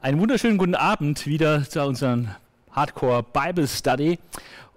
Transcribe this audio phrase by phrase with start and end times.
[0.00, 2.28] Einen wunderschönen guten Abend wieder zu unserem
[2.70, 4.20] Hardcore Bible Study.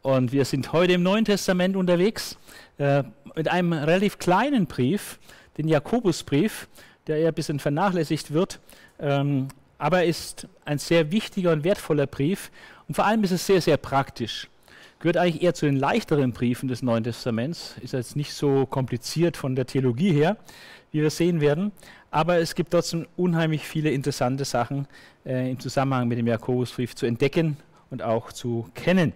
[0.01, 2.39] Und wir sind heute im Neuen Testament unterwegs
[2.79, 3.03] äh,
[3.35, 5.19] mit einem relativ kleinen Brief,
[5.59, 6.67] den Jakobusbrief,
[7.05, 8.59] der eher ein bisschen vernachlässigt wird.
[8.99, 12.49] Ähm, aber er ist ein sehr wichtiger und wertvoller Brief.
[12.87, 14.47] Und vor allem ist es sehr, sehr praktisch.
[15.01, 17.75] Gehört eigentlich eher zu den leichteren Briefen des Neuen Testaments.
[17.81, 20.37] Ist jetzt nicht so kompliziert von der Theologie her,
[20.91, 21.71] wie wir sehen werden.
[22.11, 24.87] Aber es gibt trotzdem unheimlich viele interessante Sachen
[25.25, 27.57] äh, im Zusammenhang mit dem Jakobusbrief zu entdecken
[27.89, 29.13] und auch zu kennen.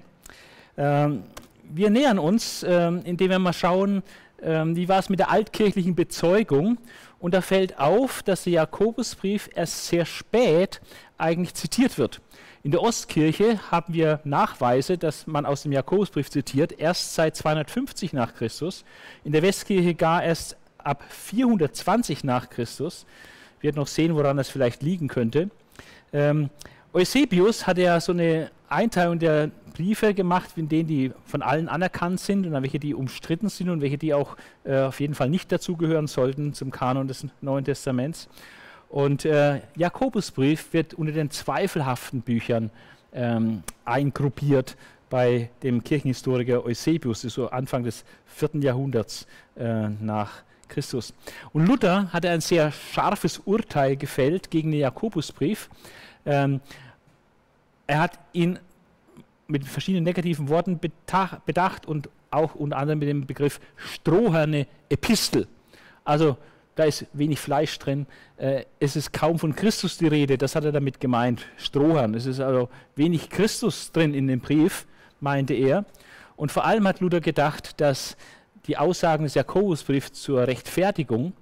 [0.78, 1.24] Ähm,
[1.64, 4.02] wir nähern uns, ähm, indem wir mal schauen,
[4.42, 6.78] ähm, wie war es mit der altkirchlichen Bezeugung.
[7.20, 10.80] Und da fällt auf, dass der Jakobusbrief erst sehr spät
[11.18, 12.22] eigentlich zitiert wird.
[12.64, 18.14] In der Ostkirche haben wir Nachweise, dass man aus dem Jakobusbrief zitiert, erst seit 250
[18.14, 18.84] nach Christus.
[19.24, 23.06] In der Westkirche gar erst ab 420 nach Christus.
[23.60, 25.50] Wir werden noch sehen, woran das vielleicht liegen könnte.
[26.14, 26.50] Ähm,
[26.94, 32.20] Eusebius hat ja so eine Einteilung der Briefe gemacht, in denen die von allen anerkannt
[32.20, 35.30] sind und dann welche, die umstritten sind und welche, die auch äh, auf jeden Fall
[35.30, 38.30] nicht dazugehören sollten zum Kanon des Neuen Testaments.
[38.88, 42.72] Und äh, Jakobusbrief wird unter den zweifelhaften Büchern
[43.14, 44.78] ähm, eingruppiert
[45.10, 51.14] bei dem Kirchenhistoriker Eusebius, so Anfang des vierten Jahrhunderts äh, nach Christus.
[51.54, 55.70] Und Luther hatte ein sehr scharfes Urteil gefällt gegen den Jakobusbrief.
[56.26, 56.62] Ähm,
[57.88, 58.60] er hat ihn
[59.48, 65.48] mit verschiedenen negativen Worten bedacht und auch unter anderem mit dem Begriff stroherne Epistel.
[66.04, 66.38] Also
[66.76, 68.06] da ist wenig Fleisch drin.
[68.38, 72.14] Äh, es ist kaum von Christus die Rede, das hat er damit gemeint, Strohern.
[72.16, 74.86] Es ist also wenig Christus drin in dem Brief,
[75.22, 75.86] meinte er.
[76.36, 78.18] Und vor allem hat Luther gedacht, dass
[78.68, 81.34] die Aussagen des Jakobusbriefs zur Rechtfertigung,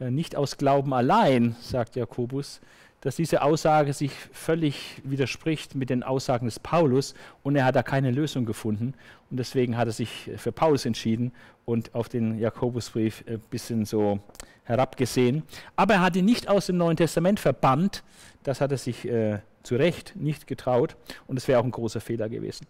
[0.00, 2.60] äh, nicht aus Glauben allein, sagt Jakobus,
[3.00, 7.82] dass diese Aussage sich völlig widerspricht mit den Aussagen des Paulus und er hat da
[7.82, 8.94] keine Lösung gefunden
[9.30, 11.32] und deswegen hat er sich für Paulus entschieden
[11.64, 14.18] und auf den Jakobusbrief ein bisschen so
[14.64, 15.42] herabgesehen.
[15.76, 18.02] Aber er hat ihn nicht aus dem Neuen Testament verbannt,
[18.42, 22.00] das hat er sich äh, zu Recht nicht getraut und es wäre auch ein großer
[22.00, 22.66] Fehler gewesen.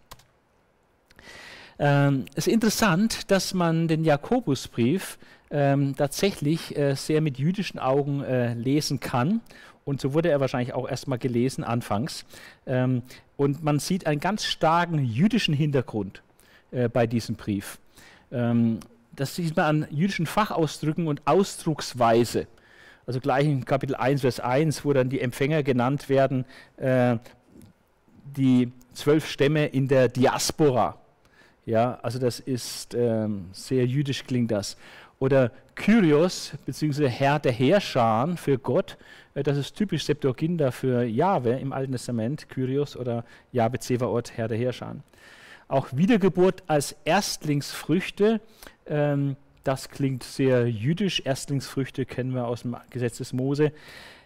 [1.79, 5.17] Ähm, es ist interessant, dass man den Jakobusbrief
[5.51, 9.41] ähm, tatsächlich äh, sehr mit jüdischen Augen äh, lesen kann.
[9.85, 12.25] Und so wurde er wahrscheinlich auch erstmal gelesen anfangs.
[12.65, 13.03] Ähm,
[13.37, 16.21] und man sieht einen ganz starken jüdischen Hintergrund
[16.71, 17.79] äh, bei diesem Brief.
[18.31, 18.79] Ähm,
[19.15, 22.47] das sieht man an jüdischen Fachausdrücken und Ausdrucksweise.
[23.05, 26.43] Also gleich in Kapitel 1, Vers 1, wo dann die Empfänger genannt werden,
[26.75, 27.17] äh,
[28.35, 30.97] die zwölf Stämme in der Diaspora.
[31.67, 34.77] Ja, also das ist ähm, sehr jüdisch klingt das.
[35.19, 38.97] Oder Kyrios, beziehungsweise Herr der Herrscher für Gott,
[39.33, 44.47] äh, das ist typisch Septuaginta für Jahwe im Alten Testament, Kyrios oder Jahwe Zevaot, Herr
[44.47, 44.95] der Herrscher.
[45.67, 48.39] Auch Wiedergeburt als Erstlingsfrüchte,
[48.85, 49.35] ähm,
[49.65, 51.21] das klingt sehr jüdisch.
[51.25, 53.73] Erstlingsfrüchte kennen wir aus dem Gesetz des Mose.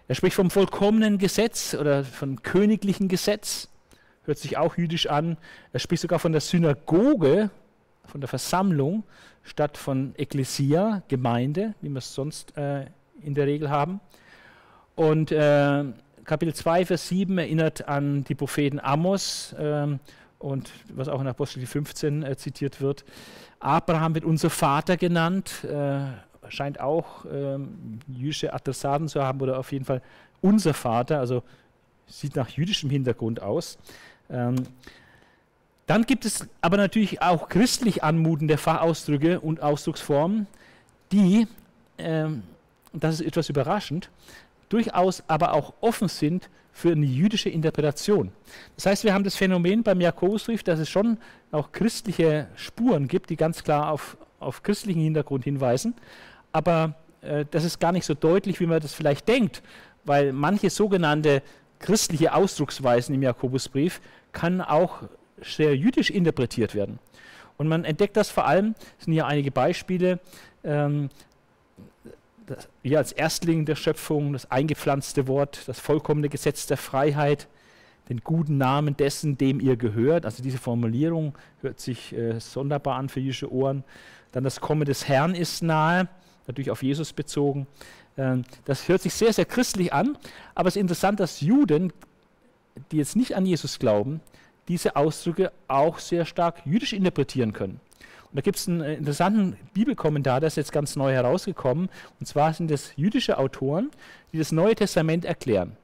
[0.08, 3.71] Er spricht vom vollkommenen Gesetz oder vom königlichen Gesetz
[4.24, 5.38] hört sich auch jüdisch an.
[5.74, 7.50] Er spricht sogar von der Synagoge,
[8.06, 9.04] von der Versammlung,
[9.44, 12.86] statt von Ekklesia, Gemeinde, wie wir es sonst äh,
[13.22, 14.00] in der Regel haben.
[14.96, 15.84] Und äh,
[16.24, 19.88] Kapitel 2, Vers 7 erinnert an die Propheten Amos äh,
[20.40, 23.06] und was auch in Apostel 15 äh, zitiert wird.
[23.60, 26.02] Abraham wird unser Vater genannt, äh,
[26.50, 30.02] scheint auch ähm, jüdische Adressaten zu haben oder auf jeden Fall
[30.42, 31.44] unser Vater, also
[32.08, 33.78] sieht nach jüdischem Hintergrund aus.
[34.32, 34.56] Ähm,
[35.88, 40.48] dann gibt es aber natürlich auch christlich anmutende Fachausdrücke und Ausdrucksformen,
[41.12, 41.48] die,
[41.98, 42.44] ähm,
[42.94, 44.10] das ist etwas überraschend,
[44.70, 48.32] durchaus aber auch offen sind für eine jüdische Interpretation.
[48.76, 51.18] Das heißt, wir haben das Phänomen beim Jakobusbrief, dass es schon
[51.52, 55.94] auch christliche Spuren gibt, die ganz klar auf, auf christlichen Hintergrund hinweisen,
[56.54, 59.62] aber äh, das ist gar nicht so deutlich, wie man das vielleicht denkt,
[60.06, 61.44] weil manche sogenannte
[61.80, 64.00] christliche Ausdrucksweisen im Jakobusbrief
[64.32, 65.04] kann auch
[65.42, 67.00] sehr jüdisch interpretiert werden.
[67.58, 70.20] Und man entdeckt das vor allem, es sind hier einige Beispiele,
[70.64, 71.10] ähm,
[72.48, 77.48] das, hier als Erstling der Schöpfung, das eingepflanzte Wort, das vollkommene Gesetz der Freiheit,
[78.10, 80.26] den guten Namen dessen, dem ihr gehört.
[80.26, 83.84] Also diese Formulierung hört sich äh, sonderbar an für jüdische Ohren.
[84.32, 86.08] Dann das Kommen des Herrn ist nahe,
[86.48, 87.68] natürlich auf Jesus bezogen.
[88.18, 90.18] Ähm, das hört sich sehr, sehr christlich an,
[90.56, 91.94] aber es ist interessant, dass Juden
[92.92, 94.22] die jetzt nicht an Jesus glauben,
[94.68, 97.80] diese Ausdrücke auch sehr stark jüdisch interpretieren können.
[98.32, 101.90] Und da gibt es einen äh, interessanten Bibelkommentar, der ist jetzt ganz neu herausgekommen.
[102.20, 103.92] Und zwar sind das jüdische Autoren,
[104.32, 105.76] die das Neue Testament erklären.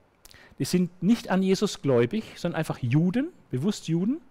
[0.59, 4.21] die sind nicht an Jesus gläubig, sondern einfach Juden, bewusst Juden.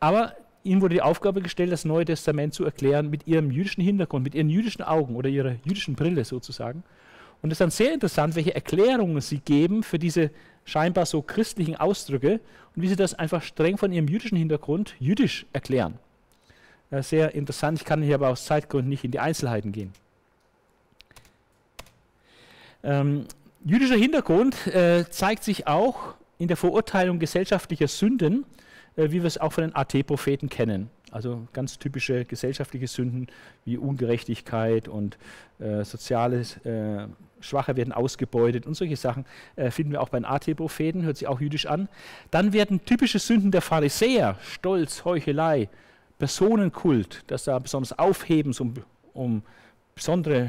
[0.00, 4.24] Aber ihnen wurde die Aufgabe gestellt, das Neue Testament zu erklären mit ihrem jüdischen Hintergrund,
[4.24, 6.82] mit ihren jüdischen Augen oder ihrer jüdischen Brille sozusagen.
[7.40, 10.30] Und es ist dann sehr interessant, welche Erklärungen sie geben für diese
[10.64, 12.40] scheinbar so christlichen Ausdrücke
[12.74, 15.98] und wie sie das einfach streng von ihrem jüdischen Hintergrund jüdisch erklären.
[16.90, 19.94] Sehr interessant, ich kann hier aber aus Zeitgründen nicht in die Einzelheiten gehen.
[22.84, 23.26] Ähm,
[23.64, 28.44] jüdischer Hintergrund äh, zeigt sich auch in der Verurteilung gesellschaftlicher Sünden,
[28.96, 30.90] äh, wie wir es auch von den AT-Propheten kennen.
[31.12, 33.28] Also ganz typische gesellschaftliche Sünden
[33.64, 35.18] wie Ungerechtigkeit und
[35.58, 37.06] äh, soziale äh,
[37.40, 39.26] Schwache werden ausgebeutet und solche Sachen
[39.56, 41.88] äh, finden wir auch bei den AT-Propheten, hört sich auch jüdisch an.
[42.30, 45.68] Dann werden typische Sünden der Pharisäer, Stolz, Heuchelei,
[46.18, 48.74] Personenkult, dass da besonders Aufhebens um,
[49.12, 49.42] um
[49.94, 50.48] besondere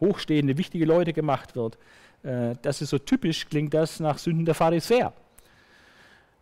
[0.00, 1.78] hochstehende, wichtige Leute gemacht wird.
[2.24, 5.12] Äh, das ist so typisch, klingt das nach Sünden der Pharisäer.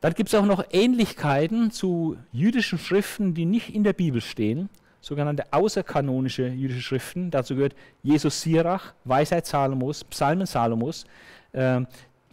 [0.00, 4.70] Dann gibt es auch noch Ähnlichkeiten zu jüdischen Schriften, die nicht in der Bibel stehen,
[5.00, 7.31] sogenannte außerkanonische jüdische Schriften.
[7.31, 11.05] Dazu gehört Jesus Sirach, Weisheit Salomos, Psalmen Salomos,
[11.52, 11.82] äh,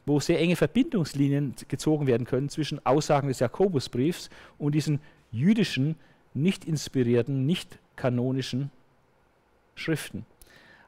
[0.05, 5.95] wo sehr enge Verbindungslinien gezogen werden können zwischen Aussagen des Jakobusbriefs und diesen jüdischen,
[6.33, 8.71] nicht inspirierten, nicht kanonischen
[9.75, 10.25] Schriften.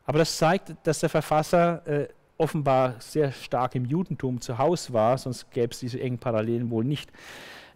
[0.05, 2.07] Aber das zeigt, dass der Verfasser äh,
[2.39, 6.85] offenbar sehr stark im Judentum zu Hause war, sonst gäbe es diese engen Parallelen wohl
[6.85, 7.11] nicht.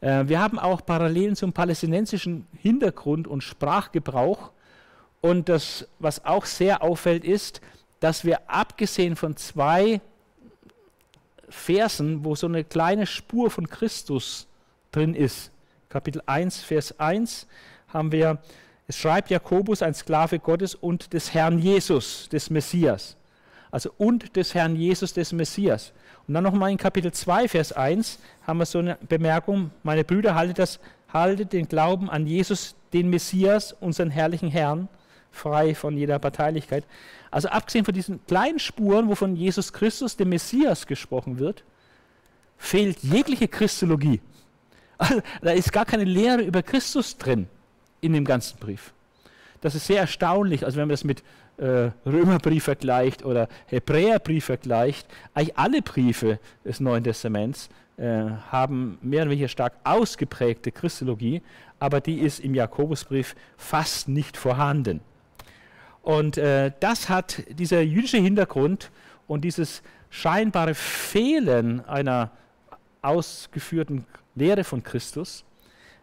[0.01, 4.51] Äh, wir haben auch Parallelen zum palästinensischen Hintergrund und Sprachgebrauch.
[5.21, 7.61] Und das, was auch sehr auffällt, ist,
[7.99, 10.01] dass wir abgesehen von zwei
[11.47, 14.47] Versen, wo so eine kleine Spur von Christus
[14.91, 15.51] drin ist,
[15.89, 17.47] Kapitel 1, Vers 1,
[17.87, 18.41] haben wir,
[18.87, 23.15] es schreibt Jakobus, ein Sklave Gottes und des Herrn Jesus, des Messias.
[23.73, 25.93] Also und des Herrn Jesus, des Messias.
[26.27, 30.35] Und dann nochmal in Kapitel 2, Vers 1 haben wir so eine Bemerkung, meine Brüder,
[30.35, 30.79] haltet, das,
[31.11, 34.89] haltet den Glauben an Jesus, den Messias, unseren herrlichen Herrn,
[35.31, 36.85] frei von jeder Parteilichkeit.
[37.31, 41.63] Also abgesehen von diesen kleinen Spuren, wo von Jesus Christus, dem Messias, gesprochen wird,
[42.59, 44.21] fehlt jegliche Christologie.
[44.99, 47.47] Also, da ist gar keine Lehre über Christus drin
[48.01, 48.93] in dem ganzen Brief.
[49.61, 51.23] Das ist sehr erstaunlich, also wenn man das mit
[51.57, 59.21] äh, Römerbrief vergleicht oder Hebräerbrief vergleicht, eigentlich alle Briefe des Neuen Testaments äh, haben mehr
[59.21, 61.41] oder weniger stark ausgeprägte Christologie,
[61.79, 65.01] aber die ist im Jakobusbrief fast nicht vorhanden.
[66.01, 68.89] Und äh, das hat dieser jüdische Hintergrund
[69.27, 72.31] und dieses scheinbare Fehlen einer
[73.01, 75.45] ausgeführten Lehre von Christus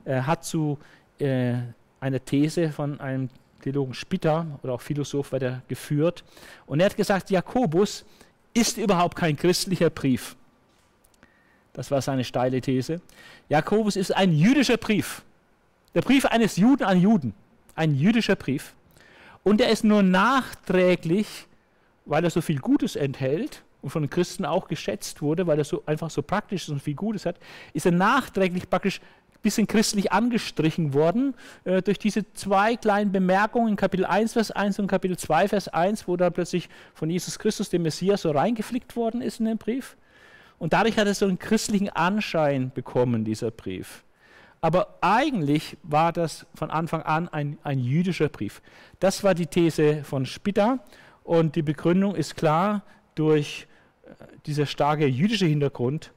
[0.05, 0.79] äh, hat zu
[1.19, 3.29] einer These von einem
[3.61, 6.25] Theologen Spitter oder auch Philosoph weiter geführt.
[6.67, 8.05] Und er hat gesagt, Jakobus
[8.55, 10.37] ist überhaupt kein christlicher Brief.
[11.73, 13.01] Das war seine steile These.
[13.49, 15.23] Jakobus ist ein jüdischer Brief.
[15.95, 17.35] Der Brief eines Juden an Juden.
[17.75, 18.75] Ein jüdischer Brief.
[19.43, 21.47] Und er ist nur nachträglich,
[22.05, 25.65] weil er so viel Gutes enthält und von den Christen auch geschätzt wurde, weil er
[25.65, 27.37] so einfach so praktisch ist und viel Gutes hat,
[27.73, 29.01] ist er nachträglich praktisch
[29.43, 31.35] bisschen christlich angestrichen worden
[31.65, 35.69] äh, durch diese zwei kleinen Bemerkungen in Kapitel 1, Vers 1 und Kapitel 2, Vers
[35.69, 39.59] 1, wo da plötzlich von Jesus Christus, dem Messias, so reingeflickt worden ist in den
[39.59, 39.97] Brief.
[40.59, 44.05] Und dadurch hat er so einen christlichen Anschein bekommen, dieser Brief.
[44.61, 48.61] Aber eigentlich war das von Anfang an ein, ein jüdischer Brief.
[48.99, 50.81] Das war die These von Spitta
[51.25, 52.83] und die Begründung ist klar
[53.15, 53.67] durch
[54.03, 54.09] äh,
[54.45, 56.13] dieser starke jüdische Hintergrund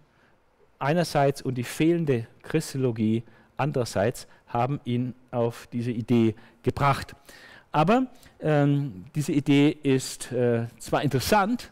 [0.83, 3.23] einerseits und die fehlende Christologie
[3.57, 7.15] andererseits haben ihn auf diese Idee gebracht.
[7.71, 8.07] Aber
[8.39, 11.71] ähm, diese Idee ist äh, zwar interessant,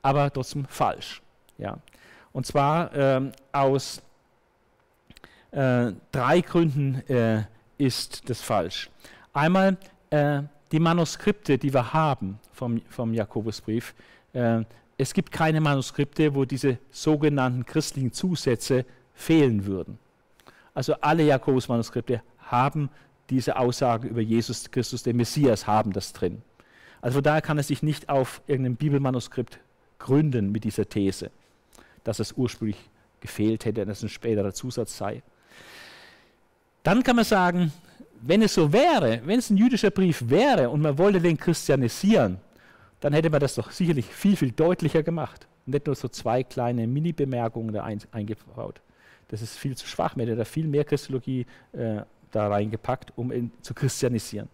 [0.00, 1.20] aber trotzdem falsch.
[1.58, 1.78] Ja.
[2.32, 4.00] Und zwar ähm, aus
[5.50, 7.42] äh, drei Gründen äh,
[7.76, 8.90] ist das falsch.
[9.32, 9.76] Einmal
[10.10, 10.42] äh,
[10.72, 13.94] die Manuskripte, die wir haben vom, vom Jakobusbrief,
[14.32, 14.62] äh,
[14.96, 18.84] es gibt keine Manuskripte, wo diese sogenannten christlichen Zusätze
[19.14, 19.98] fehlen würden.
[20.72, 22.90] Also alle Jakobus-Manuskripte haben
[23.30, 26.42] diese Aussagen über Jesus Christus, den Messias, haben das drin.
[27.00, 29.58] Also von daher kann es sich nicht auf irgendeinem Bibelmanuskript
[29.98, 31.30] gründen mit dieser These,
[32.02, 32.78] dass es ursprünglich
[33.20, 35.22] gefehlt hätte, dass es ein späterer Zusatz sei.
[36.82, 37.72] Dann kann man sagen,
[38.20, 42.38] wenn es so wäre, wenn es ein jüdischer Brief wäre und man wollte den christianisieren,
[43.04, 45.46] dann hätte man das doch sicherlich viel, viel deutlicher gemacht.
[45.66, 48.80] nicht nur so zwei kleine Mini-Bemerkungen da ein, eingebaut.
[49.28, 50.16] Das ist viel zu schwach.
[50.16, 51.44] Man hätte da viel mehr Christologie
[51.74, 54.48] äh, da reingepackt, um ihn zu christianisieren.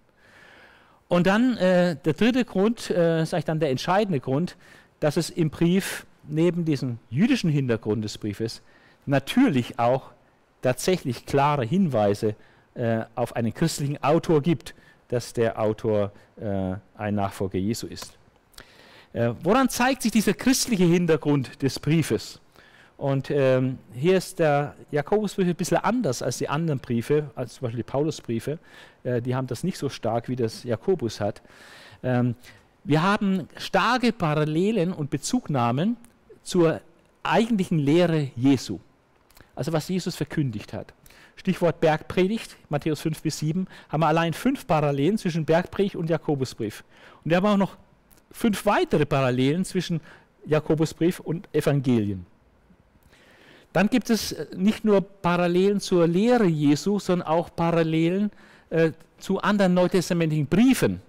[1.06, 4.56] Und dann äh, der dritte Grund, äh, sage ich dann der entscheidende Grund,
[4.98, 8.62] dass es im Brief neben diesem jüdischen Hintergrund des Briefes
[9.06, 10.10] natürlich auch
[10.60, 12.34] tatsächlich klare Hinweise
[12.74, 14.74] äh, auf einen christlichen Autor gibt,
[15.06, 18.18] dass der Autor äh, ein Nachfolger Jesu ist.
[19.12, 22.40] Äh, woran zeigt sich dieser christliche Hintergrund des Briefes?
[22.96, 27.62] Und ähm, hier ist der Jakobusbrief ein bisschen anders als die anderen Briefe, als zum
[27.62, 28.58] Beispiel die Paulusbriefe.
[29.04, 31.40] Äh, die haben das nicht so stark, wie das Jakobus hat.
[32.02, 32.34] Ähm,
[32.84, 35.96] wir haben starke Parallelen und Bezugnahmen
[36.42, 36.80] zur
[37.22, 38.78] eigentlichen Lehre Jesu.
[39.54, 40.92] Also was Jesus verkündigt hat.
[41.36, 46.84] Stichwort Bergpredigt, Matthäus 5 bis 7, haben wir allein fünf Parallelen zwischen Bergpredigt und Jakobusbrief.
[47.24, 47.76] Und wir haben auch noch
[48.30, 50.00] fünf weitere Parallelen zwischen
[50.46, 52.26] Jakobusbrief und Evangelien.
[53.72, 58.30] Dann gibt es äh, nicht nur Parallelen zur Lehre Jesu, sondern auch Parallelen
[58.70, 61.00] äh, zu anderen neutestamentlichen Briefen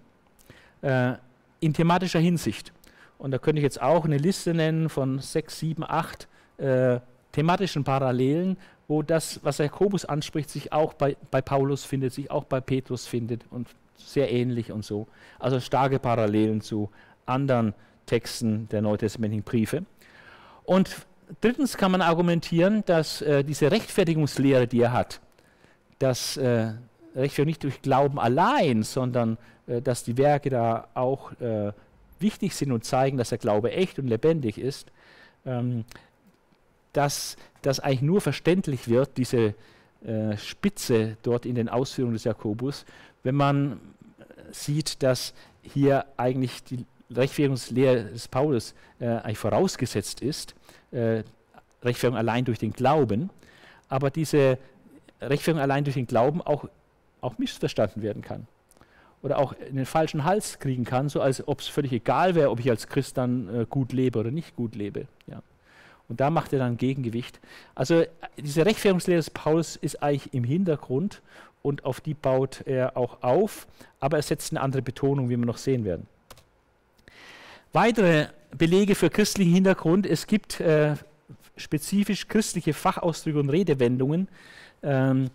[0.81, 1.13] äh,
[1.59, 2.71] in thematischer Hinsicht.
[3.17, 6.99] Und da könnte ich jetzt auch eine Liste nennen von sechs, sieben, acht äh,
[7.31, 12.43] thematischen Parallelen, wo das, was Jakobus anspricht, sich auch bei, bei Paulus findet, sich auch
[12.43, 15.07] bei Petrus findet und sehr ähnlich und so.
[15.39, 16.89] Also starke Parallelen zu
[17.31, 17.73] anderen
[18.05, 19.85] Texten der neutestamentlichen Briefe.
[20.63, 21.05] Und
[21.39, 25.21] drittens kann man argumentieren, dass äh, diese Rechtfertigungslehre, die er hat,
[25.99, 26.73] dass äh,
[27.15, 31.71] Rechtfertigung nicht durch Glauben allein, sondern äh, dass die Werke da auch äh,
[32.19, 34.91] wichtig sind und zeigen, dass der Glaube echt und lebendig ist,
[35.45, 35.85] ähm,
[36.93, 39.55] dass das eigentlich nur verständlich wird, diese
[40.05, 42.85] äh, Spitze dort in den Ausführungen des Jakobus,
[43.23, 43.79] wenn man
[44.51, 50.55] sieht, dass hier eigentlich die Rechtfertigungslehre des Paulus äh, eigentlich vorausgesetzt ist,
[50.91, 51.23] äh,
[51.83, 53.29] Rechtfertigung allein durch den Glauben,
[53.89, 54.57] aber diese
[55.21, 56.65] Rechtfertigung allein durch den Glauben auch,
[57.21, 58.47] auch missverstanden werden kann
[59.21, 62.49] oder auch in den falschen Hals kriegen kann, so als ob es völlig egal wäre,
[62.49, 65.07] ob ich als Christ dann äh, gut lebe oder nicht gut lebe.
[65.27, 65.41] Ja.
[66.07, 67.39] Und da macht er dann Gegengewicht.
[67.75, 68.03] Also
[68.37, 71.21] diese Rechtfertigungslehre des Paulus ist eigentlich im Hintergrund
[71.61, 73.67] und auf die baut er auch auf,
[73.99, 76.07] aber er setzt eine andere Betonung, wie wir noch sehen werden.
[77.73, 80.05] Weitere Belege für christlichen Hintergrund.
[80.05, 80.95] Es gibt äh,
[81.55, 84.27] spezifisch christliche Fachausdrücke und Redewendungen,
[84.83, 85.29] ähm,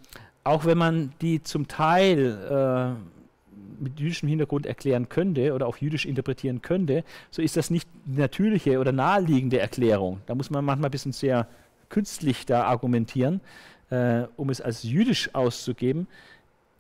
[0.45, 6.05] auch wenn man die zum Teil äh, mit jüdischem Hintergrund erklären könnte oder auch jüdisch
[6.05, 10.21] interpretieren könnte, so ist das nicht die natürliche oder naheliegende Erklärung.
[10.27, 11.49] Da muss man manchmal ein bisschen sehr
[11.89, 13.41] künstlich da argumentieren,
[13.89, 16.07] äh, um es als jüdisch auszugeben.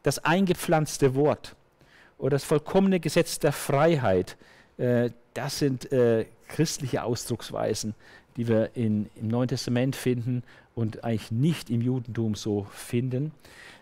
[0.02, 1.56] Das eingepflanzte Wort
[2.18, 4.36] oder das vollkommene Gesetz der Freiheit,
[4.76, 7.94] das sind äh, christliche Ausdrucksweisen,
[8.36, 10.42] die wir in, im Neuen Testament finden
[10.74, 13.32] und eigentlich nicht im Judentum so finden.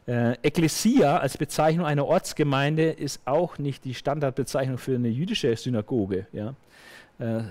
[0.07, 6.27] Äh, Ekklesia als Bezeichnung einer Ortsgemeinde ist auch nicht die Standardbezeichnung für eine jüdische Synagoge.
[6.33, 6.55] Ja?
[7.19, 7.43] Äh,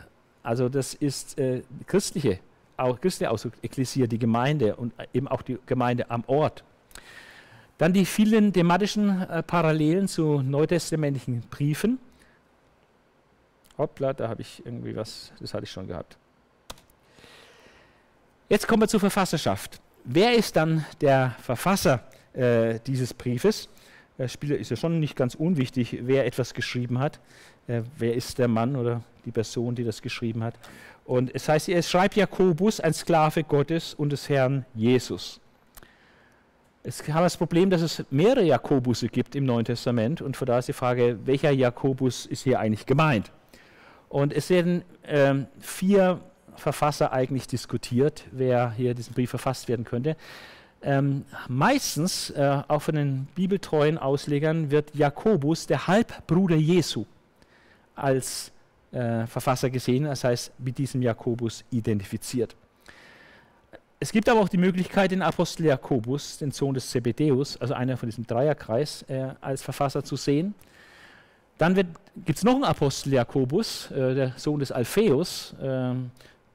[0.44, 2.40] also das ist äh, christliche,
[2.78, 6.64] auch christliche Ausdruck, Ekklesia, die Gemeinde und eben auch die Gemeinde am Ort.
[7.80, 11.98] Dann die vielen thematischen äh, Parallelen zu neutestamentlichen Briefen.
[13.84, 16.18] Hoppla, da habe ich irgendwie was, das hatte ich schon gehabt.
[18.50, 19.82] Jetzt kommen wir zur Verfasserschaft.
[20.04, 23.70] Wer ist dann der Verfasser äh, dieses Briefes?
[24.18, 27.20] Der Spieler ist ja schon nicht ganz unwichtig, wer etwas geschrieben hat.
[27.68, 30.56] Äh, wer ist der Mann oder die Person, die das geschrieben hat?
[31.06, 35.42] Und es heißt, es schreibt Jakobus, ein Sklave Gottes und des Herrn Jesus.
[36.84, 40.60] Es haben das Problem, dass es mehrere Jakobusse gibt im Neuen Testament und von da
[40.60, 43.32] ist die Frage, welcher Jakobus ist hier eigentlich gemeint?
[44.14, 46.20] Und es werden ähm, vier
[46.56, 50.16] Verfasser eigentlich diskutiert, wer hier diesen Brief verfasst werden könnte.
[50.84, 57.06] Ähm, meistens, äh, auch von den bibeltreuen Auslegern, wird Jakobus, der Halbbruder Jesu,
[57.96, 58.52] als
[58.92, 62.56] äh, Verfasser gesehen, das heißt mit diesem Jakobus identifiziert.
[64.00, 67.98] Es gibt aber auch die Möglichkeit, den Apostel Jakobus, den Sohn des Zebedeus, also einer
[67.98, 70.54] von diesem Dreierkreis, äh, als Verfasser zu sehen.
[71.58, 75.94] Dann gibt es noch einen Apostel Jakobus, äh, der Sohn des Alpheus, äh,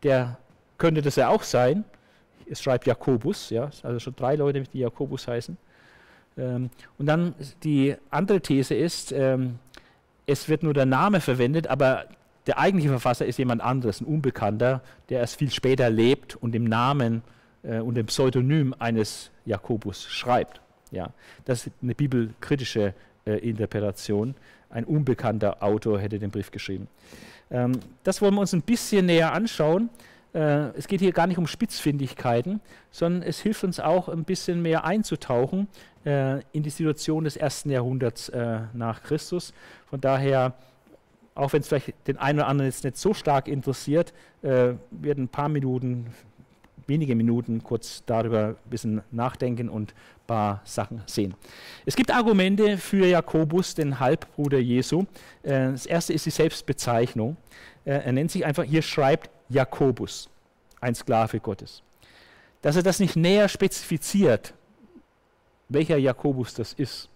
[0.03, 0.39] der
[0.77, 1.85] könnte das ja auch sein.
[2.51, 5.57] Es schreibt Jakobus, ja, also schon drei Leute, die Jakobus heißen.
[6.37, 9.59] Ähm, und dann die andere These ist, ähm,
[10.27, 12.07] es wird nur der Name verwendet, aber
[12.47, 16.65] der eigentliche Verfasser ist jemand anderes, ein Unbekannter, der erst viel später lebt und im
[16.65, 17.23] Namen
[17.63, 20.61] äh, und dem Pseudonym eines Jakobus schreibt.
[20.91, 21.11] Ja,
[21.45, 22.95] das ist eine bibelkritische
[23.27, 24.35] äh, Interpretation
[24.71, 26.89] ein unbekannter Autor hätte den Brief geschrieben.
[27.51, 27.73] Ähm,
[28.03, 29.89] das wollen wir uns ein bisschen näher anschauen.
[30.35, 32.61] Äh, es geht hier gar nicht um Spitzfindigkeiten,
[32.91, 35.69] sondern es hilft uns auch ein bisschen mehr einzutauchen
[36.05, 39.55] äh, in die Situation des ersten Jahrhunderts äh, nach Christus.
[39.89, 40.55] Von daher
[41.39, 45.25] auch wenn es vielleicht den einen oder anderen jetzt nicht so stark interessiert, äh, werden
[45.25, 46.07] ein paar Minuten,
[46.89, 51.35] wenige Minuten kurz darüber ein bisschen nachdenken und ein paar Sachen sehen.
[51.87, 55.05] Es gibt Argumente für Jakobus, den Halbbruder Jesu.
[55.43, 57.37] Äh, das erste ist die Selbstbezeichnung.
[57.85, 60.29] Äh, er nennt sich einfach, hier schreibt Jakobus,
[60.81, 61.83] ein Sklave Gottes.
[62.63, 64.55] Dass er das nicht näher spezifiziert,
[65.69, 67.09] welcher Jakobus das ist.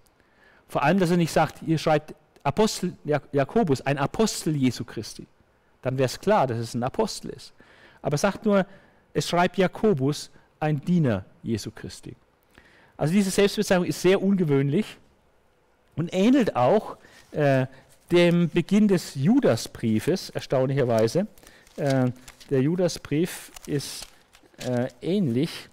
[0.68, 2.14] Vor allem, dass er nicht sagt, hier schreibt
[2.44, 5.26] Apostel Jakobus, ein Apostel Jesu Christi.
[5.80, 7.52] Dann wäre es klar, dass es ein Apostel ist.
[8.02, 8.66] Aber sagt nur,
[9.14, 12.14] es schreibt Jakobus, ein Diener Jesu Christi.
[12.97, 14.99] Also diese Selbstbezeichnung ist sehr ungewöhnlich
[15.97, 16.97] und ähnelt auch
[17.33, 17.66] äh,
[18.11, 21.26] dem Beginn des Judasbriefes, erstaunlicherweise.
[21.76, 22.11] Äh,
[22.50, 24.07] der Judasbrief ist
[24.59, 25.69] äh, ähnlich.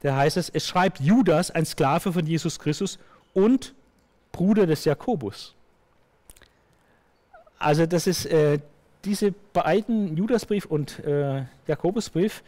[0.00, 2.98] Da heißt es, es schreibt Judas, ein Sklave von Jesus Christus
[3.32, 3.74] und
[4.32, 5.54] Bruder des Jakobus.
[7.58, 8.58] Also das ist äh,
[9.04, 12.42] diese beiden Judasbrief und äh, Jakobusbrief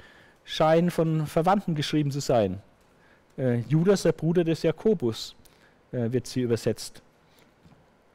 [0.45, 2.61] scheinen von Verwandten geschrieben zu sein.
[3.37, 5.35] Äh, Judas, der Bruder des Jakobus,
[5.93, 7.03] äh, wird sie übersetzt.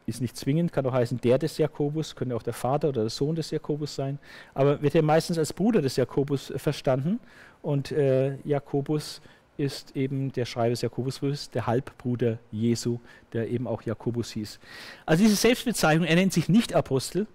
[0.07, 3.09] Ist nicht zwingend, kann auch heißen der des Jakobus, könnte auch der Vater oder der
[3.09, 4.17] Sohn des Jakobus sein,
[4.53, 7.19] aber wird ja meistens als Bruder des Jakobus äh, verstanden
[7.61, 9.21] und äh, Jakobus
[9.57, 12.99] ist eben der Schreiber des Jakobusbriefs, der Halbbruder Jesu,
[13.31, 14.59] der eben auch Jakobus hieß.
[15.05, 17.27] Also diese Selbstbezeichnung, er nennt sich nicht Apostel,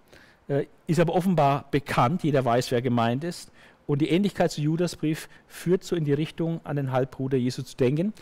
[0.86, 3.50] ist aber offenbar bekannt, jeder weiß, wer gemeint ist.
[3.86, 7.76] Und die Ähnlichkeit zu Judasbrief führt so in die Richtung, an den Halbbruder Jesu zu
[7.76, 8.12] denken.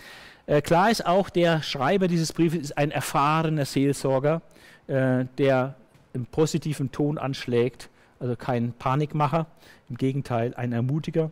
[0.46, 4.42] Äh, klar ist auch, der Schreiber dieses Briefes ist ein erfahrener Seelsorger,
[4.86, 5.76] äh, der
[6.12, 7.88] im positiven Ton anschlägt,
[8.20, 9.46] also kein Panikmacher,
[9.88, 11.30] im Gegenteil ein Ermutiger.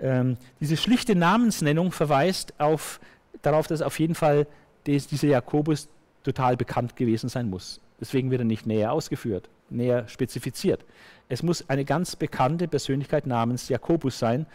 [0.00, 3.00] Ähm, diese schlichte Namensnennung verweist auf,
[3.40, 4.46] darauf, dass auf jeden Fall
[4.86, 5.88] dieser Jakobus
[6.24, 7.80] total bekannt gewesen sein muss.
[8.00, 10.84] Deswegen wird er nicht näher ausgeführt, näher spezifiziert.
[11.28, 14.46] Es muss eine ganz bekannte Persönlichkeit namens Jakobus sein.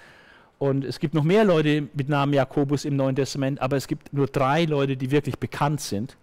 [0.59, 4.11] Und es gibt noch mehr Leute mit Namen Jakobus im Neuen Testament, aber es gibt
[4.13, 6.17] nur drei Leute, die wirklich bekannt sind.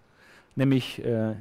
[0.56, 1.34] Nämlich äh,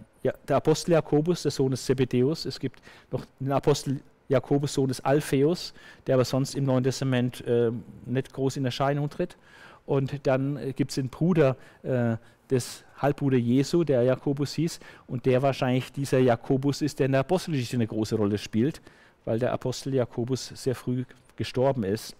[0.47, 2.45] der Apostel Jakobus, der Sohn des Zebedeus.
[2.45, 3.99] Es gibt noch den Apostel
[4.30, 5.73] Jakobus Sohn des Alpheus,
[6.08, 7.71] der aber sonst im Neuen Testament äh,
[8.06, 9.38] nicht groß in Erscheinung tritt.
[9.86, 12.17] Und dann äh, gibt es den Bruder äh,
[12.54, 17.22] des Halbbruder Jesu, der Jakobus hieß, und der wahrscheinlich dieser Jakobus ist, der in der
[17.22, 18.82] Apostelgeschichte eine große Rolle spielt,
[19.26, 21.04] weil der Apostel Jakobus sehr früh
[21.36, 22.16] gestorben ist.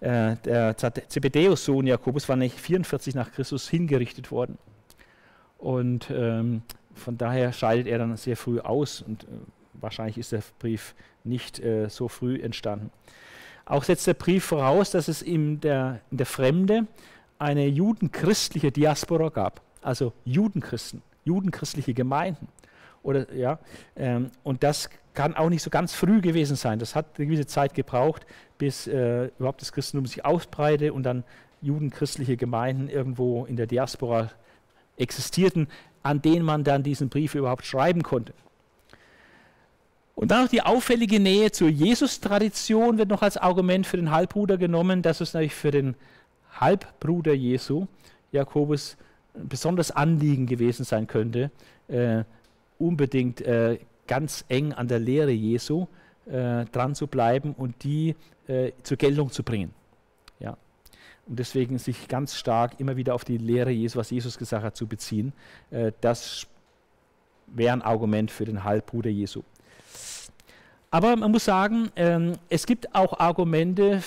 [0.00, 4.58] Äh, der Zebedeus Sohn Jakobus war nämlich 44 nach Christus hingerichtet worden.
[5.58, 6.62] Und ähm,
[6.94, 9.26] von daher scheidet er dann sehr früh aus und äh,
[9.74, 12.90] wahrscheinlich ist der Brief nicht äh, so früh entstanden.
[13.64, 16.86] Auch setzt der Brief voraus, dass es in der, in der Fremde
[17.38, 22.48] eine judenchristliche Diaspora gab, also Judenchristen, judenchristliche Gemeinden.
[23.02, 23.58] Oder, ja,
[23.96, 26.78] ähm, und das kann auch nicht so ganz früh gewesen sein.
[26.78, 28.26] Das hat eine gewisse Zeit gebraucht,
[28.58, 31.22] bis äh, überhaupt das Christentum sich ausbreitete und dann
[31.60, 34.30] judenchristliche Gemeinden irgendwo in der Diaspora
[34.96, 35.68] existierten,
[36.02, 38.32] an denen man dann diesen Brief überhaupt schreiben konnte.
[40.14, 44.56] Und dann noch die auffällige Nähe zur Jesus-Tradition wird noch als Argument für den Halbbruder
[44.56, 45.02] genommen.
[45.02, 45.96] Das ist natürlich für den
[46.60, 47.86] Halbbruder Jesu,
[48.32, 48.96] Jakobus,
[49.34, 51.50] besonders Anliegen gewesen sein könnte,
[51.88, 52.24] äh,
[52.78, 55.86] unbedingt äh, ganz eng an der Lehre Jesu
[56.26, 58.14] äh, dran zu bleiben und die
[58.46, 59.72] äh, zur Geltung zu bringen.
[60.38, 60.56] Ja.
[61.26, 64.76] Und deswegen sich ganz stark immer wieder auf die Lehre Jesu, was Jesus gesagt hat,
[64.76, 65.32] zu beziehen.
[65.70, 66.46] Äh, das
[67.46, 69.42] wäre ein Argument für den Halbbruder Jesu.
[70.90, 74.00] Aber man muss sagen, ähm, es gibt auch Argumente,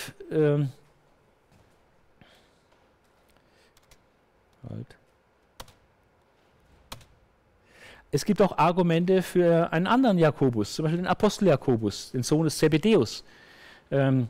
[4.69, 4.95] halt.
[8.11, 12.45] Es gibt auch Argumente für einen anderen Jakobus, zum Beispiel den Apostel Jakobus, den Sohn
[12.45, 13.23] des Zebedeus.
[13.91, 14.29] Ähm,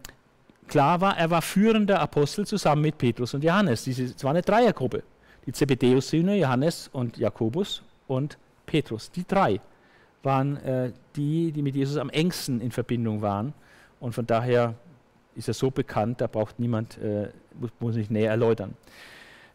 [0.68, 3.86] klar war, er war führender Apostel zusammen mit Petrus und Johannes.
[3.88, 5.04] es war eine Dreiergruppe.
[5.46, 9.62] Die Zebedeus-Söhne, Johannes und Jakobus und Petrus, die drei
[10.24, 13.54] waren äh, die, die mit Jesus am engsten in Verbindung waren.
[14.00, 14.76] Und von daher
[15.36, 18.76] ist er so bekannt, da braucht niemand, äh, muss, muss nicht näher erläutern.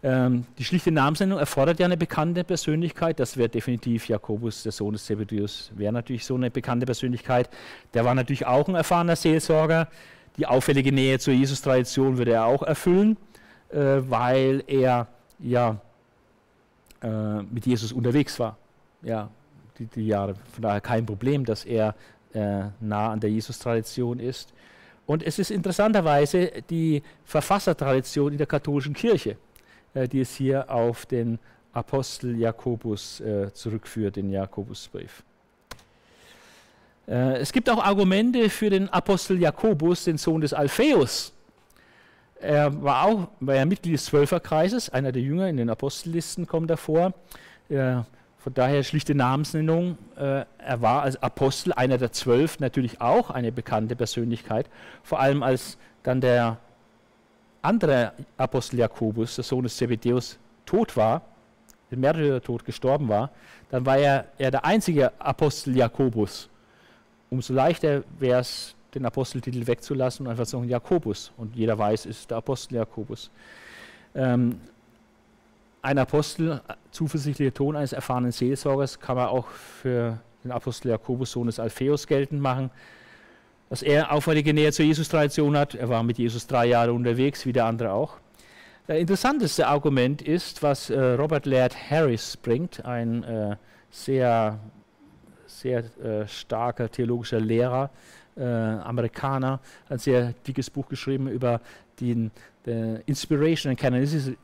[0.05, 3.21] Ähm, die schlichte Namensnennung erfordert ja eine bekannte Persönlichkeit.
[3.21, 7.49] Das wäre definitiv Jakobus, der Sohn des Zebedeus, wäre natürlich so eine bekannte Persönlichkeit.
[7.95, 9.89] Der war natürlich auch ein erfahrener Seelsorger.
[10.39, 13.17] Die auffällige Nähe zur Jesus-Tradition würde er auch erfüllen,
[13.71, 13.77] äh,
[14.09, 15.07] weil er
[15.39, 15.81] ja
[17.03, 18.57] äh, mit Jesus unterwegs war.
[19.03, 19.31] Ja,
[19.79, 20.35] die, die Jahre.
[20.53, 21.95] Von daher kein Problem, dass er
[22.35, 24.53] äh, nah an der Jesus-Tradition ist.
[25.07, 29.37] Und es ist interessanterweise die Verfassertradition in der katholischen Kirche,
[29.95, 31.39] die es hier auf den
[31.73, 35.23] Apostel Jakobus äh, zurückführt, den Jakobusbrief.
[37.09, 41.33] Äh, es gibt auch Argumente für den Apostel Jakobus, den Sohn des Alpheus.
[42.41, 46.71] Er war auch war ja Mitglied des Zwölferkreises, einer der Jünger in den Apostellisten kommt
[46.71, 47.15] davor.
[47.69, 48.01] Äh,
[48.39, 49.97] von daher schlichte Namensnennung.
[50.17, 54.69] Äh, er war als Apostel einer der zwölf natürlich auch eine bekannte Persönlichkeit,
[55.05, 56.59] vor allem als dann der
[57.63, 61.23] andere Apostel Jakobus, der Sohn des Zebedeus, tot war,
[61.91, 63.31] den Märtyrertod gestorben war,
[63.71, 66.49] dann war er, er der einzige Apostel Jakobus.
[67.31, 71.33] Umso leichter wäre es, den Aposteltitel wegzulassen und einfach zu sagen Jakobus.
[71.39, 73.31] Und jeder weiß, ist der Apostel Jakobus.
[74.15, 74.61] Ähm,
[75.81, 81.47] ein Apostel, zuversichtlicher Ton eines erfahrenen Seelsorgers, kann man auch für den Apostel Jakobus, Sohn
[81.47, 82.71] des Alpheus, geltend machen,
[83.73, 85.75] dass er auffällige Nähe zur Jesus-Tradition hat.
[85.75, 88.19] Er war mit Jesus drei Jahre unterwegs, wie der andere auch.
[88.87, 93.57] Das interessanteste Argument ist, was äh, Robert Laird Harris bringt, ein äh,
[93.91, 94.59] sehr,
[95.47, 97.89] sehr äh, starker theologischer Lehrer,
[98.37, 99.59] äh, Amerikaner,
[99.89, 101.63] ein sehr dickes Buch geschrieben über
[102.03, 102.31] den
[103.07, 103.79] Inspiration and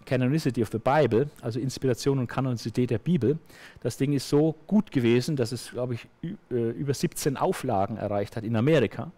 [0.05, 3.39] Canonicity of the Bible, also Inspiration und Kanonizität der Bibel.
[3.81, 6.09] Das Ding ist so gut gewesen, dass es, glaube ich,
[6.51, 9.13] äh, über 17 Auflagen erreicht hat in Amerika.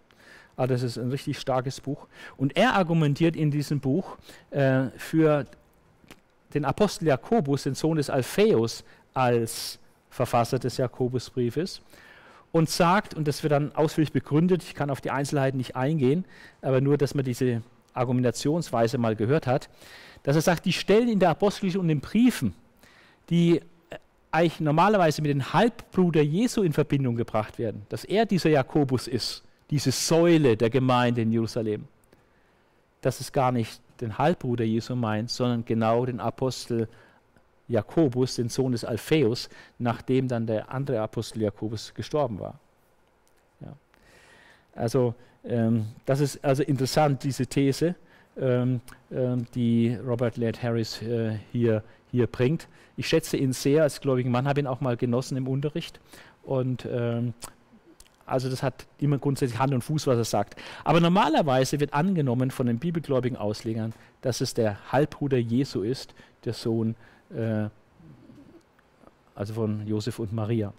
[0.56, 2.08] Also das ist ein richtig starkes Buch.
[2.36, 4.18] Und er argumentiert in diesem Buch
[4.50, 5.46] äh, für
[6.52, 9.78] den Apostel Jakobus, den Sohn des Alpheus, als
[10.10, 11.80] Verfasser des Jakobusbriefes
[12.52, 16.24] und sagt, und das wird dann ausführlich begründet, ich kann auf die Einzelheiten nicht eingehen,
[16.62, 17.62] aber nur, dass man diese
[17.94, 19.68] Argumentationsweise mal gehört hat,
[20.22, 22.54] dass er sagt, die Stellen in der Apostelgeschichte und den Briefen,
[23.30, 23.62] die äh,
[24.30, 29.42] eigentlich normalerweise mit dem Halbbruder Jesu in Verbindung gebracht werden, dass er dieser Jakobus ist,
[29.70, 31.86] diese Säule der Gemeinde in Jerusalem,
[33.00, 36.88] dass es gar nicht den Halbbruder Jesu meint, sondern genau den Apostel
[37.68, 39.48] Jakobus, den Sohn des Alpheus,
[39.78, 42.58] nachdem dann der andere Apostel Jakobus gestorben war.
[43.60, 43.72] Ja.
[44.74, 47.94] Also ähm, das ist also interessant, diese These,
[48.38, 52.68] ähm, ähm, die Robert Laird Harris äh, hier, hier bringt.
[52.96, 56.00] Ich schätze ihn sehr als gläubigen Mann, habe ihn auch mal genossen im Unterricht.
[56.42, 57.34] Und ähm,
[58.26, 60.60] also das hat immer grundsätzlich Hand und Fuß, was er sagt.
[60.84, 66.52] Aber normalerweise wird angenommen von den bibelgläubigen Auslegern, dass es der Halbbruder Jesu ist, der
[66.52, 66.94] Sohn,
[67.34, 67.68] äh,
[69.34, 70.72] also von Josef und Maria.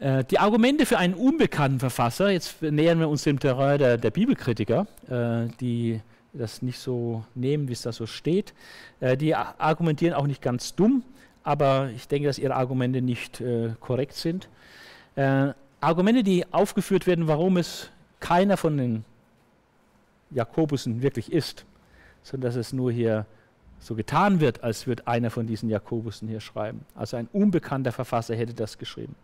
[0.00, 4.10] Äh, die Argumente für einen unbekannten Verfasser, jetzt nähern wir uns dem Terrain der, der
[4.10, 6.00] Bibelkritiker, äh, die
[6.32, 8.54] das nicht so nehmen, wie es da so steht.
[9.00, 11.02] Äh, die argumentieren auch nicht ganz dumm,
[11.42, 14.48] aber ich denke, dass ihre Argumente nicht äh, korrekt sind.
[15.80, 19.04] Argumente, die aufgeführt werden, warum es keiner von den
[20.30, 21.66] Jakobusen wirklich ist,
[22.22, 23.26] sondern dass es nur hier
[23.80, 26.84] so getan wird, als würde einer von diesen Jakobusen hier schreiben.
[26.94, 29.16] Also ein unbekannter Verfasser hätte das geschrieben.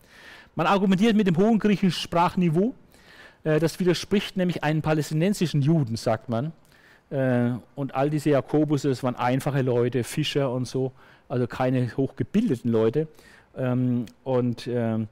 [0.55, 2.75] Man argumentiert mit dem hohen griechischen Sprachniveau.
[3.45, 6.53] Äh, das widerspricht nämlich einem palästinensischen Juden, sagt man.
[7.11, 10.93] Äh, und all diese Jakobusse, das waren einfache Leute, Fischer und so,
[11.29, 13.07] also keine hochgebildeten Leute.
[13.57, 15.09] Ähm, und, ähm,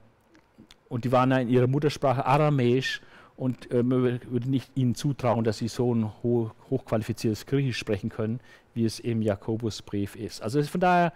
[0.88, 3.02] und die waren in ihrer Muttersprache aramäisch
[3.36, 8.10] und äh, man würde nicht ihnen zutrauen, dass sie so ein hoch, hochqualifiziertes Griechisch sprechen
[8.10, 8.40] können,
[8.74, 10.42] wie es im Jakobusbrief ist.
[10.42, 11.12] Also von daher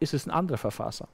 [0.00, 1.08] ist es ein anderer Verfasser.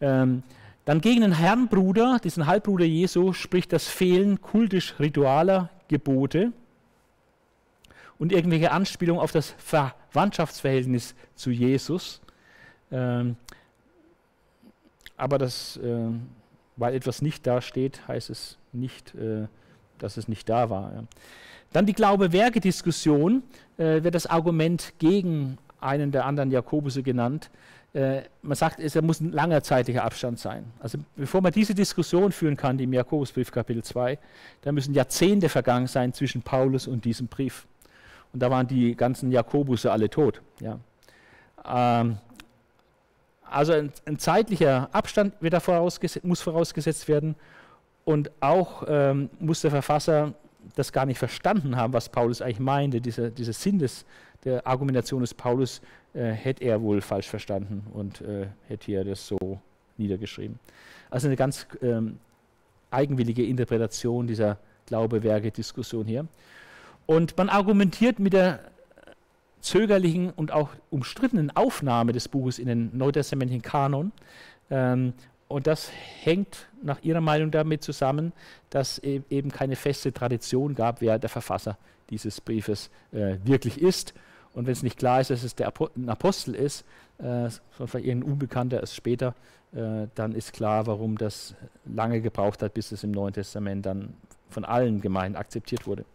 [0.00, 0.42] Ähm,
[0.84, 6.52] dann gegen den Herrnbruder, diesen Halbbruder Jesu, spricht das Fehlen kultisch-ritualer Gebote
[8.18, 12.20] und irgendwelche Anspielungen auf das Verwandtschaftsverhältnis zu Jesus.
[12.92, 13.36] Ähm,
[15.16, 16.10] aber das, äh,
[16.76, 19.46] weil etwas nicht dasteht, heißt es nicht, äh,
[19.98, 20.92] dass es nicht da war.
[20.92, 21.04] Ja.
[21.72, 23.42] Dann die Glaube-Werke-Diskussion
[23.78, 27.50] äh, wird das Argument gegen einen der anderen Jakobusse genannt,
[27.96, 30.66] äh, man sagt, es muss ein langer zeitlicher Abstand sein.
[30.80, 34.18] Also bevor man diese Diskussion führen kann, die im Jakobusbrief Kapitel 2,
[34.60, 37.66] da müssen Jahrzehnte vergangen sein zwischen Paulus und diesem Brief.
[38.34, 40.42] Und da waren die ganzen Jakobusse alle tot.
[40.60, 40.78] Ja.
[41.64, 42.18] Ähm,
[43.50, 47.36] also ein, ein, zeitlicher Abstand vorausges muss vorausgesetzt werden
[48.04, 50.34] und auch ähm, muss der Verfasser
[50.74, 54.04] das gar nicht verstanden haben, was Paulus eigentlich meinte, dieser, dieser Sinn des,
[54.44, 55.80] der Argumentation des Paulus
[56.14, 59.60] äh, hätte er wohl falsch verstanden und äh, hätte hier das so
[59.96, 60.58] niedergeschrieben.
[61.10, 62.18] Also eine ganz ähm,
[62.90, 66.26] eigenwillige Interpretation dieser Glaube-Werke-Diskussion hier.
[67.06, 68.60] Und man argumentiert mit der
[69.66, 74.12] zögerlichen und auch umstrittenen Aufnahme des Buches in den neutestamentlichen Kanon.
[74.70, 75.12] Ähm,
[75.48, 75.90] und das
[76.22, 78.32] hängt nach Ihrer Meinung damit zusammen,
[78.70, 81.78] dass e eben keine feste Tradition gab, wer der Verfasser
[82.10, 84.14] dieses Briefes äh, wirklich ist
[84.56, 86.86] und wenn es nicht klar ist, dass es der ein Apostel ist,
[87.18, 89.34] äh, vielleicht irgendein Unbekannter erst später,
[89.74, 94.14] äh, dann ist klar, warum das lange gebraucht hat, bis es im Neuen Testament dann
[94.48, 96.06] von allen Gemeinden akzeptiert wurde.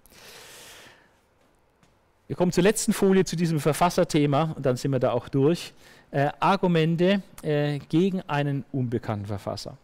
[2.32, 5.74] Wir kommen zur letzten Folie zu diesem Verfasserthema und dann sind wir da auch durch.
[6.12, 9.76] Äh, Argumente äh, gegen einen unbekannten Verfasser.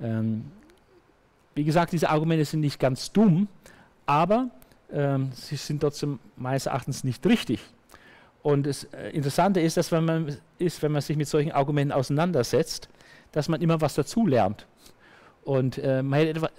[0.00, 0.46] Ähm,
[1.54, 3.46] wie gesagt, diese Argumente sind nicht ganz dumm,
[4.06, 4.50] aber
[4.92, 7.60] ähm, sie sind trotzdem meines Erachtens nicht richtig.
[8.42, 11.92] Und das äh, Interessante ist, dass wenn man, ist, wenn man sich mit solchen Argumenten
[11.92, 12.88] auseinandersetzt,
[13.30, 14.66] dass man immer was dazulernt.
[15.44, 16.50] Und äh, man hätte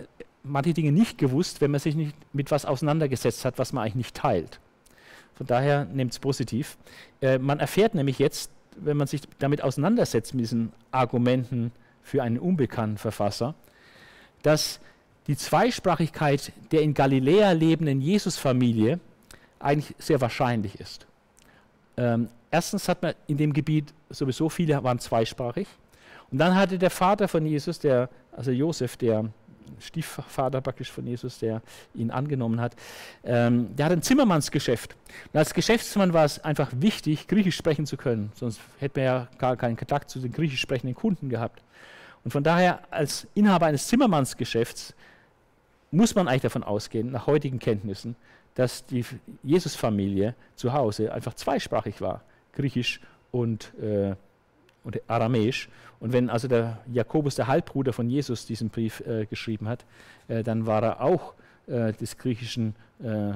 [0.44, 3.96] manche Dinge nicht gewusst, wenn man sich nicht mit was auseinandergesetzt hat, was man eigentlich
[3.96, 4.62] nicht teilt.
[5.36, 6.78] Von daher nehmt es positiv.
[7.22, 12.39] Äh, man erfährt nämlich jetzt, wenn man sich damit auseinandersetzt, mit diesen Argumenten für einen
[12.39, 13.56] unbekannten Verfasser,
[14.41, 14.80] dass
[15.28, 19.00] die Zweisprachigkeit der in Galiläa lebenden Jesusfamilie
[19.60, 21.08] eigentlich sehr wahrscheinlich ist.
[21.96, 25.67] Ähm, erstens hat man in dem Gebiet sowieso viele waren zweisprachig.
[26.32, 29.26] Und dann hatte der Vater von Jesus, der, also Josef, der
[29.80, 31.62] Stiefvater praktisch von Jesus, der
[31.93, 32.76] ihn angenommen hat,
[33.23, 34.95] ähm, der hat ein Zimmermannsgeschäft.
[35.32, 39.28] Und als Geschäftsmann war es einfach wichtig, Griechisch sprechen zu können, sonst hätte man ja
[39.38, 41.62] gar keinen Kontakt zu den griechisch sprechenden Kunden gehabt.
[42.23, 44.93] Und von daher, als Inhaber eines Zimmermannsgeschäfts,
[45.91, 48.15] muss man eigentlich davon ausgehen, nach heutigen Kenntnissen,
[48.56, 49.06] dass die
[49.43, 52.21] Jesusfamilie zu Hause einfach zweisprachig war,
[52.54, 52.99] Griechisch
[53.32, 54.15] und, äh,
[54.84, 55.69] und Aramäisch.
[56.00, 59.86] Und wenn also der Jakobus, der Halbbruder von Jesus, diesen Brief äh, geschrieben hat,
[60.28, 61.34] äh, dann war er auch
[61.67, 63.34] äh, des Griechischen äh,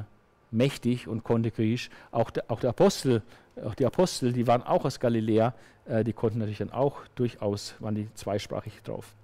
[0.52, 1.90] mächtig und konnte Griechisch.
[2.12, 3.22] Auch der, auch der Apostel,
[3.64, 5.54] auch die Apostel, die waren auch aus Galiläa,
[5.86, 9.16] äh, die konnten natürlich dann auch durchaus, waren die zweisprachig drauf.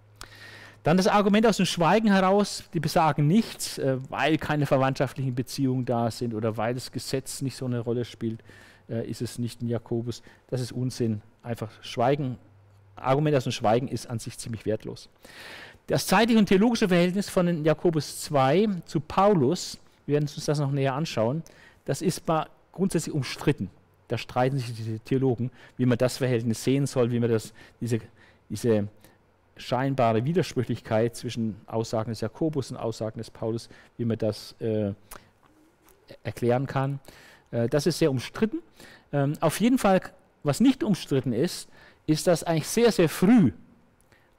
[0.84, 5.86] Dann das Argument aus dem Schweigen heraus, die besagen nichts, äh, weil keine verwandtschaftlichen Beziehungen
[5.86, 8.44] da sind oder weil das Gesetz nicht so eine Rolle spielt,
[8.86, 10.22] ist es nicht ein Jakobus.
[10.48, 11.22] Das ist Unsinn.
[11.44, 12.38] Einfach Schweigen.
[12.96, 15.10] Argument aus dem Schweigen ist an sich ziemlich wertlos.
[15.88, 20.72] Das zeitliche und theologische Verhältnis von Jakobus 2 zu Paulus, wir werden uns das noch
[20.72, 21.44] näher anschauen,
[21.86, 23.70] das ist mal grundsätzlich umstritten.
[24.08, 28.00] Da streiten sich die Theologen, wie man das Verhältnis sehen soll, wie man das, diese,
[28.50, 28.88] diese
[29.58, 34.94] scheinbare Widersprüchlichkeit zwischen Aussagen des Jakobus und Aussagen des Paulus, wie man das äh,
[36.24, 37.00] erklären kann.
[37.52, 38.60] Äh, das ist sehr umstritten.
[39.12, 40.02] Ähm, auf jeden Fall,
[40.44, 41.70] was nicht umstritten ist,
[42.06, 43.52] ist, dass eigentlich sehr, sehr früh,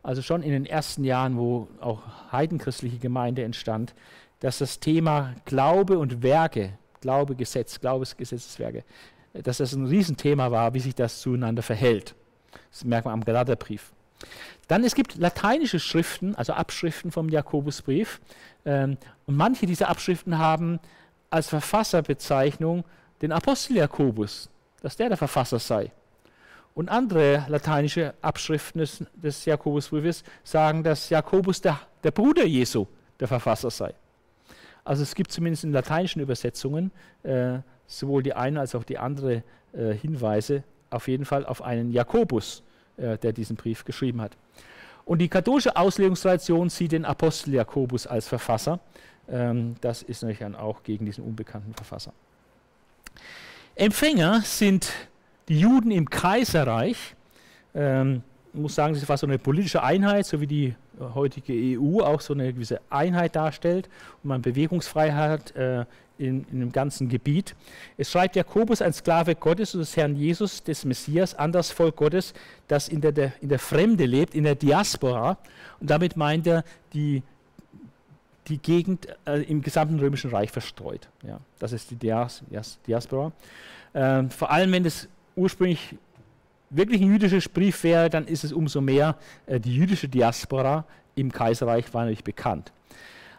[0.03, 3.95] also schon in den ersten Jahren, wo auch heidenchristliche Gemeinde entstand,
[4.41, 8.85] dass das Thema Glaube und Werke, Glaube, Gesetz, Glaubensgesetzeswerke,
[9.33, 12.15] dass das ein Riesenthema war, wie sich das zueinander verhält.
[12.71, 13.93] Das merkt man am Galaterbrief.
[14.69, 18.21] Dann es gibt lateinische Schriften, also Abschriften vom Jakobusbrief.
[18.65, 20.81] Ähm, und manche dieser Abschriften haben
[21.31, 22.85] als Verfasserbezeichnung
[23.21, 24.49] den Apostel Jakobus,
[24.85, 25.91] dass der der Verfasser sei.
[26.75, 32.87] Und andere lateinische Abschriften des, des Jakobusbriefes sagen, dass Jakobus der, der Bruder Jesu
[33.19, 33.95] der Verfasser sei.
[34.85, 36.91] Also es gibt zumindest in lateinischen Übersetzungen
[37.23, 39.43] äh, sowohl die eine als auch die andere
[39.73, 42.63] äh, Hinweise auf jeden Fall auf einen Jakobus,
[42.99, 44.37] äh, der diesen Brief geschrieben hat.
[45.07, 48.81] Und die katholische Auslegungstradition sieht den Apostel Jakobus als Verfasser.
[49.31, 52.13] Ähm, das ist natürlich dann auch gegen diesen unbekannten Verfasser.
[53.77, 54.93] Empfänger sind
[55.49, 57.17] die Juden im Kaiserreich.
[57.75, 62.01] Ähm, ich muss sagen, das war so eine politische Einheit, so wie die heutige EU
[62.01, 63.89] auch so eine gewisse Einheit darstellt
[64.23, 65.85] und man Bewegungsfreiheit äh,
[66.19, 67.57] in, in dem ganzen Gebiet.
[67.99, 71.97] Es schreibt Jakobus, ein Sklave Gottes und des Herrn Jesus, des Messias, an das Volk
[71.97, 72.33] Gottes,
[72.69, 75.37] das in der, der, in der Fremde lebt, in der Diaspora.
[75.81, 77.25] Und damit meint er die,
[78.49, 81.09] die Gegend äh, im gesamten Römischen Reich verstreut.
[81.27, 82.43] Ja, das ist die Dias,
[82.87, 83.33] Diaspora.
[83.93, 85.97] Äh, vor allem, wenn es ursprünglich
[86.71, 91.33] wirklich ein jüdischer Brief wäre, dann ist es umso mehr, äh, die jüdische Diaspora im
[91.33, 92.73] Kaiserreich war natürlich bekannt.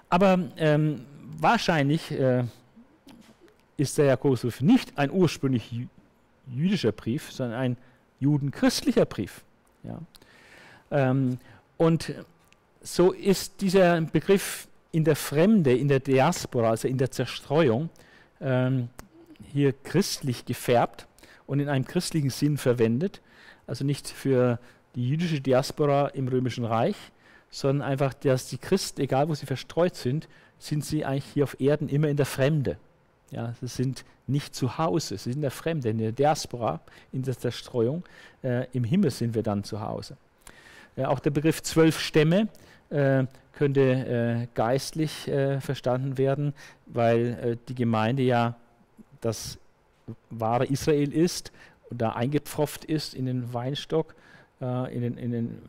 [0.10, 1.06] Aber ähm,
[1.38, 2.44] wahrscheinlich äh,
[3.78, 5.88] ist der Jakobusbrief nicht ein ursprünglich
[6.48, 7.78] jüdischer Brief, sondern ein
[8.20, 9.44] judenchristlicher Brief.
[9.84, 10.00] Ja.
[10.92, 11.38] Ähm,
[11.78, 12.14] und
[12.82, 17.90] so ist dieser Begriff in der Fremde, in der Diaspora, also in der Zerstreuung,
[18.40, 18.88] ähm,
[19.52, 21.06] hier christlich gefärbt
[21.48, 23.20] und in einem christlichen Sinn verwendet.
[23.68, 24.58] Also nicht für
[24.96, 26.96] die jüdische Diaspora im Römischen Reich,
[27.52, 30.30] sondern einfach, dass die Christen, egal wo sie verstreut sind,
[30.60, 32.78] sind sie eigentlich hier auf Erden immer in der Fremde.
[33.32, 36.80] Ja, sie sind nicht zu Hause, sie sind in der Fremde, in der Diaspora,
[37.12, 38.06] in der Zerstreuung.
[38.44, 40.16] Äh, Im Himmel sind wir dann zu Hause.
[40.96, 42.48] Äh, auch der Begriff zwölf Stämme
[43.56, 46.54] könnte äh, geistlich äh, verstanden werden,
[46.86, 48.56] weil äh, die Gemeinde ja
[49.22, 49.58] das
[50.30, 51.52] wahre Israel ist
[51.90, 54.14] und da eingepfropft ist in den Weinstock,
[54.62, 55.62] äh, in, den, in, den,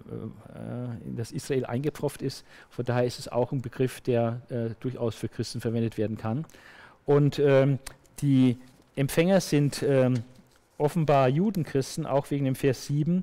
[0.54, 2.44] äh, in, das Israel eingepfropft ist.
[2.70, 6.44] Von daher ist es auch ein Begriff, der äh, durchaus für Christen verwendet werden kann.
[7.06, 7.78] Und ähm,
[8.20, 8.58] die
[8.96, 10.24] Empfänger sind ähm,
[10.76, 13.22] offenbar Judenchristen, auch wegen dem Vers 7,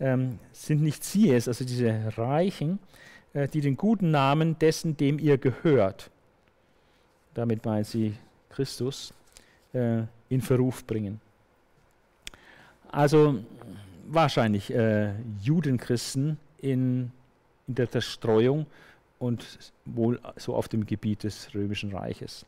[0.00, 3.03] ähm, sind nicht sie es, also diese Reichen, äh,
[3.34, 6.10] die den guten Namen dessen, dem ihr gehört,
[7.34, 8.14] damit meint sie
[8.48, 9.12] Christus,
[9.72, 11.20] äh, in Verruf bringen.
[12.90, 13.40] Also
[14.06, 17.10] wahrscheinlich äh, Judenchristen in,
[17.66, 18.66] in der Zerstreuung
[19.18, 22.46] und wohl so auf dem Gebiet des Römischen Reiches.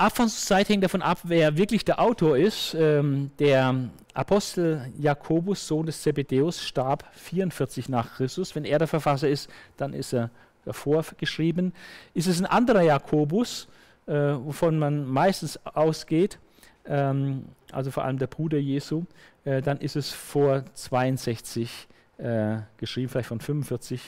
[0.00, 2.74] Anfangszeit hängt davon ab, wer wirklich der Autor ist.
[2.74, 3.74] Ähm, der
[4.14, 8.54] Apostel Jakobus, Sohn des Zebedeus, starb 44 nach Christus.
[8.54, 10.30] Wenn er der Verfasser ist, dann ist er
[10.64, 11.74] davor geschrieben.
[12.14, 13.68] Ist es ein anderer Jakobus,
[14.06, 16.38] äh, wovon man meistens ausgeht,
[16.86, 19.04] ähm, also vor allem der Bruder Jesu,
[19.44, 24.00] äh, dann ist es vor 62 äh, geschrieben, vielleicht von 45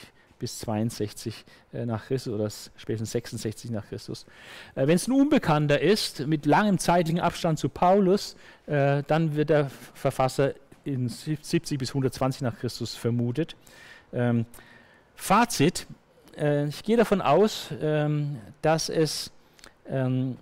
[0.43, 4.27] bis 62 äh, nach Christus oder spätestens 66 nach Christus.
[4.75, 8.35] Äh, Wenn es ein Unbekannter ist, mit langem zeitlichen Abstand zu Paulus,
[8.67, 13.55] äh, dann wird der Verfasser in 70 bis 120 nach Christus vermutet.
[14.13, 14.45] Ähm,
[15.15, 15.87] Fazit,
[16.37, 19.31] äh, ich gehe davon aus, ähm, dass es
[19.89, 20.39] ähm,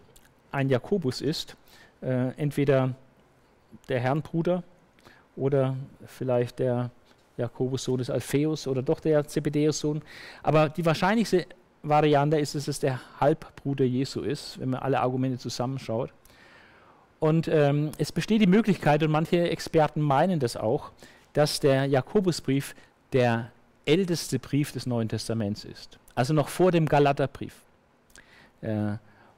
[0.50, 1.56] ein Jakobus ist,
[2.00, 2.94] äh, entweder
[3.90, 4.62] der Herrnbruder
[5.36, 6.90] oder vielleicht der
[7.40, 10.02] Jakobus Sohn des Alpheus oder doch der Zebedeus Sohn.
[10.42, 11.46] Aber die wahrscheinlichste
[11.82, 16.12] Variante ist, dass es der Halbbruder Jesu ist, wenn man alle Argumente zusammenschaut.
[17.18, 20.90] Und ähm, es besteht die Möglichkeit, und manche Experten meinen das auch,
[21.32, 22.74] dass der Jakobusbrief
[23.12, 23.50] der
[23.84, 25.98] älteste Brief des Neuen Testaments ist.
[26.14, 27.54] Also noch vor dem Galaterbrief.
[28.62, 28.92] Äh,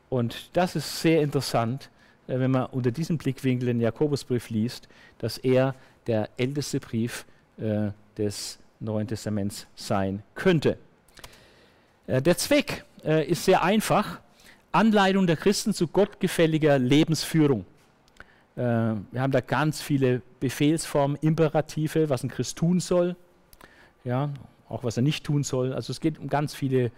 [0.09, 1.91] und das ist sehr interessant,
[2.27, 4.89] äh, wenn man unter diesem Blickwinkel den Jakobusbrief liest,
[5.19, 5.75] dass er
[6.07, 10.79] der älteste Brief ist äh, des Neuen Testaments sein könnte.
[12.07, 14.21] Äh, der Zweck äh, ist sehr einfach.
[14.73, 17.67] Anleitung der Christen zu gottgefälliger Lebensführung.
[18.55, 18.63] Wir
[19.17, 23.17] haben da ganz viele Befehlsformen, Imperative, was ein Christ tun soll,
[24.05, 24.29] ja,
[24.69, 25.73] auch was er nicht tun soll.
[25.73, 26.91] Also es geht um ganz viele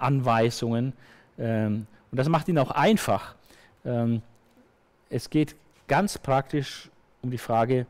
[0.00, 0.94] Anweisungen.
[1.38, 3.34] Ähm, und das macht ihn auch einfach.
[3.84, 4.22] Ähm,
[5.10, 5.54] es geht
[5.88, 6.90] ganz praktisch
[7.22, 7.86] um die Frage,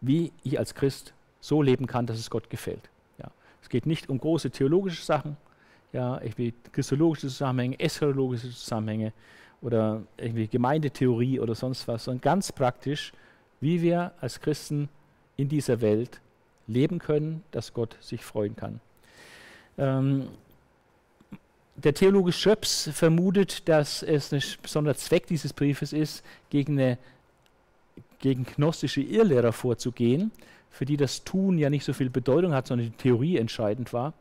[0.00, 2.88] wie ich als Christ so leben kann, dass es Gott gefällt.
[3.18, 3.30] Ja.
[3.60, 5.36] Es geht nicht um große theologische Sachen,
[5.92, 9.12] ja, irgendwie christologische Zusammenhänge, eschatologische Zusammenhänge
[9.60, 13.12] oder irgendwie Gemeindetheorie oder sonst was, sondern ganz praktisch,
[13.60, 14.88] wie wir als Christen
[15.36, 16.20] in dieser Welt
[16.66, 18.80] leben können, dass Gott sich freuen kann.
[19.76, 20.28] Ähm,
[21.76, 26.98] der Theologe Schöps vermutet, dass es ein besonderer Zweck dieses Briefes ist, gegen, eine,
[28.20, 30.30] gegen gnostische Irrlehrer vorzugehen,
[30.72, 34.14] für die das Tun ja nicht so viel Bedeutung hat, sondern die Theorie entscheidend war.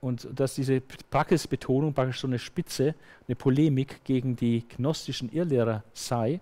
[0.00, 2.94] Und dass diese Praxisbetonung praktisch so eine Spitze,
[3.28, 6.40] eine Polemik gegen die gnostischen Irrlehrer sei,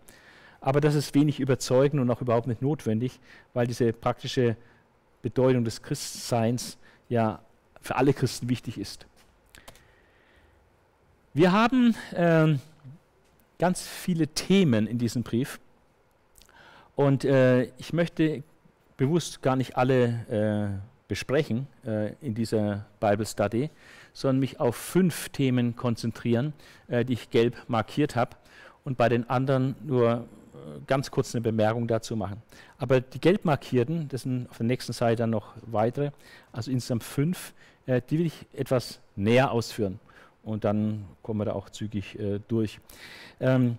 [0.60, 3.20] aber das ist wenig überzeugend und auch überhaupt nicht notwendig,
[3.52, 4.56] weil diese praktische
[5.20, 7.40] Bedeutung des Christseins ja
[7.80, 9.06] für alle Christen wichtig ist.
[11.34, 12.56] Wir haben äh,
[13.58, 15.60] ganz viele Themen in diesem Brief
[16.94, 18.44] und äh, ich möchte
[18.96, 23.70] bewusst gar nicht alle äh, besprechen äh, in dieser Bible Study,
[24.12, 26.52] sondern mich auf fünf Themen konzentrieren,
[26.88, 28.36] äh, die ich gelb markiert habe
[28.84, 32.42] und bei den anderen nur äh, ganz kurz eine Bemerkung dazu machen.
[32.78, 36.12] Aber die gelb markierten, das sind auf der nächsten Seite dann noch weitere,
[36.52, 37.52] also insgesamt fünf,
[37.86, 39.98] äh, die will ich etwas näher ausführen
[40.42, 42.80] und dann kommen wir da auch zügig äh, durch.
[43.40, 43.78] Ähm,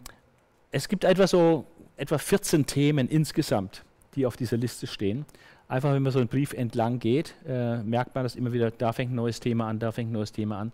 [0.71, 1.65] es gibt etwa so
[1.97, 3.84] etwa 14 Themen insgesamt
[4.15, 5.26] die auf dieser Liste stehen.
[5.67, 8.91] Einfach, wenn man so einen Brief entlang geht, äh, merkt man das immer wieder, da
[8.91, 10.71] fängt ein neues Thema an, da fängt ein neues Thema an.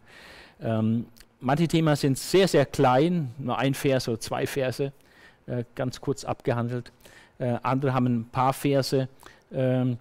[0.62, 1.06] Ähm,
[1.40, 4.92] manche Themen sind sehr, sehr klein, nur ein Vers oder zwei Verse,
[5.48, 6.92] äh, ganz kurz abgehandelt.
[7.38, 9.08] Äh, andere haben ein paar Verse
[9.54, 9.98] ähm,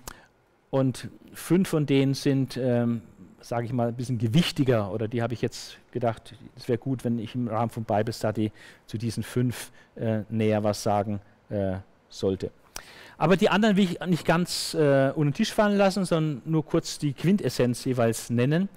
[0.71, 3.03] und fünf von denen sind, ähm,
[3.41, 7.05] sage ich mal, ein bisschen gewichtiger oder die habe ich jetzt gedacht, es wäre gut,
[7.05, 8.51] wenn ich im Rahmen von Bible Study
[8.87, 11.21] zu diesen fünf äh, näher was sagen
[11.51, 11.77] äh,
[12.09, 12.51] sollte.
[13.19, 16.65] Aber die anderen will ich nicht ganz äh, unter den Tisch fallen lassen, sondern nur
[16.65, 18.69] kurz die Quintessenz jeweils nennen.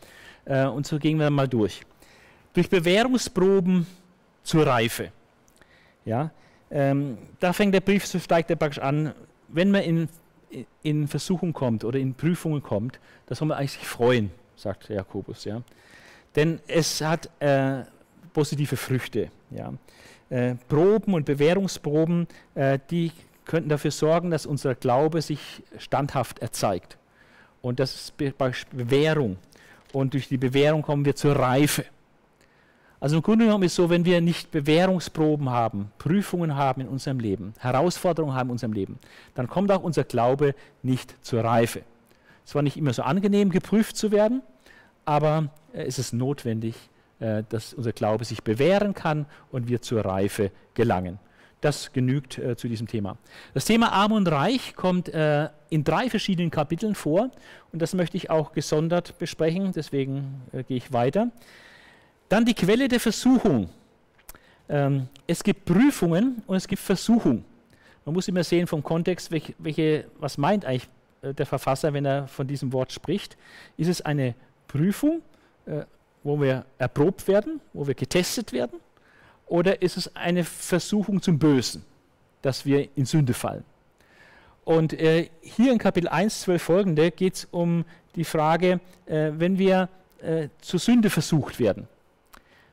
[0.46, 1.82] Äh, und so gehen wir mal durch.
[2.54, 3.86] Durch Bewährungsproben
[4.44, 5.12] zur Reife.
[6.04, 6.32] Ja,
[6.72, 9.14] ähm, da fängt der Brief, so steigt der praktisch an,
[9.50, 10.10] wenn man in,
[10.82, 15.46] in Versuchung kommt oder in Prüfungen kommt, da soll man eigentlich sich freuen, sagt Jakobus.
[15.46, 15.62] Ja.
[16.36, 17.84] Denn es hat äh,
[18.34, 19.30] positive Früchte.
[19.52, 19.74] Ja.
[20.30, 23.12] Äh, Proben und Bewährungsproben, äh, die
[23.46, 26.98] könnten dafür sorgen, dass unser Glaube sich standhaft erzeigt.
[27.62, 28.34] Und das ist Be
[28.72, 29.38] Bewährung.
[29.94, 31.86] Und durch die Bewährung kommen wir zur Reife.
[33.02, 36.88] Also im Grunde genommen ist es so, wenn wir nicht Bewährungsproben haben, Prüfungen haben in
[36.88, 39.00] unserem Leben, Herausforderungen haben in unserem Leben,
[39.34, 41.82] dann kommt auch unser Glaube nicht zur Reife.
[42.46, 44.44] Es war nicht immer so angenehm, geprüft zu werden,
[45.04, 46.76] aber äh, es ist notwendig,
[47.20, 51.18] äh, dass unser Glaube sich bewähren kann und wir zur Reife gelangen.
[51.62, 53.18] Das genügt äh, zu diesem Thema.
[53.54, 57.30] Das Thema Arm und Reich kommt äh, in drei verschiedenen Kapiteln vor
[57.72, 61.30] und das möchte ich auch gesondert besprechen, deswegen äh, gehe ich weiter.
[62.30, 63.70] Dann die Quelle der Versuchung.
[64.70, 67.44] Ähm, es gibt Prüfungen und es gibt Versuchung.
[68.06, 70.90] Man muss immer sehen vom Kontext, welche, welche, was meint eigentlich
[71.22, 73.38] äh, der Verfasser, wenn er von diesem Wort spricht.
[73.78, 74.34] Ist es eine
[74.68, 75.22] Prüfung,
[75.66, 75.84] äh,
[76.24, 78.80] wo wir erprobt werden, wo wir getestet werden?
[79.52, 81.84] Oder ist es eine Versuchung zum Bösen,
[82.42, 83.66] dass wir in Sünde fallen?
[84.64, 87.84] Und äh, hier in Kapitel 1, 12 folgende geht es um
[88.16, 89.90] die Frage, äh, wenn wir
[90.22, 91.90] äh, zur Sünde versucht werden,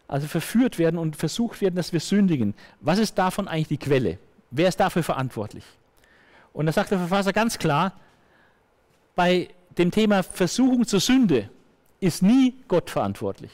[0.07, 4.19] also verführt werden und versucht werden, dass wir sündigen, was ist davon eigentlich die Quelle?
[4.53, 5.65] Wer ist dafür verantwortlich?
[6.53, 7.93] Und da sagt der Verfasser ganz klar,
[9.17, 11.51] bei dem Thema Versuchung zur Sünde
[11.99, 13.51] ist nie Gott verantwortlich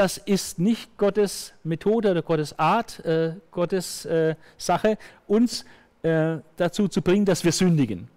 [0.00, 4.96] das ist nicht Gottes Methode oder Gottes Art, äh, Gottes äh, Sache,
[5.26, 5.66] uns
[6.00, 8.08] äh, dazu zu bringen, dass wir sündigen.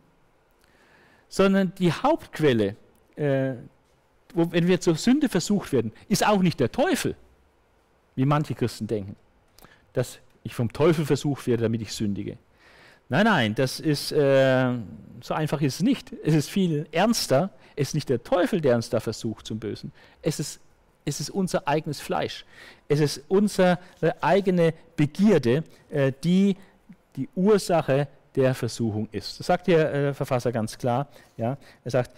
[1.28, 2.78] Sondern die Hauptquelle,
[3.18, 3.56] äh,
[4.34, 7.18] wo, wenn wir zur Sünde versucht werden, ist auch nicht der Teufel,
[8.16, 9.18] wie manche Christen denken,
[9.92, 12.38] dass ich vom Teufel versucht werde, damit ich sündige.
[13.10, 14.74] Nein, nein, das ist äh,
[15.20, 16.14] so einfach ist es nicht.
[16.24, 17.50] Es ist viel ernster.
[17.76, 19.92] Es ist nicht der Teufel, der uns da versucht zum Bösen.
[20.22, 20.62] Es ist
[21.06, 22.46] es ist unser eigenes Fleisch.
[22.88, 23.78] Es ist unsere
[24.22, 26.56] eigene Begierde, äh, die
[27.16, 29.40] die Ursache der Versuchung ist.
[29.40, 31.08] Das sagt der äh, Verfasser ganz klar.
[31.38, 31.58] Ja?
[31.84, 32.12] Er sagt,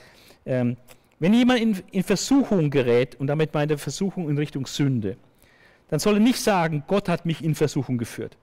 [0.45, 0.77] ähm,
[1.19, 5.17] wenn jemand in, Versuchung gerät, und damit meint er Versuchung in Richtung Sünde,
[5.89, 8.37] dann soll er nicht sagen, Gott hat mich in Versuchung geführt.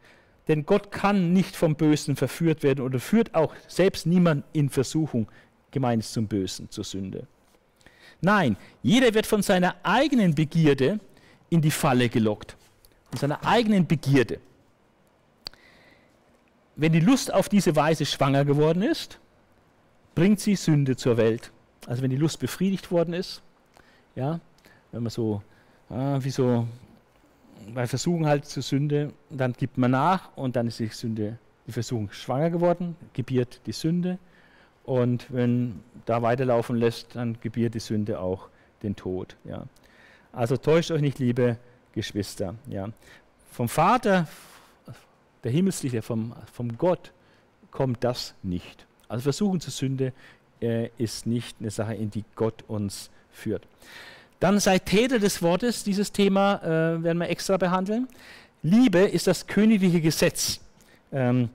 [0.48, 5.28] Denn Gott kann nicht vom Bösen verführt werden oder führt auch selbst niemand in Versuchung,
[5.70, 7.26] gemeint zum Bösen, zur Sünde.
[8.24, 11.00] Nein, jeder wird von seiner eigenen Begierde
[11.50, 12.56] in die Falle gelockt.
[13.10, 14.38] Von seiner eigenen Begierde.
[16.76, 19.18] Wenn die Lust auf diese Weise schwanger geworden ist,
[20.14, 21.50] bringt sie Sünde zur Welt.
[21.86, 23.42] Also wenn die Lust befriedigt worden ist,
[24.14, 24.38] ja,
[24.92, 25.42] wenn man so,
[25.90, 26.66] äh, wie so
[27.74, 31.72] bei Versuchen halt zur Sünde, dann gibt man nach und dann ist die Sünde, die
[31.72, 34.18] Versuchung schwanger geworden, gebiert die Sünde
[34.84, 38.48] und wenn da weiterlaufen lässt, dann gebiert die Sünde auch
[38.82, 39.36] den Tod.
[39.44, 39.64] Ja.
[40.32, 41.56] Also täuscht euch nicht, liebe
[41.92, 42.54] Geschwister.
[42.68, 42.88] Ja.
[43.50, 44.26] Vom Vater,
[45.44, 47.12] der Himmelsliche, vom, vom Gott,
[47.70, 48.86] kommt das nicht.
[49.08, 50.12] Also Versuchen zur Sünde
[50.60, 53.66] äh, ist nicht eine Sache, in die Gott uns führt.
[54.40, 55.84] Dann seid Täter des Wortes.
[55.84, 58.08] Dieses Thema äh, werden wir extra behandeln.
[58.62, 60.60] Liebe ist das königliche Gesetz.
[61.12, 61.50] Ähm,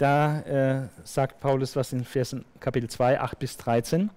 [0.00, 4.10] da äh, sagt Paulus was in Versen Kapitel 2, 8 bis 13.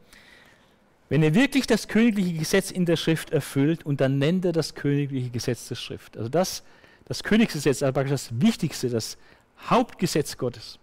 [1.09, 4.75] Wenn er wirklich das königliche Gesetz in der Schrift erfüllt und dann nennt er das
[4.75, 6.17] königliche Gesetz der Schrift.
[6.17, 6.63] Also das,
[7.05, 9.17] das Königsgesetz, also das Wichtigste, das
[9.69, 10.79] Hauptgesetz Gottes.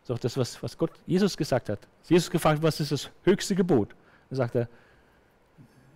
[0.00, 1.80] Das ist auch das, was, was Gott, Jesus gesagt hat.
[2.08, 3.94] Jesus gefragt, was ist das höchste Gebot?
[4.30, 4.68] Da sagt er,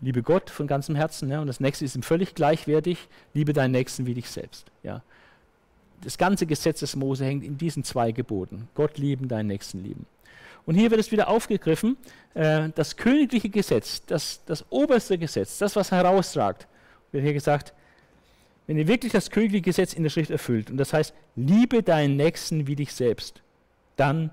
[0.00, 1.30] liebe Gott von ganzem Herzen.
[1.30, 4.66] Ja, und das nächste ist ihm völlig gleichwertig, liebe deinen Nächsten wie dich selbst.
[4.82, 5.02] Ja
[6.02, 8.68] das ganze Gesetz des Mose hängt in diesen zwei Geboten.
[8.74, 10.06] Gott lieben, deinen Nächsten lieben.
[10.66, 11.96] Und hier wird es wieder aufgegriffen,
[12.34, 16.66] äh, das königliche Gesetz, das, das oberste Gesetz, das, was herausragt,
[17.12, 17.72] wird hier gesagt,
[18.66, 22.16] wenn ihr wirklich das königliche Gesetz in der Schrift erfüllt, und das heißt, liebe deinen
[22.16, 23.42] Nächsten wie dich selbst,
[23.96, 24.30] dann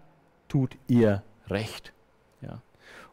[0.47, 1.93] tut ihr Recht.
[2.41, 2.61] Ja.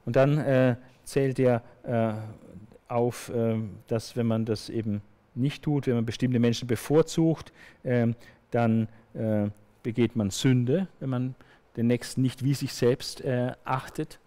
[0.05, 5.03] Und dann äh, zählt er äh, auf, äh, dass wenn man das eben
[5.35, 7.53] nicht tut, wenn man bestimmte Menschen bevorzugt,
[7.85, 8.15] ähm,
[8.51, 9.49] dann äh,
[9.83, 11.35] begeht man Sünde, wenn man
[11.77, 14.19] den Nächsten nicht wie sich selbst äh, achtet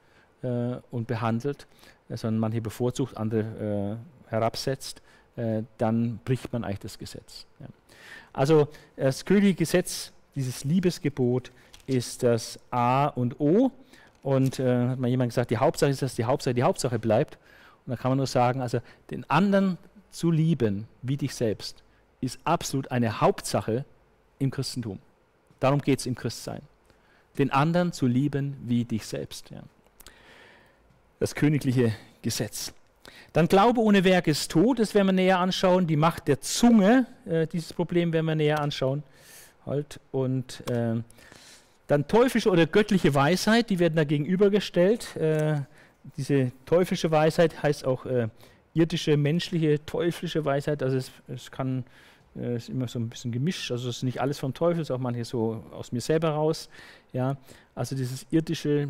[0.44, 1.68] äh, und behandelt,
[2.10, 3.98] äh, sondern manche bevorzugt, andere
[4.28, 5.02] äh, herabsetzt,
[5.36, 7.46] äh, dann bricht man eigentlich das Gesetz.
[7.60, 7.68] Ja.
[8.34, 11.52] Also das königliche Gesetz, dieses Liebesgebot,
[11.88, 13.72] ist das A und O.
[14.24, 17.38] Und hat mal jemand gesagt, die Hauptsache ist, dass die Hauptsache die Hauptsache bleibt.
[17.86, 19.78] Und da kann man nur sagen, also den anderen
[20.10, 21.84] zu lieben wie dich selbst
[22.20, 23.86] ist absolut eine Hauptsache
[24.40, 25.00] im Christentum.
[25.60, 26.62] Darum geht es im Christsein.
[27.38, 29.50] Den anderen zu lieben wie dich selbst.
[29.50, 29.62] Ja.
[31.20, 32.74] Das königliche Gesetz.
[33.34, 35.88] Dann Glaube ohne Werk ist tot, das werden wir näher anschauen.
[35.88, 39.04] Die Macht der Zunge, äh, dieses Problem werden wir näher anschauen.
[39.66, 40.00] Halt.
[40.12, 41.02] Und äh,
[41.88, 45.16] Dann teuflische oder göttliche Weisheit, die werden da gegenübergestellt.
[45.16, 45.62] Äh,
[46.18, 48.30] diese teuflische Weisheit heißt auch äh,
[48.74, 50.84] irdische, menschliche, teuflische Weisheit.
[50.84, 51.84] Also es, es kann,
[52.40, 53.72] äh, ist immer so ein bisschen gemischt.
[53.72, 56.30] Also es ist nicht alles vom Teufel, es ist auch manches so aus mir selber
[56.30, 56.70] raus.
[57.14, 57.38] Ja,
[57.76, 58.90] also dieses irdische,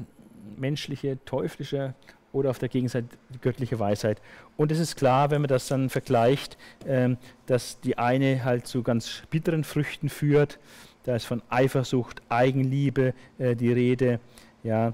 [0.57, 1.93] menschliche, teuflische
[2.33, 4.21] oder auf der Gegenseite die göttliche Weisheit.
[4.57, 8.83] Und es ist klar, wenn man das dann vergleicht, ähm, dass die eine halt zu
[8.83, 10.59] ganz bitteren Früchten führt.
[11.03, 14.19] Da ist von Eifersucht, Eigenliebe äh, die Rede,
[14.63, 14.93] ja,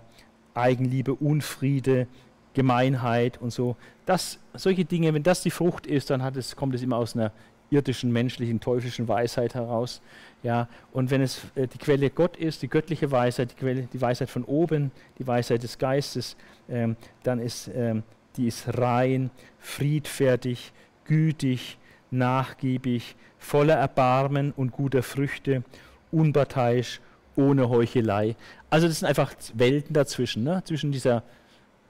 [0.54, 2.08] Eigenliebe, Unfriede,
[2.54, 3.76] Gemeinheit und so.
[4.06, 7.32] Das, solche Dinge, wenn das die Frucht ist, dann es, kommt es immer aus einer
[7.74, 10.02] irdischen, menschlichen, teuflischen Weisheit heraus.
[10.44, 14.02] Ja, und wenn es äh, die Quelle Gott ist, die göttliche Weisheit, die, Quelle, die
[14.02, 16.36] Weisheit von oben, die Weisheit des Geistes,
[16.70, 18.04] ähm, dann ist ähm,
[18.38, 20.74] die ist rein, friedfertig,
[21.06, 21.78] gütig,
[22.12, 25.64] nachgiebig, voller Erbarmen und guter Früchte,
[26.12, 27.02] unparteiisch,
[27.36, 28.36] ohne Heuchelei.
[28.70, 30.62] Also das sind einfach Welten dazwischen, ne?
[30.66, 31.24] zwischen dieser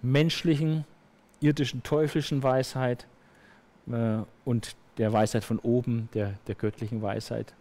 [0.01, 0.85] menschlichen,
[1.41, 3.07] irdischen, teuflischen Weisheit
[3.87, 7.53] äh, und der Weisheit von oben, der, der göttlichen Weisheit.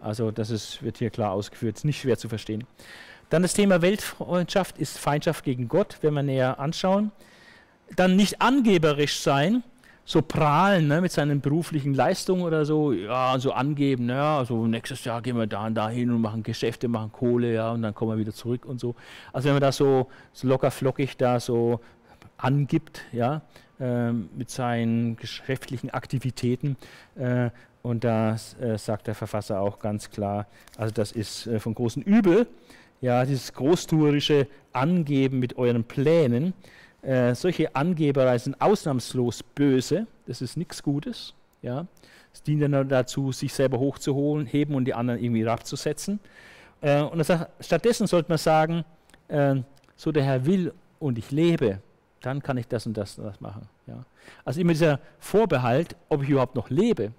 [0.00, 2.64] Also das ist, wird hier klar ausgeführt, ist nicht schwer zu verstehen.
[3.30, 7.12] Dann das Thema Weltfreundschaft ist Feindschaft gegen Gott, wenn wir näher anschauen.
[7.96, 9.62] Dann nicht angeberisch sein,
[10.04, 15.04] so prahlen ne, mit seinen beruflichen Leistungen oder so, ja, so angeben, ja, also nächstes
[15.04, 17.94] Jahr gehen wir da und da hin und machen Geschäfte, machen Kohle, ja, und dann
[17.94, 18.96] kommen wir wieder zurück und so.
[19.32, 21.80] Also wenn man da so, so locker flockig da so
[22.36, 23.42] angibt, ja,
[24.36, 26.76] mit seinen geschäftlichen Aktivitäten.
[27.16, 27.50] Äh,
[27.82, 32.02] und da äh, sagt der Verfasser auch ganz klar, also das ist äh, von großem
[32.02, 32.46] Übel,
[33.00, 36.54] ja, dieses großtuerische Angeben mit euren Plänen.
[37.32, 41.34] Solche Angeberei sind ausnahmslos böse, das ist nichts Gutes.
[41.60, 41.88] Ja.
[42.32, 46.20] Es dient dann dazu, sich selber hochzuholen, heben und die anderen irgendwie abzusetzen.
[46.80, 48.84] Äh, und sagt, stattdessen sollte man sagen,
[49.96, 51.80] so der Herr will und ich lebe,
[52.20, 53.68] dann kann ich das und das und das machen.
[53.92, 54.04] Ja.
[54.44, 57.12] Also immer dieser Vorbehalt, ob ich überhaupt noch lebe.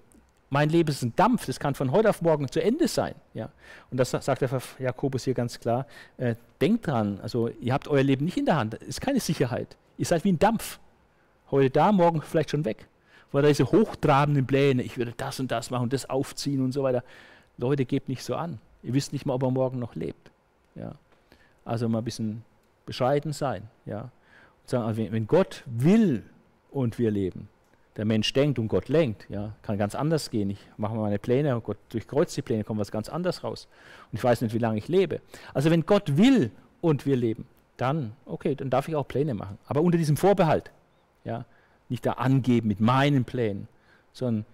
[0.50, 3.14] Mein Leben ist ein Dampf, das kann von heute auf morgen zu Ende sein.
[3.32, 3.50] Ja.
[3.90, 5.86] Und das sagt der Jakobus hier ganz klar.
[6.16, 9.20] Äh, denkt dran, also ihr habt euer Leben nicht in der Hand, es ist keine
[9.20, 9.76] Sicherheit.
[9.96, 10.78] Ihr seid wie ein Dampf.
[11.50, 12.88] Heute da, morgen vielleicht schon weg.
[13.32, 16.72] Weil da diese hochtrabenden Pläne, ich würde das und das machen und das aufziehen und
[16.72, 17.02] so weiter.
[17.58, 18.58] Leute, gebt nicht so an.
[18.82, 20.30] Ihr wisst nicht mal, ob er morgen noch lebt.
[20.74, 20.92] Ja.
[21.64, 22.44] Also mal ein bisschen
[22.86, 23.68] bescheiden sein.
[23.86, 24.10] Ja
[24.66, 26.24] sagen, also wenn Gott will
[26.74, 27.48] und wir leben,
[27.96, 30.50] der Mensch denkt und Gott lenkt, ja, kann ganz anders gehen.
[30.50, 33.68] Ich mache meine Pläne, Gott durchkreuzt die Pläne, kommt was ganz anderes raus.
[34.10, 35.20] Und ich weiß nicht, wie lange ich lebe.
[35.54, 36.50] Also wenn Gott will
[36.80, 37.46] und wir leben,
[37.76, 39.58] dann, okay, dann darf ich auch Pläne machen.
[39.66, 40.72] Aber unter diesem Vorbehalt,
[41.24, 41.44] ja,
[41.88, 43.68] nicht da angeben mit meinen Plänen,
[44.12, 44.44] sondern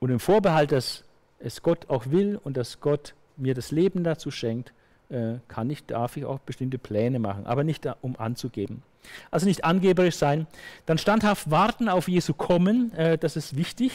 [0.00, 1.04] unter dem Vorbehalt, dass
[1.38, 4.74] es Gott auch will und dass Gott mir das Leben dazu schenkt,
[5.08, 8.82] äh, kann ich, darf ich auch bestimmte Pläne machen, aber nicht da, um anzugeben.
[9.30, 10.46] Also nicht angeberisch sein.
[10.86, 13.92] Dann standhaft warten auf Jesu Kommen, äh, das ist wichtig.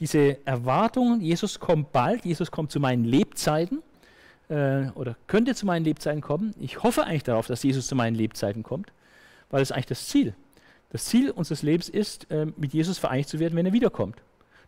[0.00, 3.82] Diese Erwartung, Jesus kommt bald, Jesus kommt zu meinen Lebzeiten
[4.48, 6.54] äh, oder könnte zu meinen Lebzeiten kommen.
[6.58, 8.92] Ich hoffe eigentlich darauf, dass Jesus zu meinen Lebzeiten kommt,
[9.50, 10.34] weil das ist eigentlich das Ziel.
[10.90, 14.16] Das Ziel unseres Lebens ist, äh, mit Jesus vereinigt zu werden, wenn er wiederkommt.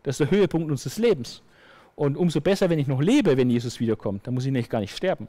[0.03, 1.41] Das ist der Höhepunkt unseres Lebens.
[1.95, 4.79] Und umso besser, wenn ich noch lebe, wenn Jesus wiederkommt, dann muss ich nämlich gar
[4.79, 5.27] nicht sterben.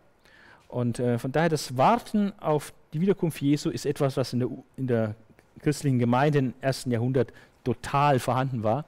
[0.68, 4.48] Und äh, von daher das Warten auf die Wiederkunft Jesu ist etwas, was in der,
[4.76, 5.14] in der
[5.60, 7.32] christlichen Gemeinde im ersten Jahrhundert
[7.64, 8.84] total vorhanden war.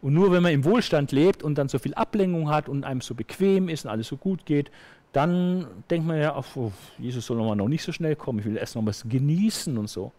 [0.00, 3.00] Und nur wenn man im Wohlstand lebt und dann so viel Ablenkung hat und einem
[3.00, 4.70] so bequem ist und alles so gut geht,
[5.12, 8.76] dann denkt man ja, oh, Jesus soll noch nicht so schnell kommen, ich will erst
[8.76, 10.12] noch was genießen und so.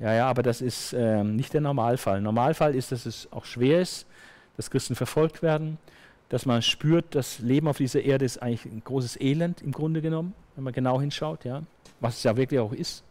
[0.00, 2.20] Ja, ja, aber das ist äh, nicht der Normalfall.
[2.20, 4.06] Normalfall ist, dass es auch schwer ist,
[4.56, 5.78] dass Christen verfolgt werden,
[6.30, 10.00] dass man spürt, das Leben auf dieser Erde ist eigentlich ein großes Elend im Grunde
[10.00, 11.62] genommen, wenn man genau hinschaut, ja,
[12.00, 13.04] was es ja wirklich auch ist.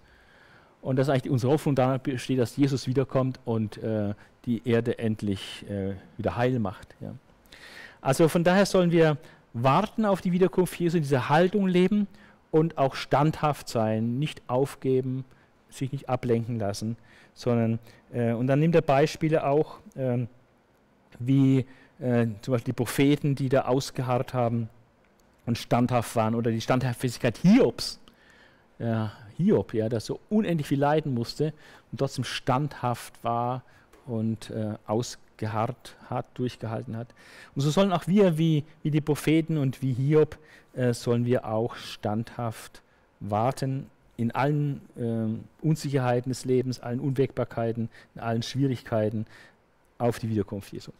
[0.82, 4.14] Und dass eigentlich unsere Hoffnung daran besteht, dass Jesus wiederkommt und äh,
[4.46, 6.96] die Erde endlich äh, wieder heil macht.
[7.02, 7.14] Ja.
[8.02, 9.18] Also von daher sollen wir
[9.54, 12.08] warten auf die Wiederkunft Jesu, in dieser Haltung leben
[12.52, 15.26] und auch standhaft sein, nicht aufgeben,
[15.70, 16.98] sich nicht ablenken lassen,
[17.34, 17.80] sondern,
[18.12, 20.28] äh, und dann nimmt er Beispiele auch, ähm,
[21.20, 21.66] wie
[22.00, 24.70] äh, zum Beispiel die Propheten, die da ausgeharrt haben
[25.46, 28.00] und standhaft waren, oder die Standhaftigkeit Hiobs.
[28.80, 31.53] Ja, Hiob, ja, der so unendlich viel leiden musste
[31.91, 33.63] und trotzdem standhaft war
[34.05, 37.07] und äh, ausgeharrt hat, durchgehalten hat.
[37.55, 40.38] Und so sollen auch wir, wie, wie die Propheten und wie Hiob,
[40.73, 42.82] äh, sollen wir auch standhaft
[43.19, 49.25] warten in allen äh, Unsicherheiten des Lebens, allen Unwägbarkeiten, in allen Schwierigkeiten
[49.97, 50.91] auf die Wiederkunft Jesu.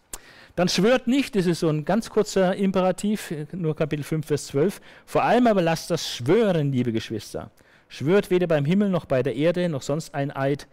[0.56, 4.82] Dann schwört nicht, das ist so ein ganz kurzer Imperativ, nur Kapitel 5, Vers 12.
[5.06, 7.52] Vor allem aber lasst das schwören, liebe Geschwister.
[7.90, 10.68] Schwört weder beim Himmel noch bei der Erde noch sonst ein Eid.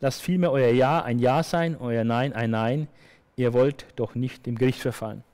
[0.00, 2.88] Lasst vielmehr euer Ja ein Ja sein, euer Nein ein Nein.
[3.36, 5.24] Ihr wollt doch nicht dem Gericht verfallen.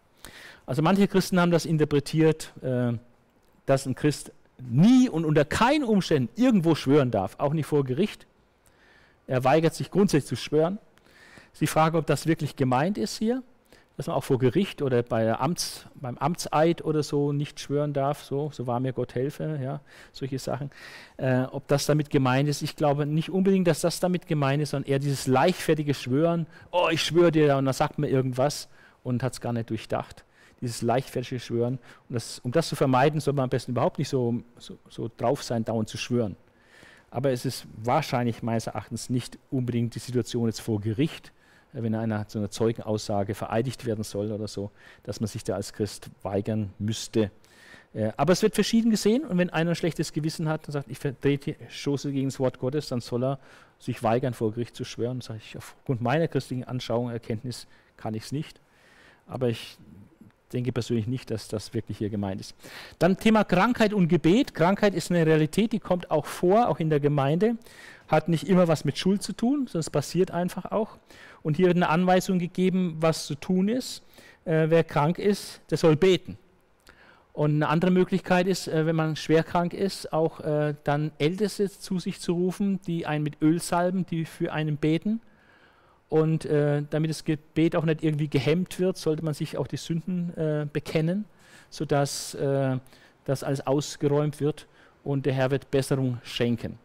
[0.64, 2.92] Also manche Christen haben das interpretiert, äh,
[3.66, 8.26] dass ein Christ nie und unter keinen Umständen irgendwo schwören darf, auch nicht vor Gericht.
[9.26, 10.78] Er weigert sich grundsätzlich zu schwören.
[11.52, 13.42] Sie fragen, ob das wirklich gemeint ist hier,
[13.98, 18.22] dass man auch vor Gericht oder bei Amts, beim Amtseid oder so nicht schwören darf,
[18.22, 19.80] so, so war mir Gott helfe, ja,
[20.12, 20.70] solche Sachen.
[21.16, 24.70] Äh, ob das damit gemeint ist, ich glaube nicht unbedingt, dass das damit gemeint ist,
[24.70, 28.68] sondern eher dieses leichtfertige Schwören, oh, ich schwöre dir, und dann sagt man irgendwas
[29.02, 30.24] und hat es gar nicht durchdacht
[30.60, 31.78] dieses leichtfertige Schwören.
[32.08, 35.08] Und das, um das zu vermeiden, soll man am besten überhaupt nicht so, so, so
[35.16, 36.34] drauf sein, dauernd zu schwören.
[37.10, 41.32] Aber es ist wahrscheinlich meines Erachtens nicht unbedingt die Situation jetzt vor Gericht,
[41.74, 44.70] äh, wenn einer zu einer Zeugenaussage vereidigt werden soll oder so,
[45.02, 47.30] dass man sich da als Christ weigern müsste.
[47.94, 50.90] Äh, aber es wird verschieden gesehen und wenn einer ein schlechtes Gewissen hat und sagt,
[50.90, 53.38] ich vertrete, stoße gegen das Wort Gottes, dann soll er
[53.78, 55.20] sich weigern, vor Gericht zu schwören.
[55.20, 57.66] Sage ich, aufgrund meiner christlichen Anschauung, Erkenntnis
[57.96, 58.60] kann ich es nicht.
[59.26, 59.78] Aber ich
[60.52, 62.54] denke persönlich nicht, dass das wirklich hier gemeint ist.
[62.98, 64.54] Dann Thema Krankheit und Gebet.
[64.54, 67.56] Krankheit ist eine Realität, die kommt auch vor, auch in der Gemeinde.
[68.08, 70.96] Hat nicht immer was mit Schuld zu tun, sondern es passiert einfach auch.
[71.42, 74.02] Und hier wird eine Anweisung gegeben, was zu tun ist.
[74.44, 76.38] Äh, wer krank ist, der soll beten.
[77.38, 81.70] Und eine andere Möglichkeit ist, äh, wenn man schwer krank ist, auch äh, dann Älteste
[81.70, 85.20] zu sich zu rufen, die einen mit Öl salben, die für einen beten
[86.08, 89.76] und äh, damit das Gebet auch nicht irgendwie gehemmt wird, sollte man sich auch die
[89.76, 90.32] Sünden
[90.72, 91.26] bekennen,
[91.70, 92.36] sodass
[93.24, 94.66] das alles ausgeräumt wird
[95.04, 96.78] und der Herr wird Besserung schenken.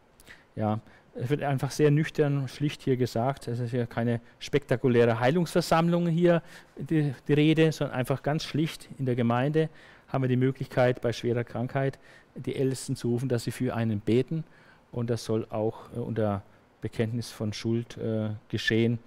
[0.56, 0.82] Ja,
[1.16, 3.47] es wird einfach sehr nüchtern, schlicht hier gesagt.
[3.47, 6.41] Es ist ja keine spektakuläre Heilungsversammlung hier
[6.76, 9.70] die, die Rede, sondern einfach ganz schlicht in der Gemeinde
[10.14, 11.97] haben wir die Möglichkeit, bei schwerer Krankheit
[12.36, 14.43] die Ältesten zu rufen, dass sie für einen beten.
[14.91, 16.43] Und das soll auch äh, unter
[16.82, 18.99] Bekenntnis von Schuld äh, geschehen.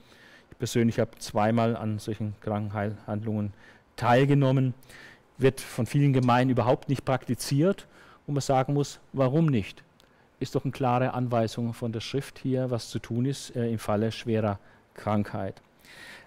[0.50, 3.52] Ich persönlich habe zweimal an solchen Krankenheilhandlungen
[3.94, 4.74] teilgenommen.
[5.38, 7.86] Wird von vielen Gemeinden überhaupt nicht praktiziert
[8.26, 9.84] und man sagen muss, warum nicht?
[10.38, 13.78] Ist doch eine klare Anweisung von der Schrift hier, was zu tun ist äh, im
[13.78, 14.58] Falle schwerer
[14.94, 15.62] Krankheit.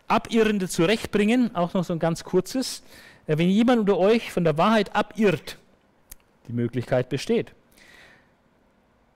[0.07, 2.81] Abirrende zurechtbringen, auch noch so ein ganz kurzes.
[3.27, 5.57] Äh, wenn jemand unter euch von der Wahrheit abirrt,
[6.47, 7.53] die Möglichkeit besteht.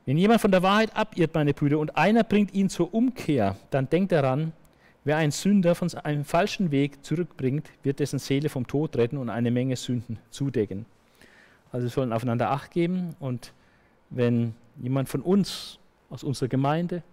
[0.06, 3.89] Wenn jemand von der Wahrheit abirrt, meine Brüder, und einer bringt ihn zur Umkehr, dann
[3.89, 4.52] denkt daran,
[5.06, 9.30] wer einen Sünder von einem falschen Weg zurückbringt, wird dessen Seele vom Tod retten und
[9.30, 10.86] eine Menge Sünden zudecken.
[11.72, 13.54] Also wir sollen aufeinander Acht geben und
[14.10, 17.03] wenn jemand von uns, aus unserer Gemeinde,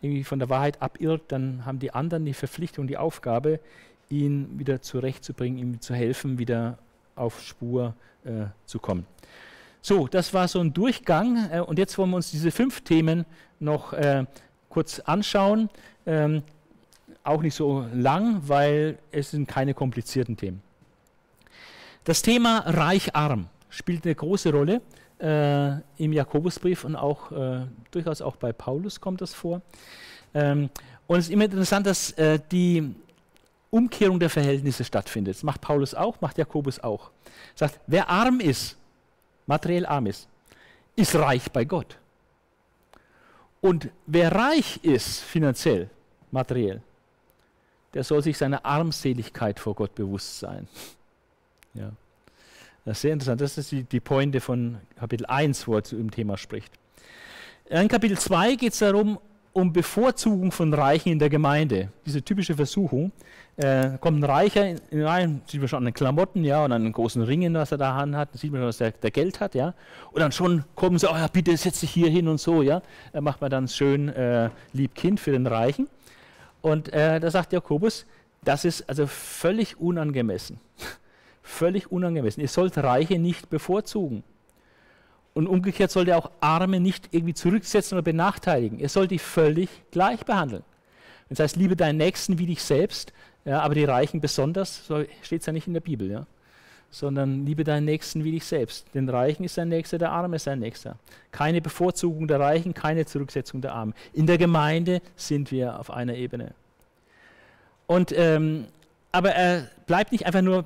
[0.00, 3.60] irgendwie von der Wahrheit abirrt, dann haben die anderen die Verpflichtung, die Aufgabe,
[4.08, 6.78] ihn wieder zurechtzubringen, ihm zu helfen, wieder
[7.16, 7.94] auf Spur
[8.24, 9.06] äh, zu kommen.
[9.80, 13.24] So, das war so ein Durchgang äh, und jetzt wollen wir uns diese fünf Themen
[13.58, 14.26] noch äh,
[14.68, 15.70] kurz anschauen.
[16.06, 16.42] Ähm,
[17.24, 20.62] auch nicht so lang, weil es sind keine komplizierten Themen.
[22.04, 24.80] Das Thema Reich-Arm spielt eine große Rolle
[25.20, 29.62] äh, im Jakobusbrief und auch äh, durchaus auch bei Paulus kommt das vor.
[30.34, 30.70] Ähm,
[31.06, 32.94] und es ist immer interessant, dass äh, die
[33.70, 35.36] Umkehrung der Verhältnisse stattfindet.
[35.36, 37.10] Das macht Paulus auch, macht Jakobus auch.
[37.54, 38.76] Sagt, wer arm ist,
[39.46, 40.28] materiell arm ist,
[40.94, 41.98] ist reich bei Gott.
[43.60, 45.90] Und wer reich ist finanziell,
[46.30, 46.82] materiell,
[47.94, 50.68] der soll sich seiner Armseligkeit vor Gott bewusst sein.
[51.74, 51.92] Ja.
[52.86, 53.40] Das ist sehr interessant.
[53.40, 56.72] Das ist die, die Pointe von Kapitel 1, wo er zu dem Thema spricht.
[57.68, 59.18] In Kapitel 2 geht es darum,
[59.52, 61.90] um Bevorzugung von Reichen in der Gemeinde.
[62.06, 63.10] Diese typische Versuchung.
[63.56, 66.92] Äh, kommt ein Reicher rein, sieht man schon an den Klamotten, ja, und an den
[66.92, 69.74] großen Ringen, was er da hat, sieht man schon, dass der, der Geld hat, ja.
[70.12, 72.82] Und dann schon kommen sie, oh ja, bitte setz dich hier hin und so, ja.
[73.12, 75.88] Da macht man dann schön äh, lieb Kind für den Reichen.
[76.60, 78.06] Und äh, da sagt Jakobus,
[78.44, 80.60] das ist also völlig unangemessen.
[81.46, 82.40] Völlig unangemessen.
[82.40, 84.24] Ihr sollt Reiche nicht bevorzugen.
[85.34, 88.78] Und umgekehrt sollt ihr auch Arme nicht irgendwie zurücksetzen oder benachteiligen.
[88.78, 90.62] Ihr sollt die völlig gleich behandeln.
[91.28, 93.12] Das heißt, liebe deinen Nächsten wie dich selbst,
[93.44, 96.26] ja, aber die Reichen besonders, so steht es ja nicht in der Bibel, ja,
[96.90, 98.86] sondern liebe deinen Nächsten wie dich selbst.
[98.94, 100.98] Den Reichen ist sein Nächster, der Arme ist sein Nächster.
[101.32, 103.94] Keine Bevorzugung der Reichen, keine Zurücksetzung der Armen.
[104.12, 106.54] In der Gemeinde sind wir auf einer Ebene.
[107.86, 108.66] Und, ähm,
[109.12, 110.64] aber er bleibt nicht einfach nur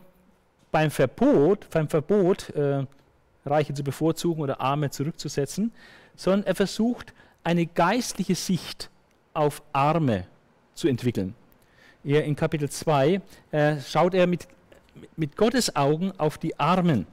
[0.71, 2.85] beim Verbot, beim Verbot äh,
[3.47, 5.73] Reiche zu bevorzugen oder Arme zurückzusetzen,
[6.15, 8.91] sondern er versucht, eine geistliche Sicht
[9.33, 10.27] auf Arme
[10.75, 11.35] zu entwickeln.
[12.05, 14.47] in Kapitel 2, äh, schaut er mit,
[15.17, 17.07] mit Gottes Augen auf die Armen.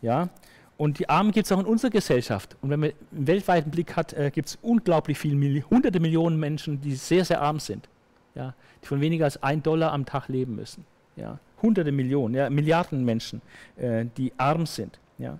[0.00, 0.28] Ja?
[0.76, 2.56] Und die Armen gibt es auch in unserer Gesellschaft.
[2.60, 6.80] Und wenn man einen weltweiten Blick hat, äh, gibt es unglaublich viele, hunderte Millionen Menschen,
[6.80, 7.88] die sehr, sehr arm sind.
[8.34, 8.54] Ja?
[8.82, 10.84] Die von weniger als ein Dollar am Tag leben müssen.
[11.16, 11.38] Ja?
[11.62, 12.50] Hunderte Millionen, ja?
[12.50, 13.40] Milliarden Menschen,
[13.76, 14.98] äh, die arm sind.
[15.18, 15.38] Ja?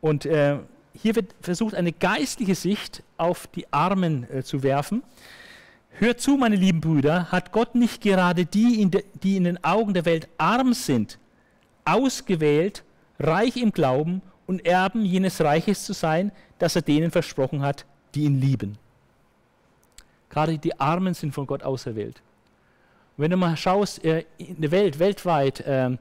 [0.00, 0.58] Und äh,
[0.94, 5.02] hier wird versucht, eine geistliche Sicht auf die Armen äh, zu werfen.
[5.98, 9.64] Hört zu, meine lieben Brüder, hat Gott nicht gerade die, in de, die in den
[9.64, 11.18] Augen der Welt arm sind,
[11.84, 12.84] ausgewählt,
[13.18, 18.24] reich im Glauben und Erben jenes Reiches zu sein, das er denen versprochen hat, die
[18.24, 18.78] ihn lieben.
[20.28, 22.22] Gerade die Armen sind von Gott auserwählt.
[23.16, 25.96] Wenn du mal schaust äh, in der Welt, weltweit, äh,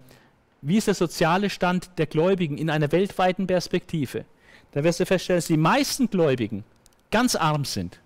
[0.62, 4.26] wie ist der soziale Stand der Gläubigen in einer weltweiten Perspektive,
[4.72, 6.64] dann wirst du feststellen, dass die meisten Gläubigen
[7.12, 8.00] ganz arm sind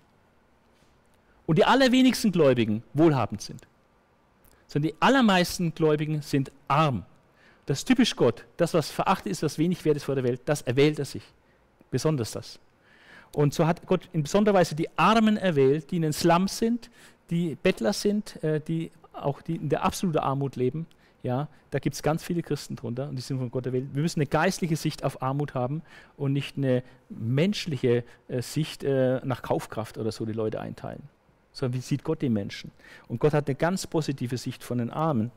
[1.46, 3.66] und die allerwenigsten Gläubigen wohlhabend sind.
[4.68, 7.04] Sondern die allermeisten Gläubigen sind arm.
[7.66, 8.44] Das ist typisch Gott.
[8.56, 11.24] Das, was verachtet ist, was wenig wert ist vor der Welt, das erwählt er sich.
[11.90, 12.60] Besonders das.
[13.32, 16.90] Und so hat Gott in besonderer Weise die Armen erwählt, die in den Slums sind,
[17.30, 18.90] die Bettler sind, äh, die
[19.22, 20.86] auch die in der absoluten Armut leben.
[21.22, 23.88] Ja, da gibt es ganz viele Christen drunter und die sind von Gott erwählt.
[23.92, 25.82] Wir müssen eine geistliche Sicht auf Armut haben
[26.16, 31.02] und nicht eine menschliche äh, Sicht äh, nach Kaufkraft oder so die Leute einteilen.
[31.52, 32.70] Sondern wie sieht Gott die Menschen?
[33.06, 35.30] Und Gott hat eine ganz positive Sicht von den Armen.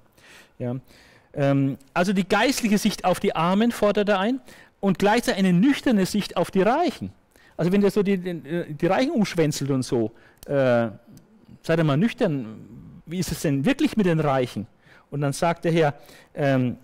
[0.57, 0.77] Ja.
[1.34, 4.39] Ähm, also die geistliche Sicht auf die Armen fordert er ein
[4.79, 7.11] und gleichzeitig eine nüchterne Sicht auf die Reichen.
[7.57, 10.11] Also wenn der so die, die, äh, die Reichen umschwänzelt und so,
[10.45, 10.89] äh,
[11.61, 14.68] seid ihr mal nüchtern, wie ist es denn wirklich mit den Reichen?
[15.12, 15.93] Und dann sagt der Herr,
[16.34, 16.78] ähm,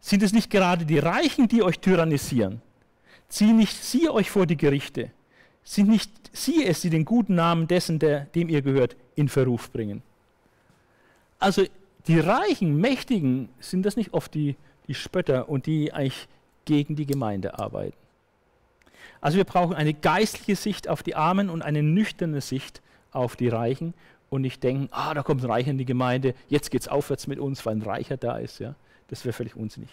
[0.00, 2.62] sind es nicht gerade die Reichen, die euch tyrannisieren?
[3.28, 5.10] Ziehen nicht sie euch vor die Gerichte?
[5.64, 9.70] Sind nicht sie es, die den guten Namen dessen, der, dem ihr gehört, in Verruf
[9.70, 10.02] bringen?
[11.38, 11.64] Also
[12.06, 14.56] die Reichen, Mächtigen, sind das nicht oft die,
[14.86, 16.28] die Spötter und die eigentlich
[16.64, 17.96] gegen die Gemeinde arbeiten?
[19.20, 23.48] Also wir brauchen eine geistliche Sicht auf die Armen und eine nüchterne Sicht auf die
[23.48, 23.94] Reichen
[24.30, 27.26] und nicht denken, ah, da kommt ein Reicher in die Gemeinde, jetzt geht es aufwärts
[27.26, 28.58] mit uns, weil ein Reicher da ist.
[28.58, 28.74] Ja?
[29.08, 29.90] Das wäre völlig unsinnig.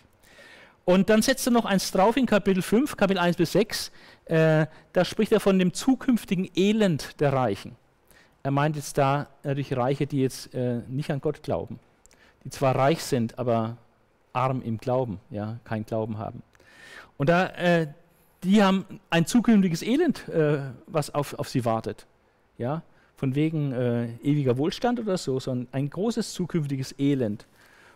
[0.86, 3.92] Und dann setzt er noch eins drauf in Kapitel 5, Kapitel 1 bis 6.
[4.26, 7.76] Äh, da spricht er von dem zukünftigen Elend der Reichen.
[8.44, 11.80] Er meint jetzt da natürlich Reiche, die jetzt äh, nicht an Gott glauben,
[12.44, 13.78] die zwar reich sind, aber
[14.34, 16.44] arm im Glauben, ja, kein Glauben haben.
[17.18, 17.88] Und da, äh,
[18.44, 22.06] die haben ein zukünftiges Elend, äh, was auf, auf sie wartet.
[22.60, 22.84] Ja,
[23.16, 27.46] von wegen äh, ewiger Wohlstand oder so, sondern ein großes zukünftiges Elend.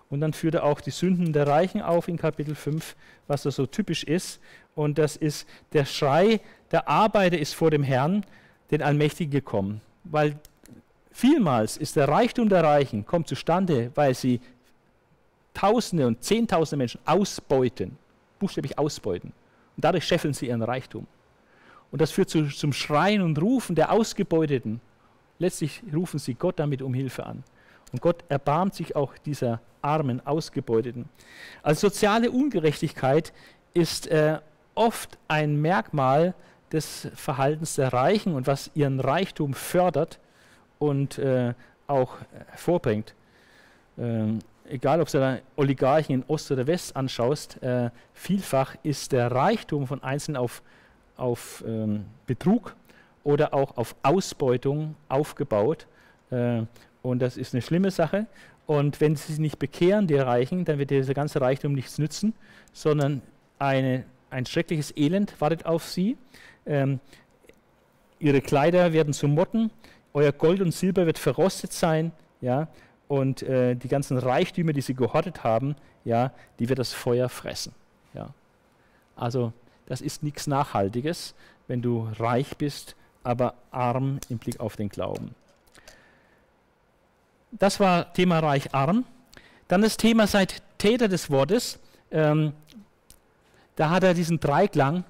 [0.09, 2.95] Und dann führt er auch die Sünden der Reichen auf in Kapitel 5,
[3.27, 4.39] was da so typisch ist.
[4.75, 6.41] Und das ist, der Schrei
[6.71, 8.25] der Arbeiter ist vor dem Herrn,
[8.71, 9.81] den Allmächtigen, gekommen.
[10.03, 10.39] Weil
[11.11, 14.39] vielmals ist der Reichtum der Reichen, kommt zustande, weil sie
[15.53, 17.97] Tausende und Zehntausende Menschen ausbeuten,
[18.39, 19.33] buchstäblich ausbeuten.
[19.75, 21.05] Und dadurch scheffeln sie ihren Reichtum.
[21.91, 24.79] Und das führt zu, zum Schreien und Rufen der Ausgebeuteten
[25.39, 27.43] letztlich rufen sie Gott damit um Hilfe an.
[27.91, 31.09] Und Gott erbarmt sich auch dieser armen, ausgebeuteten.
[31.63, 33.33] Also soziale Ungerechtigkeit
[33.73, 34.39] ist äh,
[34.75, 36.35] oft ein Merkmal
[36.71, 40.19] des Verhaltens der Reichen und was ihren Reichtum fördert
[40.77, 41.53] und äh,
[41.87, 42.17] auch
[42.51, 43.15] hervorbringt.
[43.97, 49.87] Ähm, egal, ob du Oligarchen in Ost oder West anschaust, äh, vielfach ist der Reichtum
[49.87, 50.61] von Einzelnen auf,
[51.17, 52.75] auf ähm, Betrug
[53.29, 55.85] oder auch auf Ausbeutung aufgebaut.
[56.31, 56.63] Äh,
[57.03, 58.25] und das ist eine schlimme Sache.
[58.65, 62.33] Und wenn sie sich nicht bekehren, die Reichen, dann wird dieser ganze Reichtum nichts nützen,
[62.73, 63.21] sondern
[63.59, 66.17] eine, ein schreckliches Elend wartet auf sie.
[66.65, 66.99] Ähm,
[68.19, 69.71] ihre Kleider werden zu Motten,
[70.13, 72.11] euer Gold und Silber wird verrostet sein,
[72.41, 72.67] ja,
[73.07, 77.73] und äh, die ganzen Reichtümer, die sie gehortet haben, ja, die wird das Feuer fressen.
[78.13, 78.33] Ja.
[79.15, 79.53] Also
[79.87, 81.33] das ist nichts Nachhaltiges,
[81.67, 85.35] wenn du reich bist aber arm im Blick auf den Glauben.
[87.51, 89.05] Das war Thema Reich arm.
[89.67, 91.79] Dann das Thema seid Täter des Wortes.
[92.11, 92.53] Ähm,
[93.75, 95.03] da hat er diesen Dreiklang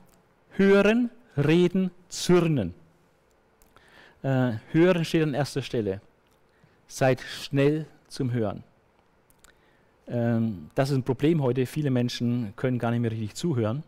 [0.52, 2.74] hören, reden, zürnen.
[4.22, 6.02] Äh, hören steht an erster Stelle.
[6.88, 8.64] Seid schnell zum Hören.
[10.08, 11.66] Ähm, das ist ein Problem heute.
[11.66, 13.84] Viele Menschen können gar nicht mehr richtig zuhören.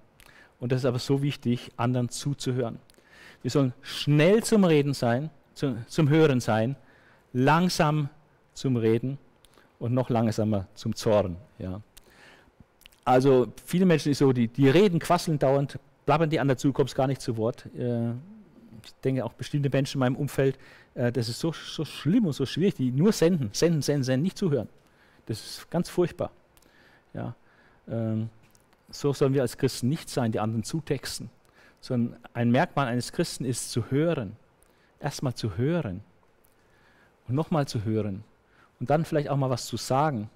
[0.60, 2.80] Und das ist aber so wichtig, anderen zuzuhören.
[3.42, 6.76] Wir sollen schnell zum Reden sein, zu, zum Hören sein,
[7.34, 8.10] langsam
[8.54, 9.18] zum Reden
[9.80, 11.38] und noch langsamer zum Zorn.
[11.58, 11.82] Ja.
[13.04, 16.96] Also viele Menschen ist so, die, die reden, quasseln dauernd, blabbern die anderen zu, kommst
[16.96, 17.66] gar nicht zu Wort.
[17.78, 18.12] Äh,
[18.84, 20.58] ich denke auch bestimmte Menschen in meinem Umfeld,
[20.94, 24.24] äh, das ist so, so schlimm und so schwierig, die nur senden, senden, senden, senden,
[24.24, 24.70] nicht zuhören.
[25.26, 26.32] Das ist ganz furchtbar.
[27.14, 27.36] Ja,
[27.90, 28.30] ähm,
[28.90, 31.30] so sollen wir als Christen nicht sein, die anderen zutexten,
[31.82, 34.38] sondern ein Merkmal eines Christen ist zu hören.
[35.00, 36.04] Erstmal zu hören
[37.28, 38.24] und nochmal zu hören
[38.80, 40.30] und dann vielleicht auch mal was zu sagen.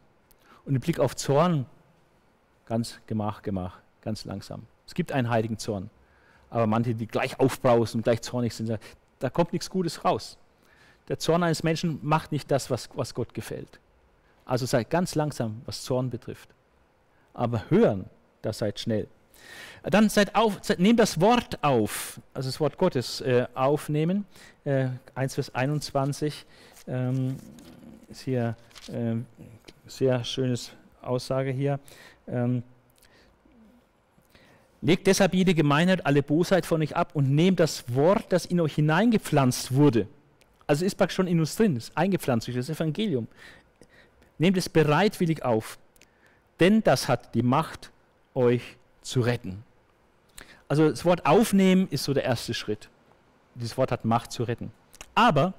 [0.66, 1.68] Und im Blick auf Zorn,
[2.66, 4.64] ganz gemach, gemach, ganz langsam.
[4.88, 5.92] Es gibt einen heiligen Zorn,
[6.50, 8.80] aber manche, die gleich aufbrausen und gleich zornig sind,
[9.20, 10.38] da kommt nichts Gutes raus.
[11.08, 13.80] Der Zorn eines Menschen macht nicht das, was, was Gott gefällt.
[14.46, 16.50] Also seid ganz langsam, was Zorn betrifft.
[17.34, 18.10] Aber hören,
[18.42, 19.08] da seid schnell.
[19.84, 24.26] Dann seid auf, seid, nehmt das Wort auf, also das Wort Gottes äh, aufnehmen.
[24.64, 26.46] Äh, 1 Vers 21
[26.88, 27.36] ähm,
[28.10, 28.56] ist hier
[28.88, 29.16] äh,
[29.88, 30.72] sehr schönes
[31.02, 31.80] Aussage hier.
[32.28, 32.64] Ähm,
[34.86, 38.60] Legt deshalb jede Gemeinheit, alle Bosheit von euch ab und nehmt das Wort, das in
[38.60, 40.08] euch hineingepflanzt wurde.
[40.68, 43.28] Also ist praktisch schon in uns drin, ist eingepflanzt durch das Evangelium.
[44.38, 45.80] Nehmt es bereitwillig auf,
[46.60, 47.90] denn das hat die Macht,
[48.36, 48.62] euch
[49.06, 49.64] zu retten.
[50.68, 52.90] Also das Wort aufnehmen ist so der erste Schritt.
[53.54, 54.72] Dieses Wort hat Macht zu retten.
[55.14, 55.54] Aber,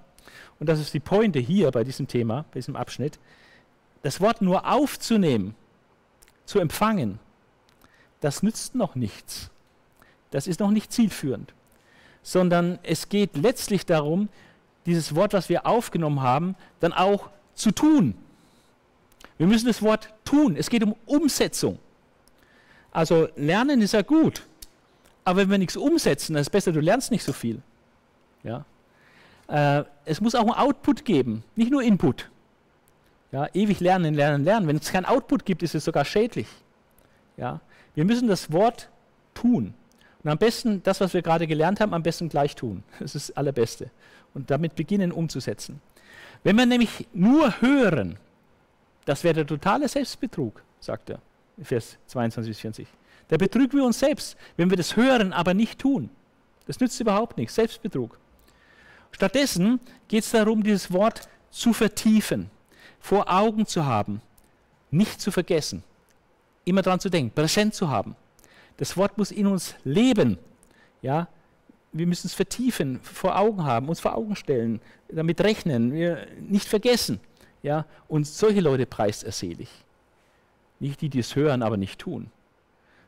[0.59, 3.19] und das ist die Pointe hier bei diesem Thema, bei diesem Abschnitt,
[4.03, 5.55] das Wort nur aufzunehmen,
[6.45, 7.19] zu empfangen,
[8.21, 9.51] das nützt noch nichts.
[10.31, 11.55] Das ist noch nicht zielführend.
[12.23, 14.29] Sondern es geht letztlich darum,
[14.87, 18.15] dieses Wort, was wir aufgenommen haben, dann auch zu tun.
[19.39, 20.57] Wir müssen das Wort tun.
[20.57, 21.79] Es geht um Umsetzung.
[22.97, 24.43] Also lernen ist ja gut,
[25.23, 27.61] aber wenn wir nichts umsetzen, dann ist es besser, du lernst nicht so viel.
[28.43, 28.65] Ja?
[29.49, 32.31] Äh, es muss auch einen Output geben, nicht nur Input.
[33.33, 34.67] Ja, ewig lernen, lernen, lernen.
[34.67, 36.47] Wenn es keinen Output gibt, ist es sogar schädlich.
[37.37, 37.61] Ja?
[37.95, 38.89] Wir müssen das Wort
[39.35, 39.75] tun.
[40.25, 42.83] Und am besten, das, was wir gerade gelernt haben, am besten gleich tun.
[42.99, 43.91] Das ist das Allerbeste.
[44.33, 45.83] Und damit beginnen umzusetzen.
[46.45, 48.19] Wenn wir nämlich nur hören,
[49.05, 51.19] das wäre der totale Selbstbetrug, sagt er.
[51.63, 52.89] Vers 22 bis 40.
[53.29, 56.11] Da betrügen wir uns selbst, wenn wir das hören, aber nicht tun.
[56.67, 57.55] Das nützt überhaupt nichts.
[57.55, 58.19] Selbstbetrug.
[59.13, 62.51] Stattdessen geht es darum, dieses Wort zu vertiefen,
[63.01, 64.21] vor Augen zu haben,
[64.91, 65.83] nicht zu vergessen,
[66.65, 68.15] immer daran zu denken, präsent zu haben.
[68.77, 70.39] Das Wort muss in uns leben.
[71.01, 71.29] Ja?
[71.93, 76.69] Wir müssen es vertiefen, vor Augen haben, uns vor Augen stellen, damit rechnen, wir nicht
[76.69, 77.21] vergessen.
[77.63, 77.87] Ja?
[78.09, 79.69] Und solche Leute preist er selig.
[80.79, 82.31] Nicht die, die es hören, aber nicht tun.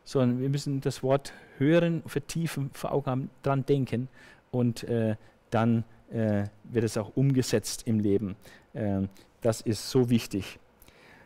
[0.04, 4.08] Sondern wir müssen das Wort hören, vertiefen, vor Augen haben, dran denken
[4.50, 5.16] und äh,
[5.50, 8.36] dann äh, wird es auch umgesetzt im Leben.
[8.72, 9.02] Äh,
[9.40, 10.58] das ist so wichtig.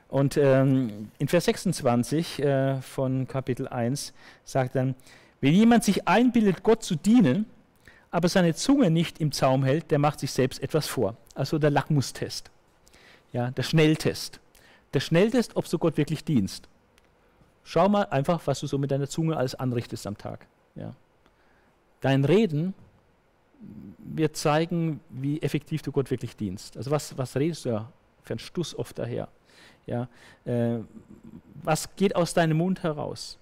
[0.08, 4.12] Und ähm, in Vers 26 äh, von Kapitel 1
[4.44, 4.94] sagt dann,
[5.40, 7.46] wenn jemand sich einbildet, Gott zu dienen,
[8.10, 11.16] aber seine Zunge nicht im Zaum hält, der macht sich selbst etwas vor.
[11.34, 12.50] Also der Lackmustest,
[13.32, 14.38] ja, der Schnelltest
[14.94, 16.68] der Schnelltest, ob du Gott wirklich dienst.
[17.64, 20.46] Schau mal einfach, was du so mit deiner Zunge alles anrichtest am Tag.
[20.74, 20.94] Ja.
[22.00, 22.74] Dein Reden
[23.98, 26.76] wird zeigen, wie effektiv du Gott wirklich dienst.
[26.76, 29.28] Also was, was redest du ja für einen Stuss oft daher?
[29.86, 30.08] Ja,
[30.44, 30.78] äh,
[31.62, 33.38] was geht aus deinem Mund heraus?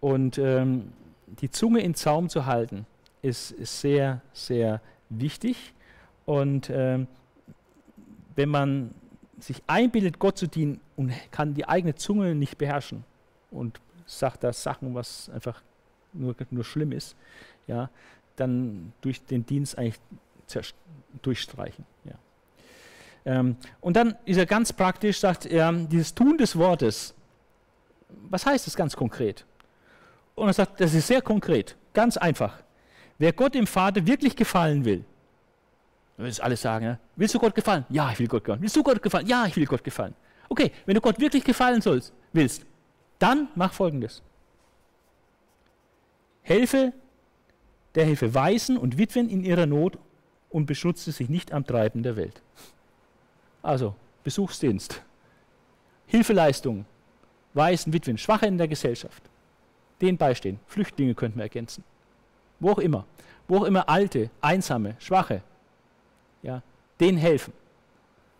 [0.00, 0.92] Und ähm,
[1.26, 2.86] die Zunge in Zaum zu halten,
[3.22, 5.72] ist, ist sehr, sehr wichtig.
[6.26, 7.06] Und ähm,
[8.34, 8.94] wenn man
[9.42, 13.04] sich einbildet, Gott zu dienen und kann die eigene Zunge nicht beherrschen
[13.50, 15.62] und sagt da Sachen, was einfach
[16.12, 17.16] nur, nur schlimm ist,
[17.66, 17.90] ja,
[18.36, 19.98] dann durch den Dienst eigentlich
[21.22, 21.84] durchstreichen.
[22.04, 22.14] Ja.
[23.24, 27.14] Ähm, und dann ist er ganz praktisch, sagt er, dieses Tun des Wortes,
[28.08, 29.44] was heißt das ganz konkret?
[30.34, 32.62] Und er sagt, das ist sehr konkret, ganz einfach.
[33.18, 35.04] Wer Gott dem Vater wirklich gefallen will,
[36.16, 36.98] Du willst alles sagen, ja?
[37.16, 37.84] willst du Gott gefallen?
[37.88, 38.62] Ja, ich will Gott gefallen.
[38.62, 39.26] Willst du Gott gefallen?
[39.26, 40.14] Ja, ich will Gott gefallen.
[40.48, 42.66] Okay, wenn du Gott wirklich gefallen sollst, willst,
[43.18, 44.22] dann mach folgendes.
[46.42, 46.92] Helfe
[47.94, 49.98] der Hilfe Waisen und Witwen in ihrer Not
[50.50, 52.42] und beschütze sich nicht am Treiben der Welt.
[53.62, 53.94] Also,
[54.24, 55.02] Besuchsdienst,
[56.06, 56.84] Hilfeleistung,
[57.54, 59.22] Waisen, Witwen, Schwache in der Gesellschaft,
[60.00, 60.58] denen beistehen.
[60.66, 61.84] Flüchtlinge könnten wir ergänzen.
[62.60, 63.04] Wo auch immer.
[63.48, 65.42] Wo auch immer Alte, Einsame, Schwache,
[66.42, 66.62] ja,
[67.00, 67.52] denen helfen.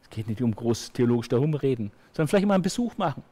[0.03, 3.22] Es geht nicht um groß theologisch darum reden, sondern vielleicht mal einen Besuch machen.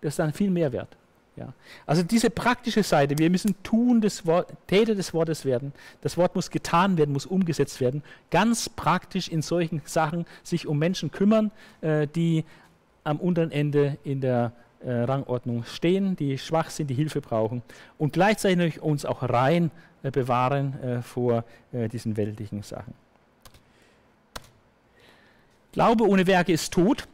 [0.00, 0.96] Das ist dann viel mehr wert.
[1.36, 1.52] Ja.
[1.86, 5.72] Also diese praktische Seite, wir müssen tun des Wort, Täter des Wortes werden.
[6.02, 8.02] Das Wort muss getan werden, muss umgesetzt werden.
[8.30, 11.50] Ganz praktisch in solchen Sachen sich um Menschen kümmern,
[11.80, 12.44] äh, die
[13.04, 14.52] am unteren Ende in der
[14.84, 17.62] äh, Rangordnung stehen, die schwach sind, die Hilfe brauchen
[17.98, 19.70] und gleichzeitig uns auch rein
[20.02, 22.94] äh, bewahren äh, vor äh, diesen weltlichen Sachen.
[25.72, 27.06] Glaube ohne Werke ist tot.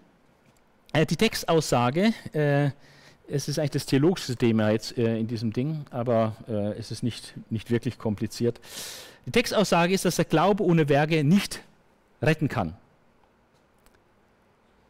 [0.93, 2.71] Äh, die Textaussage, äh,
[3.29, 6.37] es ist eigentlich das theologische Thema jetzt in diesem Ding, aber
[6.79, 8.61] es ist nicht, nicht wirklich kompliziert.
[9.27, 11.61] Die Textaussage ist, dass der Glaube ohne Werke nicht
[12.23, 12.77] retten kann.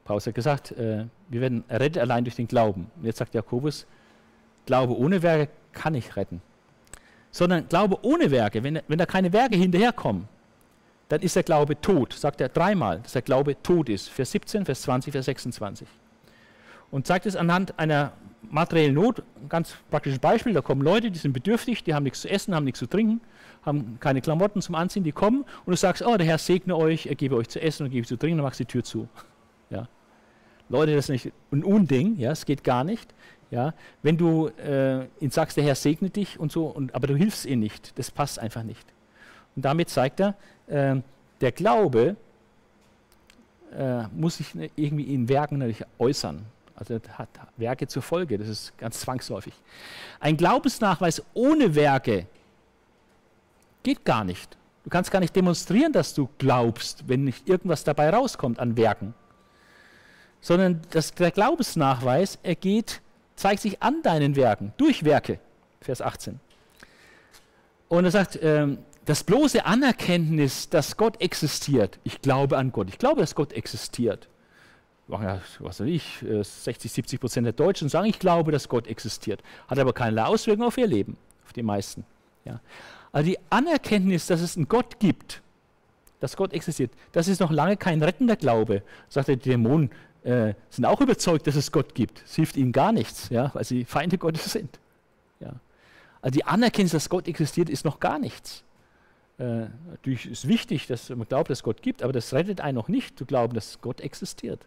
[0.07, 2.91] Paulus hat gesagt, äh, wir werden errettet allein durch den Glauben.
[2.97, 3.87] Und jetzt sagt Jakobus,
[4.64, 6.41] Glaube ohne Werke kann nicht retten.
[7.31, 10.29] Sondern Glaube ohne Werke, wenn, wenn da keine Werke hinterherkommen,
[11.09, 14.09] dann ist der Glaube tot, sagt er dreimal, dass der Glaube tot ist.
[14.09, 15.87] Vers 17, Vers 20, Vers 26.
[16.91, 18.13] Und zeigt es anhand einer
[18.51, 22.21] materiellen Not, ein ganz praktisches Beispiel, da kommen Leute, die sind bedürftig, die haben nichts
[22.21, 23.21] zu essen, haben nichts zu trinken,
[23.65, 27.07] haben keine Klamotten zum Anziehen, die kommen und du sagst, oh, der Herr segne euch,
[27.07, 29.09] er gebe euch zu essen und gebe zu trinken, dann machst du die Tür zu.
[29.69, 29.89] Ja.
[30.69, 33.13] Leute, das ist nicht ein Unding, ja, es geht gar nicht.
[33.51, 33.75] Ja.
[34.03, 37.47] Wenn du äh, ihn sagst, der Herr segne dich und so, und, aber du hilfst
[37.47, 38.87] ihm nicht, das passt einfach nicht.
[39.57, 40.37] Und damit zeigt er,
[40.67, 40.97] äh,
[41.41, 42.17] der Glaube
[43.77, 46.45] äh, muss sich irgendwie in Werken natürlich äußern.
[46.75, 49.55] Also hat Werke zur Folge, das ist ganz zwangsläufig.
[50.21, 52.27] Ein Glaubensnachweis ohne Werke
[53.83, 54.57] geht gar nicht.
[54.85, 59.14] Du kannst gar nicht demonstrieren, dass du glaubst, wenn nicht irgendwas dabei rauskommt an Werken
[60.47, 63.01] sondern das, der Glaubensnachweis ergeht,
[63.35, 65.41] zeigt sich an deinen Werken, durch Werke.
[65.81, 66.39] Vers 18.
[67.89, 72.99] Und er sagt, ähm, das bloße Anerkenntnis, dass Gott existiert, ich glaube an Gott, ich
[72.99, 74.29] glaube, dass Gott existiert.
[75.09, 79.41] Was weiß ich, 60, äh, 70 Prozent der Deutschen sagen, ich glaube, dass Gott existiert.
[79.69, 82.05] Hat aber keinerlei Auswirkungen auf ihr Leben, auf die meisten.
[82.45, 82.61] Ja.
[83.13, 85.43] Also die Anerkenntnis, dass es einen Gott gibt,
[86.19, 88.83] dass Gott existiert, das ist noch lange kein rettender Glaube.
[89.09, 89.91] Sagt der Dämon,
[90.25, 92.25] äh, sind auch überzeugt, dass es Gott gibt.
[92.25, 94.81] Es hilft ihnen gar nichts, ja, weil sie Feinde Gottes sind.
[95.39, 95.53] Ja.
[96.21, 98.65] Also die Anerkennung, dass Gott existiert, ist noch gar nichts.
[99.39, 102.76] Äh, natürlich ist wichtig, dass man glaubt, dass es Gott gibt, aber das rettet einen
[102.76, 104.66] noch nicht, zu glauben, dass Gott existiert.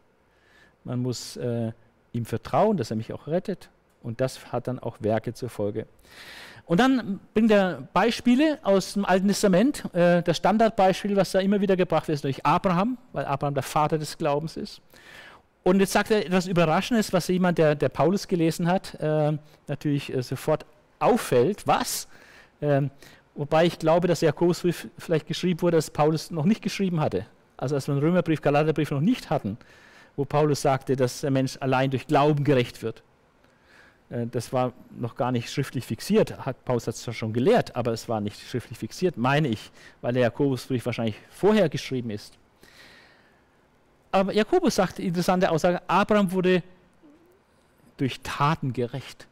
[0.83, 1.71] Man muss äh,
[2.13, 3.69] ihm vertrauen, dass er mich auch rettet.
[4.01, 5.85] Und das hat dann auch Werke zur Folge.
[6.65, 9.83] Und dann bringt er Beispiele aus dem Alten Testament.
[9.93, 13.63] Äh, das Standardbeispiel, was da immer wieder gebracht wird, ist durch Abraham, weil Abraham der
[13.63, 14.81] Vater des Glaubens ist.
[15.63, 19.33] Und jetzt sagt er etwas Überraschendes, was jemand, der, der Paulus gelesen hat, äh,
[19.67, 20.65] natürlich äh, sofort
[20.99, 21.67] auffällt.
[21.67, 22.07] Was?
[22.61, 22.91] Ähm,
[23.39, 27.25] wobei ich glaube, dass der Jakobusbrief vielleicht geschrieben wurde, dass Paulus noch nicht geschrieben hatte.
[27.55, 29.57] Also als wir den Römerbrief, Galaterbrief noch nicht hatten,
[30.17, 33.01] wo Paulus sagte, dass der Mensch allein durch Glauben gerecht wird.
[34.09, 36.35] Äh, das war noch gar nicht schriftlich fixiert.
[36.65, 39.71] Paulus hat es zwar schon gelehrt, aber es war nicht schriftlich fixiert, meine ich,
[40.01, 42.37] weil der Jakobusbrief wahrscheinlich vorher geschrieben ist.
[44.11, 46.61] Aber Jakobus sagt interessante Aussage, Abraham wurde
[47.95, 49.27] durch Taten gerecht.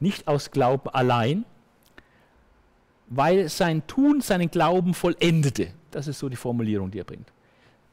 [0.00, 1.44] Nicht aus Glauben allein,
[3.14, 5.68] weil sein Tun seinen Glauben vollendete.
[5.90, 7.30] Das ist so die Formulierung, die er bringt.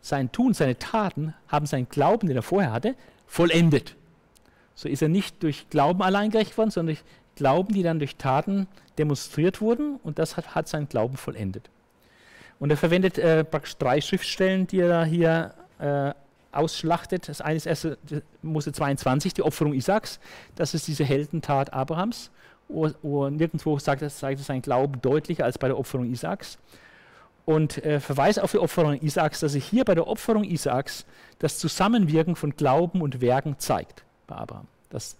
[0.02, 2.96] Sein Tun, seine Taten haben seinen Glauben, den er vorher hatte,
[3.28, 3.96] vollendet.
[4.76, 7.06] So ist er nicht durch Glauben allein gerecht worden, sondern durch
[7.36, 8.68] Glauben, die dann durch Taten
[8.98, 11.70] demonstriert wurden und das hat, hat seinen Glauben vollendet.
[12.60, 16.14] Und er verwendet äh, praktisch drei Schriftstellen, die er hier äh,
[16.52, 17.28] ausschlachtet.
[17.30, 17.98] Das eine ist 1.
[18.42, 20.20] Mose 22, die Opferung Isaaks.
[20.56, 22.32] Das ist diese Heldentat Abrahams.
[22.70, 26.58] Wo nirgendwo sagt es, zeigt sein Glauben deutlicher als bei der Opferung Isaaks.
[27.46, 31.06] Und äh, verweist auf die Opferung Isaaks, dass sich hier bei der Opferung Isaaks
[31.40, 34.68] das Zusammenwirken von Glauben und Werken zeigt bei Abraham.
[34.92, 35.14] Dass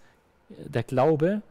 [0.50, 1.42] äh, der Glaube,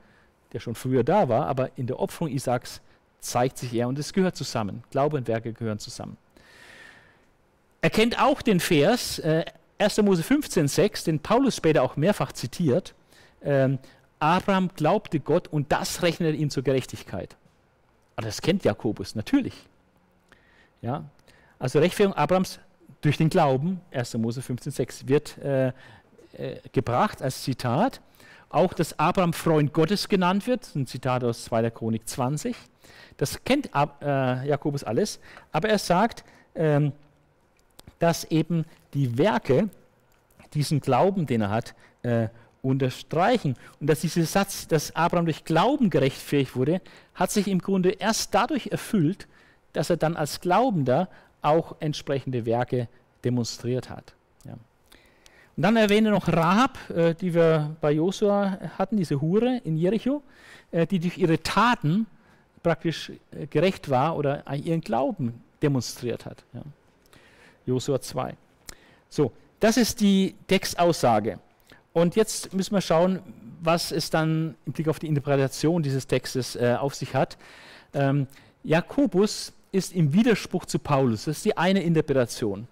[0.53, 2.79] der schon früher da war, aber in der Opferung Isaaks
[3.19, 4.83] zeigt sich er und es gehört zusammen.
[4.89, 6.15] Glaube und Werke gehören zusammen.
[7.81, 9.45] Er kennt auch den Vers, äh,
[9.79, 9.97] 1.
[10.01, 12.93] Mose 15,6, den Paulus später auch mehrfach zitiert.
[13.41, 13.79] Ähm,
[14.19, 17.35] Abraham glaubte Gott und das rechnet ihm zur Gerechtigkeit.
[18.15, 19.53] Aber das kennt Jakobus, natürlich.
[20.81, 21.05] Ja?
[21.57, 22.59] Also Rechtfertigung Abrahams
[23.01, 24.15] durch den Glauben, 1.
[24.15, 25.67] Mose 15,6, wird äh,
[26.33, 28.01] äh, gebracht als Zitat.
[28.49, 31.69] Auch, dass Abraham Freund Gottes genannt wird, ein Zitat aus 2.
[31.69, 32.55] Chronik 20.
[33.17, 35.19] Das kennt äh, Jakobus alles,
[35.51, 36.23] aber er sagt,
[36.55, 36.91] ähm,
[37.99, 39.69] dass eben die Werke
[40.53, 42.29] diesen Glauben, den er hat, äh,
[42.61, 43.55] unterstreichen.
[43.79, 46.81] Und dass dieser Satz, dass Abraham durch Glauben gerechtfertigt wurde,
[47.15, 49.27] hat sich im Grunde erst dadurch erfüllt,
[49.73, 51.09] dass er dann als Glaubender
[51.41, 52.87] auch entsprechende Werke
[53.23, 54.13] demonstriert hat.
[54.45, 54.53] Ja.
[54.53, 60.21] Und dann erwähne noch Rahab, äh, die wir bei Josua hatten, diese Hure in Jericho,
[60.71, 62.07] äh, die durch ihre Taten
[62.63, 66.43] praktisch äh, gerecht war oder ihren Glauben demonstriert hat.
[66.53, 66.61] Ja.
[67.65, 68.35] Josua 2.
[69.09, 71.39] So, das ist die Textaussage.
[71.93, 73.19] Und jetzt müssen wir schauen,
[73.61, 77.37] was es dann im Blick auf die Interpretation dieses Textes äh, auf sich hat.
[77.93, 78.27] Ähm,
[78.63, 81.25] Jakobus ist im Widerspruch zu Paulus.
[81.25, 82.67] Das ist die eine Interpretation.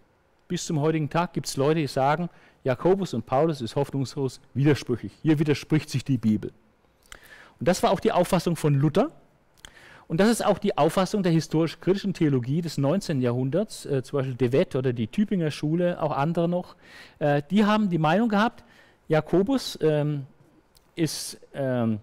[0.47, 2.29] Bis zum heutigen Tag gibt es Leute, die sagen,
[2.63, 5.13] Jakobus und Paulus ist hoffnungslos widersprüchlich.
[5.21, 6.51] Hier widerspricht sich die Bibel.
[7.59, 9.11] Und das war auch die Auffassung von Luther.
[10.07, 13.21] Und das ist auch die Auffassung der historisch-kritischen Theologie des 19.
[13.21, 16.75] Jahrhunderts, äh, zum Beispiel De Wett oder die Tübinger Schule, auch andere noch.
[17.19, 18.63] Äh, die haben die Meinung gehabt,
[19.07, 20.25] Jakobus ähm,
[20.95, 21.99] ist, ähm,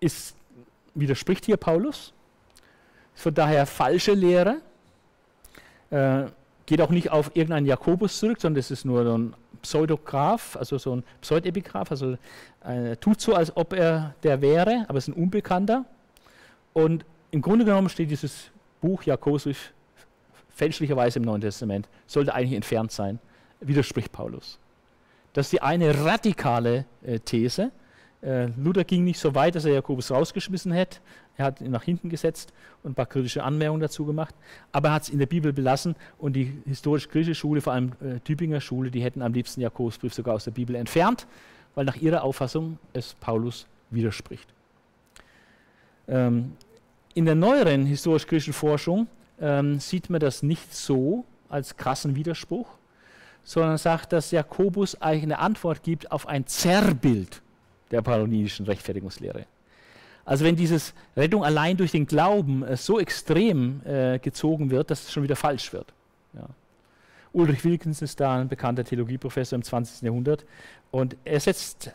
[0.00, 0.34] ist,
[0.94, 2.12] widerspricht hier Paulus,
[3.14, 4.60] ist von daher falsche Lehre,
[5.90, 6.24] äh,
[6.66, 10.78] geht auch nicht auf irgendeinen Jakobus zurück, sondern das ist nur so ein Pseudograph, also
[10.78, 12.16] so ein Pseudepigraph, also
[12.64, 15.84] äh, tut so, als ob er der wäre, aber ist ein Unbekannter.
[16.72, 18.50] Und im Grunde genommen steht dieses
[18.80, 19.48] Buch Jakobus
[20.48, 23.18] fälschlicherweise im Neuen Testament, sollte eigentlich entfernt sein,
[23.60, 24.58] widerspricht Paulus.
[25.32, 27.70] Das ist die eine radikale äh, These.
[28.22, 30.98] Äh, Luther ging nicht so weit, dass er Jakobus rausgeschmissen hätte.
[31.36, 32.52] Er hat ihn nach hinten gesetzt
[32.82, 34.34] und ein paar kritische Anmerkungen dazu gemacht.
[34.72, 38.20] Aber er hat es in der Bibel belassen und die historisch-griechische Schule, vor allem äh,
[38.20, 41.26] Tübinger Schule, die hätten am liebsten Jakobusbrief sogar aus der Bibel entfernt,
[41.74, 44.48] weil nach ihrer Auffassung es Paulus widerspricht.
[46.08, 46.52] Ähm,
[47.14, 49.06] in der neueren historisch-griechischen Forschung
[49.40, 52.68] ähm, sieht man das nicht so als krassen Widerspruch,
[53.50, 57.42] sondern sagt, dass Jakobus eigentlich eine Antwort gibt auf ein Zerrbild
[57.90, 59.44] der paulinischen Rechtfertigungslehre.
[60.24, 65.02] Also wenn dieses Rettung allein durch den Glauben äh, so extrem äh, gezogen wird, dass
[65.02, 65.92] es schon wieder falsch wird.
[66.34, 66.46] Ja.
[67.32, 70.02] Ulrich Wilkins ist da ein bekannter Theologieprofessor im 20.
[70.02, 70.44] Jahrhundert
[70.92, 71.90] und er setzt,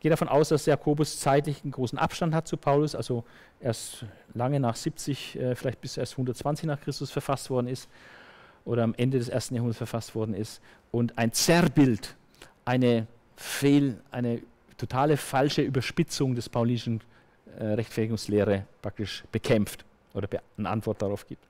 [0.00, 3.24] geht davon aus, dass Jakobus zeitlich einen großen Abstand hat zu Paulus, also
[3.60, 7.90] erst lange nach 70, äh, vielleicht bis erst 120 nach Christus verfasst worden ist
[8.64, 10.62] oder am Ende des ersten Jahrhunderts verfasst worden ist
[10.94, 12.14] und ein Zerrbild,
[12.64, 14.40] eine Fehl, eine
[14.78, 17.00] totale falsche Überspitzung des paulinischen
[17.58, 19.84] äh, Rechtfertigungslehre praktisch bekämpft
[20.14, 21.44] oder be eine Antwort darauf gibt.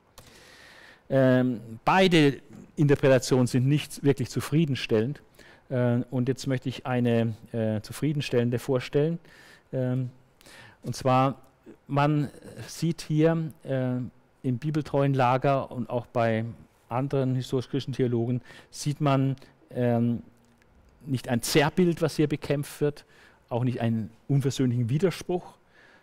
[1.11, 2.41] Ähm, beide
[2.77, 5.21] Interpretationen sind nicht wirklich zufriedenstellend.
[5.69, 9.19] Äh, und jetzt möchte ich eine äh, zufriedenstellende vorstellen.
[9.75, 10.11] Ähm,
[10.83, 11.39] und zwar,
[11.87, 12.31] man
[12.67, 13.97] sieht hier äh,
[14.43, 16.47] im bibeltreuen Lager und auch bei
[16.95, 18.41] anderen historisch-christlichen Theologen
[18.71, 19.37] sieht man
[19.71, 20.23] ähm,
[21.07, 23.05] nicht ein Zerrbild, was hier bekämpft wird,
[23.49, 25.55] auch nicht einen unversöhnlichen Widerspruch,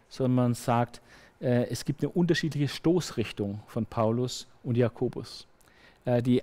[0.09, 1.01] sondern man sagt,
[1.39, 5.47] äh, es gibt eine unterschiedliche Stoßrichtung von Paulus und Jakobus.
[6.05, 6.41] Äh, die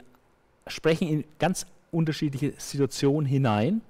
[0.67, 3.81] sprechen in ganz unterschiedliche Situationen hinein.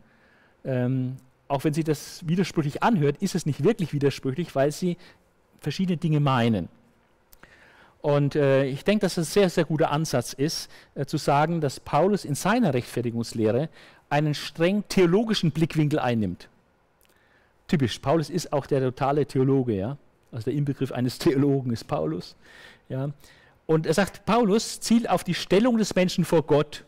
[0.64, 1.16] Ähm,
[1.48, 4.96] auch wenn sich das widersprüchlich anhört, ist es nicht wirklich widersprüchlich, weil sie
[5.60, 6.68] verschiedene Dinge meinen.
[8.00, 11.60] Und äh, ich denke, dass es ein sehr, sehr guter Ansatz ist, äh, zu sagen,
[11.60, 13.68] dass Paulus in seiner Rechtfertigungslehre
[14.08, 16.48] einen streng theologischen Blickwinkel einnimmt.
[17.66, 19.96] Typisch, Paulus ist auch der totale Theologe, ja.
[20.30, 22.36] Also der Inbegriff eines Theologen ist Paulus.
[22.88, 23.10] Ja.
[23.66, 26.84] Und er sagt, Paulus zielt auf die Stellung des Menschen vor Gott,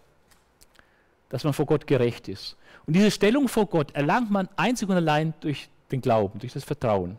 [1.28, 2.56] dass man vor Gott gerecht ist.
[2.86, 6.64] Und diese Stellung vor Gott erlangt man einzig und allein durch den Glauben, durch das
[6.64, 7.18] Vertrauen.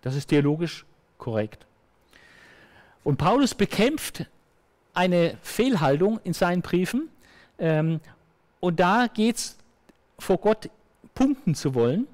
[0.00, 0.86] Das ist theologisch
[1.18, 1.66] korrekt.
[3.08, 4.26] Und Paulus bekämpft
[4.92, 7.08] eine Fehlhaltung in seinen Briefen.
[7.58, 8.00] Ähm,
[8.60, 9.56] und da geht es
[10.18, 10.68] vor Gott
[11.14, 12.06] punkten zu wollen,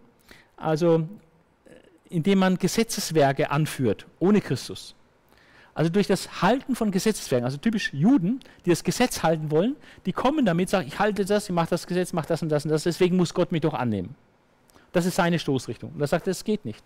[0.57, 0.99] also
[1.65, 4.95] äh, indem man Gesetzeswerke anführt, ohne Christus.
[5.75, 9.75] Also durch das Halten von Gesetzeswerken, also typisch Juden, die das Gesetz halten wollen,
[10.07, 12.67] die kommen damit, sagen, ich halte das, ich mache das Gesetz, mache das und das
[12.67, 14.15] und das, deswegen muss Gott mich doch annehmen.
[14.93, 15.91] Das ist seine Stoßrichtung.
[15.91, 16.85] Und er sagt, das geht nicht.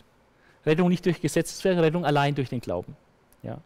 [0.65, 2.97] Rettung nicht durch Gesetzeswerke, Rettung allein durch den Glauben.
[3.43, 3.59] Ja.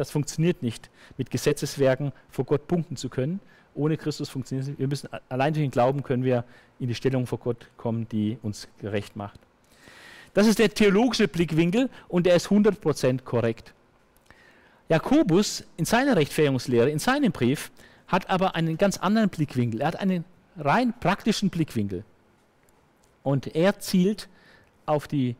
[0.00, 3.38] Das funktioniert nicht, mit Gesetzeswerken vor Gott punkten zu können.
[3.74, 4.78] Ohne Christus funktioniert es nicht.
[4.78, 6.44] Wir müssen allein durch den Glauben können wir
[6.78, 9.38] in die Stellung vor Gott kommen, die uns gerecht macht.
[10.32, 13.74] Das ist der theologische Blickwinkel und der ist 100% korrekt.
[14.88, 17.70] Jakobus in seiner Rechtfertigungslehre, in seinem Brief,
[18.08, 19.82] hat aber einen ganz anderen Blickwinkel.
[19.82, 20.24] Er hat einen
[20.56, 22.04] rein praktischen Blickwinkel.
[23.22, 24.30] Und er zielt
[24.86, 25.36] auf die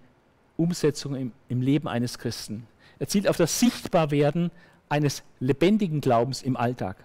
[0.58, 2.66] Umsetzung im, im Leben eines Christen.
[3.00, 4.52] Er zielt auf das Sichtbarwerden
[4.88, 6.96] eines lebendigen Glaubens im Alltag.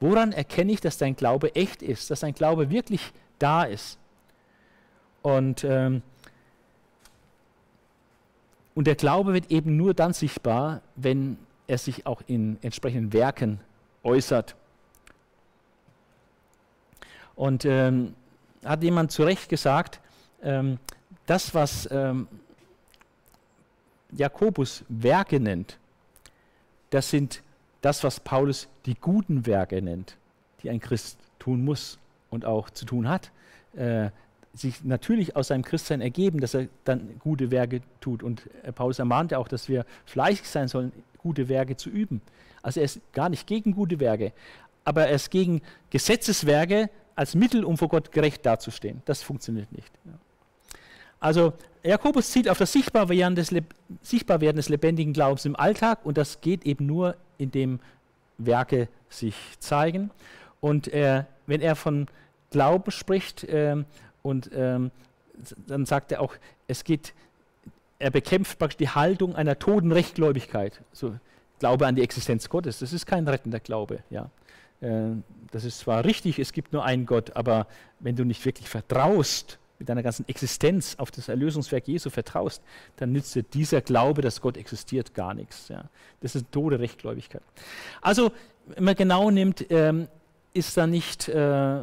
[0.00, 3.98] Woran erkenne ich, dass dein Glaube echt ist, dass dein Glaube wirklich da ist?
[5.22, 6.02] Und, ähm,
[8.74, 13.60] und der Glaube wird eben nur dann sichtbar, wenn er sich auch in entsprechenden Werken
[14.02, 14.56] äußert.
[17.36, 18.14] Und ähm,
[18.64, 20.00] hat jemand zu Recht gesagt,
[20.42, 20.78] ähm,
[21.26, 22.28] das, was ähm,
[24.16, 25.78] Jakobus Werke nennt,
[26.90, 27.42] das sind
[27.80, 30.16] das, was Paulus die guten Werke nennt,
[30.62, 31.98] die ein Christ tun muss
[32.30, 33.30] und auch zu tun hat.
[33.76, 34.10] äh,
[34.54, 38.22] sich natürlich aus seinem Christsein ergeben, dass er dann gute Werke tut.
[38.22, 42.20] Und äh, Paulus ermahnte auch, dass wir fleißig sein sollen, gute Werke zu üben.
[42.62, 44.32] Also er ist gar nicht gegen gute Werke,
[44.84, 45.60] aber er ist gegen
[45.90, 49.02] Gesetzeswerke als Mittel, um vor Gott gerecht dazustehen.
[49.04, 49.90] Das funktioniert nicht.
[50.04, 50.12] Ja.
[51.24, 53.50] Also Jakobus zielt auf das Sichtbarwerden des,
[54.02, 57.80] Sichtbarwerden des lebendigen Glaubens im Alltag und das geht eben nur, indem
[58.36, 60.10] Werke sich zeigen.
[60.60, 62.08] Und äh, wenn er von
[62.50, 63.74] Glauben spricht äh,
[64.22, 64.90] und ähm,
[65.66, 66.34] dann sagt er auch,
[66.68, 67.14] es geht,
[67.98, 70.82] er bekämpft praktisch die Haltung einer toten Rechtgläubigkeit.
[70.92, 71.14] So,
[71.58, 74.00] Glaube an die Existenz Gottes, das ist kein rettender Glaube.
[74.10, 74.28] Ja.
[74.82, 75.12] Äh,
[75.52, 77.66] das ist zwar richtig, es gibt nur einen Gott, aber
[77.98, 82.62] wenn du nicht wirklich vertraust, mit deiner ganzen Existenz auf das Erlösungswerk Jesu vertraust,
[82.96, 85.68] dann nützt dir dieser Glaube, dass Gott existiert, gar nichts.
[85.68, 85.84] Ja.
[86.20, 87.42] Das ist tote Rechtgläubigkeit.
[88.00, 88.32] Also,
[88.66, 90.08] wenn man genau nimmt, ähm,
[90.52, 91.80] ist da nicht äh,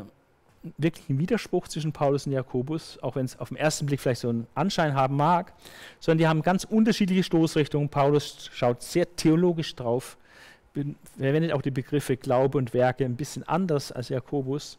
[0.77, 4.21] wirklich ein Widerspruch zwischen Paulus und Jakobus, auch wenn es auf den ersten Blick vielleicht
[4.21, 5.53] so einen Anschein haben mag,
[5.99, 7.89] sondern die haben ganz unterschiedliche Stoßrichtungen.
[7.89, 10.17] Paulus schaut sehr theologisch drauf,
[11.17, 14.77] verwendet auch die Begriffe Glaube und Werke ein bisschen anders als Jakobus.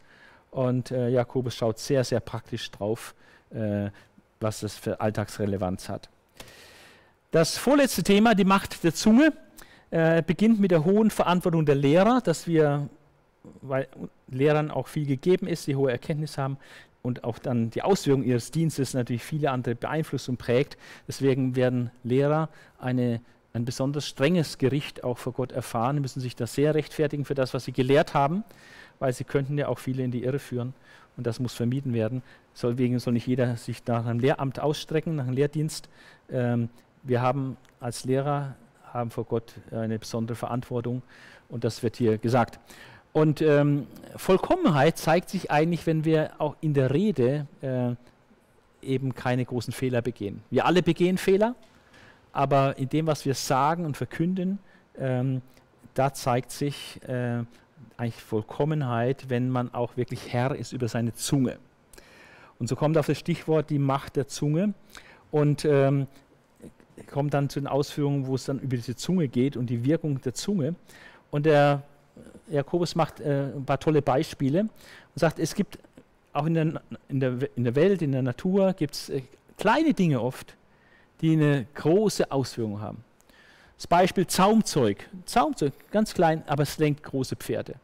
[0.53, 3.15] Und äh, Jakobus schaut sehr, sehr praktisch drauf,
[3.51, 3.89] äh,
[4.39, 6.11] was das für Alltagsrelevanz hat.
[7.31, 9.33] Das vorletzte Thema, die Macht der Zunge,
[9.91, 12.91] äh, beginnt mit der hohen Verantwortung der Lehrer, dass wir,
[13.63, 13.89] weil
[14.29, 16.59] Lehrern auch viel gegeben ist, die hohe Erkenntnis haben
[17.01, 20.77] und auch dann die Auswirkungen ihres Dienstes natürlich viele andere beeinflusst und prägt.
[21.09, 23.23] Deswegen werden Lehrer eine,
[23.55, 27.55] ein besonders strenges Gericht auch vor Gott erfahren, müssen sich da sehr rechtfertigen für das,
[27.55, 28.45] was sie gelehrt haben
[29.03, 30.75] weil sie könnten ja auch viele in die Irre führen
[31.17, 32.23] und das muss vermieden werden.
[32.55, 35.89] Deswegen soll nicht jeder sich nach einem Lehramt ausstrecken, nach einem Lehrdienst.
[36.31, 36.69] Ähm,
[37.03, 38.55] wir haben als Lehrer
[38.93, 41.03] haben vor Gott eine besondere Verantwortung
[41.49, 42.61] und das wird hier gesagt.
[43.13, 47.97] Und ähm, Vollkommenheit zeigt sich eigentlich, wenn wir auch in der Rede äh,
[48.83, 50.45] eben keine großen Fehler begehen.
[50.51, 51.57] Wir alle begehen Fehler,
[52.33, 54.61] aber in dem, was wir sagen und verkünden,
[54.97, 55.43] ähm,
[55.95, 57.43] da zeigt sich, äh,
[57.97, 61.59] eigentlich Vollkommenheit, wenn man auch wirklich Herr ist über seine Zunge.
[62.59, 64.75] Und so kommt auf das Stichwort die Macht der Zunge
[65.31, 66.07] und ähm,
[67.11, 70.21] kommt dann zu den Ausführungen, wo es dann über diese Zunge geht und die Wirkung
[70.21, 70.75] der Zunge.
[71.31, 71.83] Und der
[72.49, 74.71] Jakobus macht äh, ein paar tolle Beispiele und
[75.17, 75.79] sagt, es gibt
[76.33, 79.23] auch in der, in der, in der Welt, in der Natur, gibt es äh,
[79.57, 80.55] kleine Dinge oft,
[81.21, 83.05] die eine große Auswirkung haben.
[83.83, 85.09] Das Beispiel Zaumzeug.
[85.25, 87.75] Zaumzeug, ganz klein, aber es lenkt große Pferde.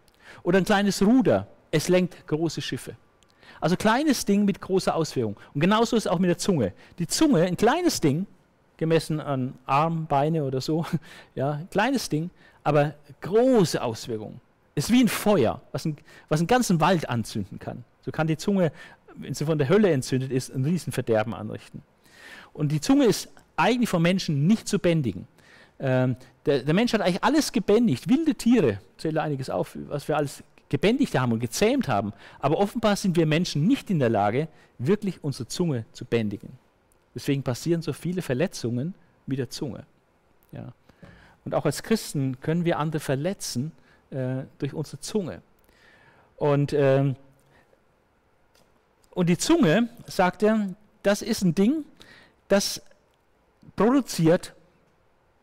[0.44, 2.94] Oder ein kleines Ruder, es lenkt große Schiffe.
[3.60, 5.36] Also kleines Ding mit großer Auswirkung.
[5.54, 6.72] Und genauso ist es auch mit der Zunge.
[7.00, 8.28] Die Zunge, ein kleines Ding,
[8.76, 10.86] gemessen an Arm, Beine oder so,
[11.34, 12.30] ja, ein kleines Ding,
[12.62, 14.40] aber große Auswirkungen.
[14.76, 15.96] Ist wie ein Feuer, was, ein,
[16.28, 17.82] was einen ganzen Wald anzünden kann.
[18.02, 18.70] So kann die Zunge,
[19.16, 21.82] wenn sie von der Hölle entzündet ist, ein Riesenverderben anrichten.
[22.52, 25.26] Und die Zunge ist eigentlich vom Menschen nicht zu bändigen.
[25.80, 30.16] Ähm, der, der, Mensch hat eigentlich alles gebändigt, wilde Tiere, zähle einiges auf, was wir
[30.16, 32.12] alles gebändigt haben und gezähmt haben.
[32.40, 34.48] Aber offenbar sind wir Menschen nicht in der Lage,
[34.78, 36.50] wirklich unsere Zunge zu bändigen.
[37.14, 38.94] Deswegen passieren so viele Verletzungen
[39.26, 39.84] mit der Zunge.
[40.52, 40.72] Ja.
[41.44, 43.72] Und auch als Christen können wir andere verletzen
[44.10, 45.42] äh, durch unsere Zunge.
[46.36, 47.16] Und, ähm,
[49.10, 50.68] und die Zunge, sagt er,
[51.02, 51.84] das ist ein Ding,
[52.48, 52.82] das
[53.76, 54.54] produziert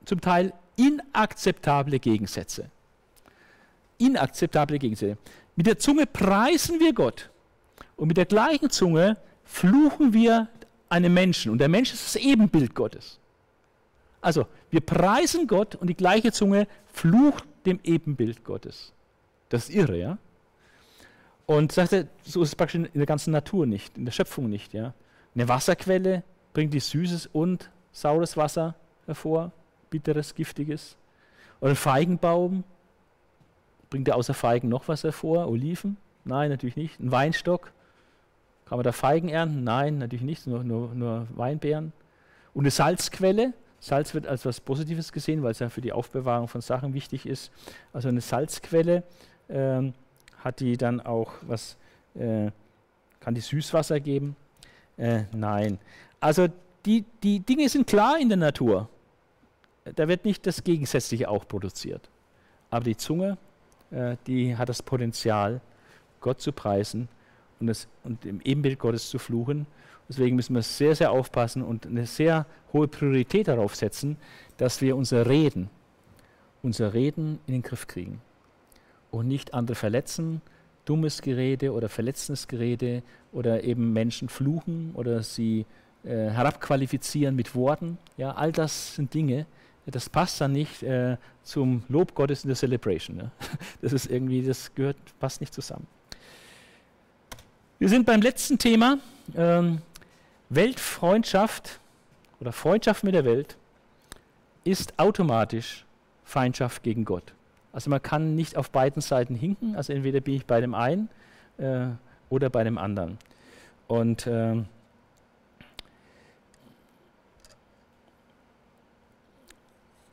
[0.05, 2.69] zum Teil inakzeptable Gegensätze.
[3.97, 5.17] Inakzeptable Gegensätze.
[5.55, 7.29] Mit der Zunge preisen wir Gott
[7.95, 10.49] und mit der gleichen Zunge fluchen wir
[10.89, 13.19] einen Menschen und der Mensch ist das Ebenbild Gottes.
[14.21, 18.91] Also, wir preisen Gott und die gleiche Zunge flucht dem Ebenbild Gottes.
[19.49, 20.17] Das ist irre, ja?
[21.45, 24.49] Und sagt er, so ist es praktisch in der ganzen Natur nicht, in der Schöpfung
[24.49, 24.93] nicht, ja?
[25.35, 26.23] Eine Wasserquelle
[26.53, 28.75] bringt die süßes und saures Wasser
[29.05, 29.51] hervor
[29.89, 30.97] bitteres, giftiges.
[31.61, 32.63] Oder ein Feigenbaum,
[33.89, 35.47] bringt er außer Feigen noch was hervor?
[35.47, 35.97] Oliven?
[36.23, 36.99] Nein, natürlich nicht.
[36.99, 37.71] Ein Weinstock,
[38.65, 39.63] kann man da Feigen ernten?
[39.63, 41.93] Nein, natürlich nicht, nur, nur, nur Weinbeeren.
[42.53, 46.47] Und eine Salzquelle, Salz wird als etwas Positives gesehen, weil es ja für die Aufbewahrung
[46.47, 47.51] von Sachen wichtig ist.
[47.93, 49.03] Also eine Salzquelle
[49.49, 49.93] ähm,
[50.39, 51.77] hat die dann auch was,
[52.15, 52.49] äh,
[53.19, 54.35] kann die Süßwasser geben?
[54.97, 55.77] Äh, nein.
[56.19, 56.47] Also
[56.85, 58.89] die, die Dinge sind klar in der Natur
[59.93, 62.09] da wird nicht das Gegensätzliche auch produziert.
[62.69, 63.37] Aber die Zunge,
[63.91, 65.61] äh, die hat das Potenzial,
[66.21, 67.07] Gott zu preisen
[67.59, 69.67] und, das, und im Ebenbild Gottes zu fluchen.
[70.09, 74.17] Deswegen müssen wir sehr, sehr aufpassen und eine sehr hohe Priorität darauf setzen,
[74.57, 75.69] dass wir unser Reden,
[76.63, 78.21] unser Reden in den Griff kriegen
[79.11, 80.41] und nicht andere verletzen,
[80.85, 83.01] dummes Gerede oder verletzendes Gerede
[83.31, 85.65] oder eben Menschen fluchen oder sie
[86.03, 87.97] äh, herabqualifizieren mit Worten.
[88.17, 89.45] Ja, all das sind Dinge,
[89.85, 93.17] das passt dann nicht äh, zum Lob Gottes in der Celebration.
[93.17, 93.31] Ne?
[93.81, 95.87] Das ist irgendwie, das gehört, passt nicht zusammen.
[97.77, 98.97] Wir sind beim letzten Thema,
[99.35, 99.81] ähm,
[100.49, 101.79] Weltfreundschaft
[102.39, 103.57] oder Freundschaft mit der Welt
[104.63, 105.85] ist automatisch
[106.23, 107.33] Feindschaft gegen Gott.
[107.73, 111.09] Also man kann nicht auf beiden Seiten hinken, also entweder bin ich bei dem einen
[111.57, 111.87] äh,
[112.29, 113.17] oder bei dem anderen.
[113.87, 114.63] Und äh,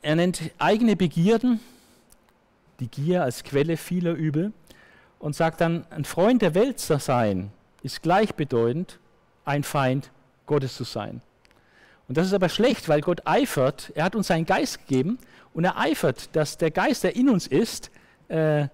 [0.03, 1.59] er nennt eigene Begierden,
[2.79, 4.51] die Gier als Quelle vieler Übel
[5.19, 7.51] und sagt dann, ein Freund der Welt zu sein,
[7.81, 8.99] ist gleichbedeutend,
[9.45, 10.11] ein Feind
[10.45, 11.21] Gottes zu sein.
[12.07, 15.17] Und das ist aber schlecht, weil Gott eifert, er hat uns seinen Geist gegeben
[15.53, 17.89] und er eifert, dass der Geist, der in uns ist,
[18.27, 18.67] äh,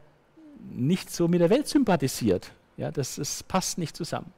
[0.72, 2.51] nicht so mit der Welt sympathisiert.
[2.76, 4.34] Ja, das, das passt nicht zusammen.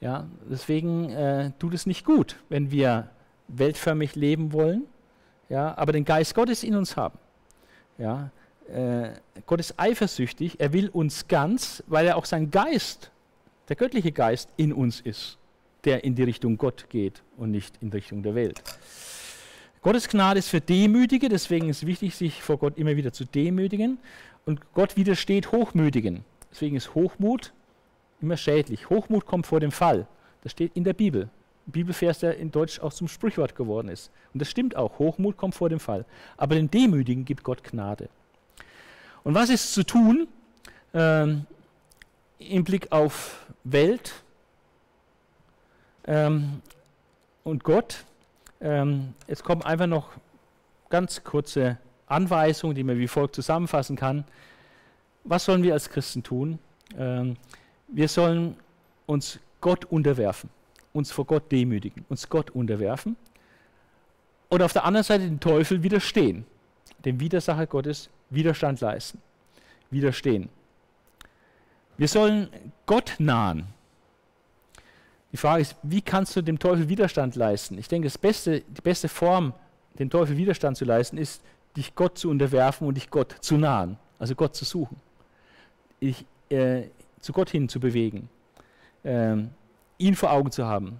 [0.00, 3.10] Ja, deswegen äh, tut es nicht gut, wenn wir
[3.48, 4.84] weltförmig leben wollen,
[5.48, 7.18] ja, aber den Geist Gottes in uns haben.
[7.98, 8.30] Ja,
[8.72, 9.10] äh,
[9.46, 13.10] Gott ist eifersüchtig, er will uns ganz, weil er auch sein Geist,
[13.68, 15.38] der göttliche Geist in uns ist,
[15.84, 18.62] der in die Richtung Gott geht und nicht in Richtung der Welt.
[19.80, 23.24] Gottes Gnade ist für Demütige, deswegen ist es wichtig, sich vor Gott immer wieder zu
[23.24, 23.98] demütigen.
[24.44, 26.24] Und Gott widersteht Hochmütigen.
[26.50, 27.52] Deswegen ist Hochmut
[28.20, 28.90] immer schädlich.
[28.90, 30.06] Hochmut kommt vor dem Fall.
[30.42, 31.30] Das steht in der Bibel.
[31.72, 34.10] Bibelvers, der in Deutsch auch zum Sprichwort geworden ist.
[34.32, 34.98] Und das stimmt auch.
[34.98, 36.04] Hochmut kommt vor dem Fall.
[36.36, 38.08] Aber den Demütigen gibt Gott Gnade.
[39.24, 40.28] Und was ist zu tun
[40.94, 41.46] ähm,
[42.38, 44.12] im Blick auf Welt
[46.06, 46.62] ähm,
[47.44, 48.04] und Gott?
[48.60, 50.10] Ähm, es kommen einfach noch
[50.88, 54.24] ganz kurze Anweisungen, die man wie folgt zusammenfassen kann.
[55.24, 56.58] Was sollen wir als Christen tun?
[56.96, 57.36] Ähm,
[57.88, 58.56] wir sollen
[59.06, 60.50] uns Gott unterwerfen,
[60.92, 63.16] uns vor Gott demütigen, uns Gott unterwerfen
[64.48, 66.44] und auf der anderen Seite den Teufel widerstehen,
[67.04, 69.20] dem Widersacher Gottes Widerstand leisten,
[69.90, 70.48] widerstehen.
[71.96, 72.48] Wir sollen
[72.86, 73.66] Gott nahen,
[75.32, 77.76] die Frage ist, wie kannst du dem Teufel Widerstand leisten?
[77.76, 79.52] Ich denke, beste, die beste Form,
[79.98, 81.42] dem Teufel Widerstand zu leisten, ist,
[81.76, 84.96] dich Gott zu unterwerfen und dich Gott zu nahen, also Gott zu suchen,
[86.00, 86.84] dich äh,
[87.20, 88.28] zu Gott hin zu bewegen,
[89.02, 89.36] äh,
[89.98, 90.98] ihn vor Augen zu haben.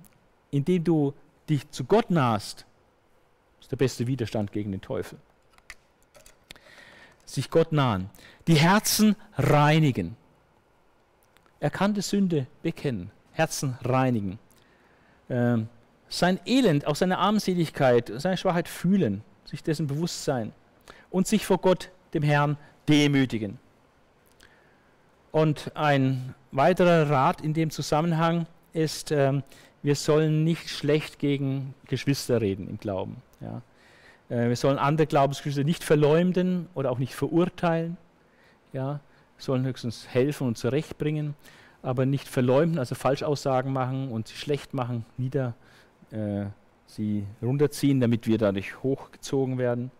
[0.51, 1.15] Indem du
[1.49, 2.67] dich zu Gott nahst,
[3.61, 5.19] ist der beste Widerstand gegen den Teufel.
[7.25, 8.11] Sich Gott nahen.
[8.47, 10.17] Die Herzen reinigen.
[11.61, 13.11] Erkannte Sünde bekennen.
[13.33, 14.39] Herzen reinigen.
[15.29, 15.69] Ähm,
[16.09, 20.53] sein Elend, auch seine Armseligkeit, seine Schwachheit fühlen, sich dessen bewusst sein
[21.11, 22.57] und sich vor Gott, dem Herrn,
[22.89, 23.59] demütigen.
[25.31, 28.47] Und ein weiterer Rat in dem Zusammenhang
[28.79, 29.43] ist, ähm,
[29.83, 33.17] wir sollen nicht schlecht gegen Geschwister reden im Glauben.
[33.41, 33.63] Ja.
[34.29, 37.97] Äh, wir sollen andere Glaubensgeschwister nicht verleumden oder auch nicht verurteilen.
[38.73, 39.01] Ja.
[39.37, 41.35] Wir sollen höchstens helfen und zurechtbringen
[41.83, 45.55] aber nicht verleumden, also Falschaussagen machen und sie schlecht machen, nieder,
[46.11, 46.47] äh,
[46.87, 49.91] sie runterziehen, damit wir dadurch hochgezogen werden.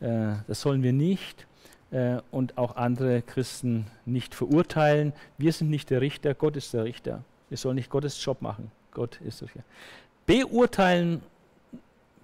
[0.00, 1.46] Äh, das sollen wir nicht
[1.90, 5.12] äh, und auch andere Christen nicht verurteilen.
[5.38, 7.22] Wir sind nicht der Richter, Gott ist der Richter.
[7.54, 8.72] Wir sollen nicht Gottes Job machen.
[8.90, 9.62] Gott ist der Richter.
[10.26, 11.22] Beurteilen,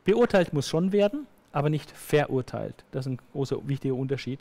[0.03, 2.83] beurteilt muss schon werden, aber nicht verurteilt.
[2.91, 4.41] Das ist ein großer, wichtiger Unterschied.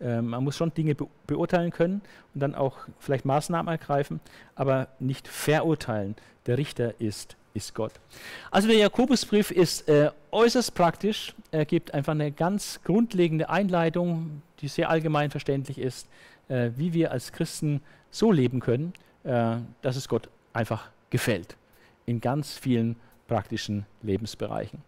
[0.00, 2.00] Ähm, man muss schon Dinge be beurteilen können
[2.32, 4.18] und dann auch vielleicht Maßnahmen ergreifen,
[4.54, 6.16] aber nicht verurteilen.
[6.46, 7.92] Der Richter ist, ist Gott.
[8.50, 11.34] Also der Jakobusbrief ist äh, äußerst praktisch.
[11.50, 16.08] Er gibt einfach eine ganz grundlegende Einleitung, die sehr allgemein verständlich ist,
[16.48, 18.94] äh, wie wir als Christen so leben können,
[19.24, 21.56] äh, dass es Gott einfach gefällt.
[22.06, 22.96] In ganz vielen
[23.28, 24.82] praktischen Lebensbereichen.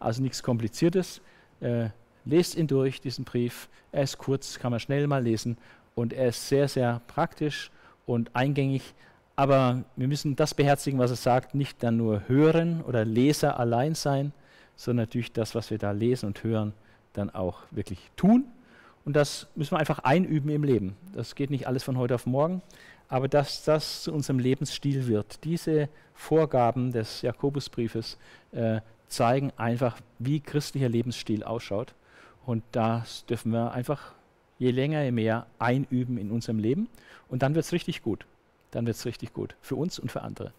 [0.00, 1.20] Also nichts Kompliziertes.
[1.60, 1.90] Äh,
[2.24, 3.68] Lest ihn durch, diesen Brief.
[3.92, 5.58] Er ist kurz, kann man schnell mal lesen
[5.94, 7.70] und er ist sehr, sehr praktisch
[8.06, 8.94] und eingängig.
[9.36, 13.94] Aber wir müssen das beherzigen, was er sagt, nicht dann nur hören oder Leser allein
[13.94, 14.32] sein,
[14.76, 16.72] sondern natürlich das, was wir da lesen und hören,
[17.12, 18.44] dann auch wirklich tun.
[19.04, 20.96] Und das müssen wir einfach einüben im Leben.
[21.12, 22.62] Das geht nicht alles von heute auf morgen,
[23.08, 25.44] aber dass das zu unserem Lebensstil wird.
[25.44, 28.18] Diese Vorgaben des Jakobusbriefes
[28.52, 31.94] äh, zeigen einfach, wie christlicher Lebensstil ausschaut.
[32.46, 34.14] Und das dürfen wir einfach
[34.58, 36.88] je länger, je mehr einüben in unserem Leben.
[37.28, 38.26] Und dann wird es richtig gut.
[38.70, 39.56] Dann wird es richtig gut.
[39.60, 40.52] Für uns und für andere.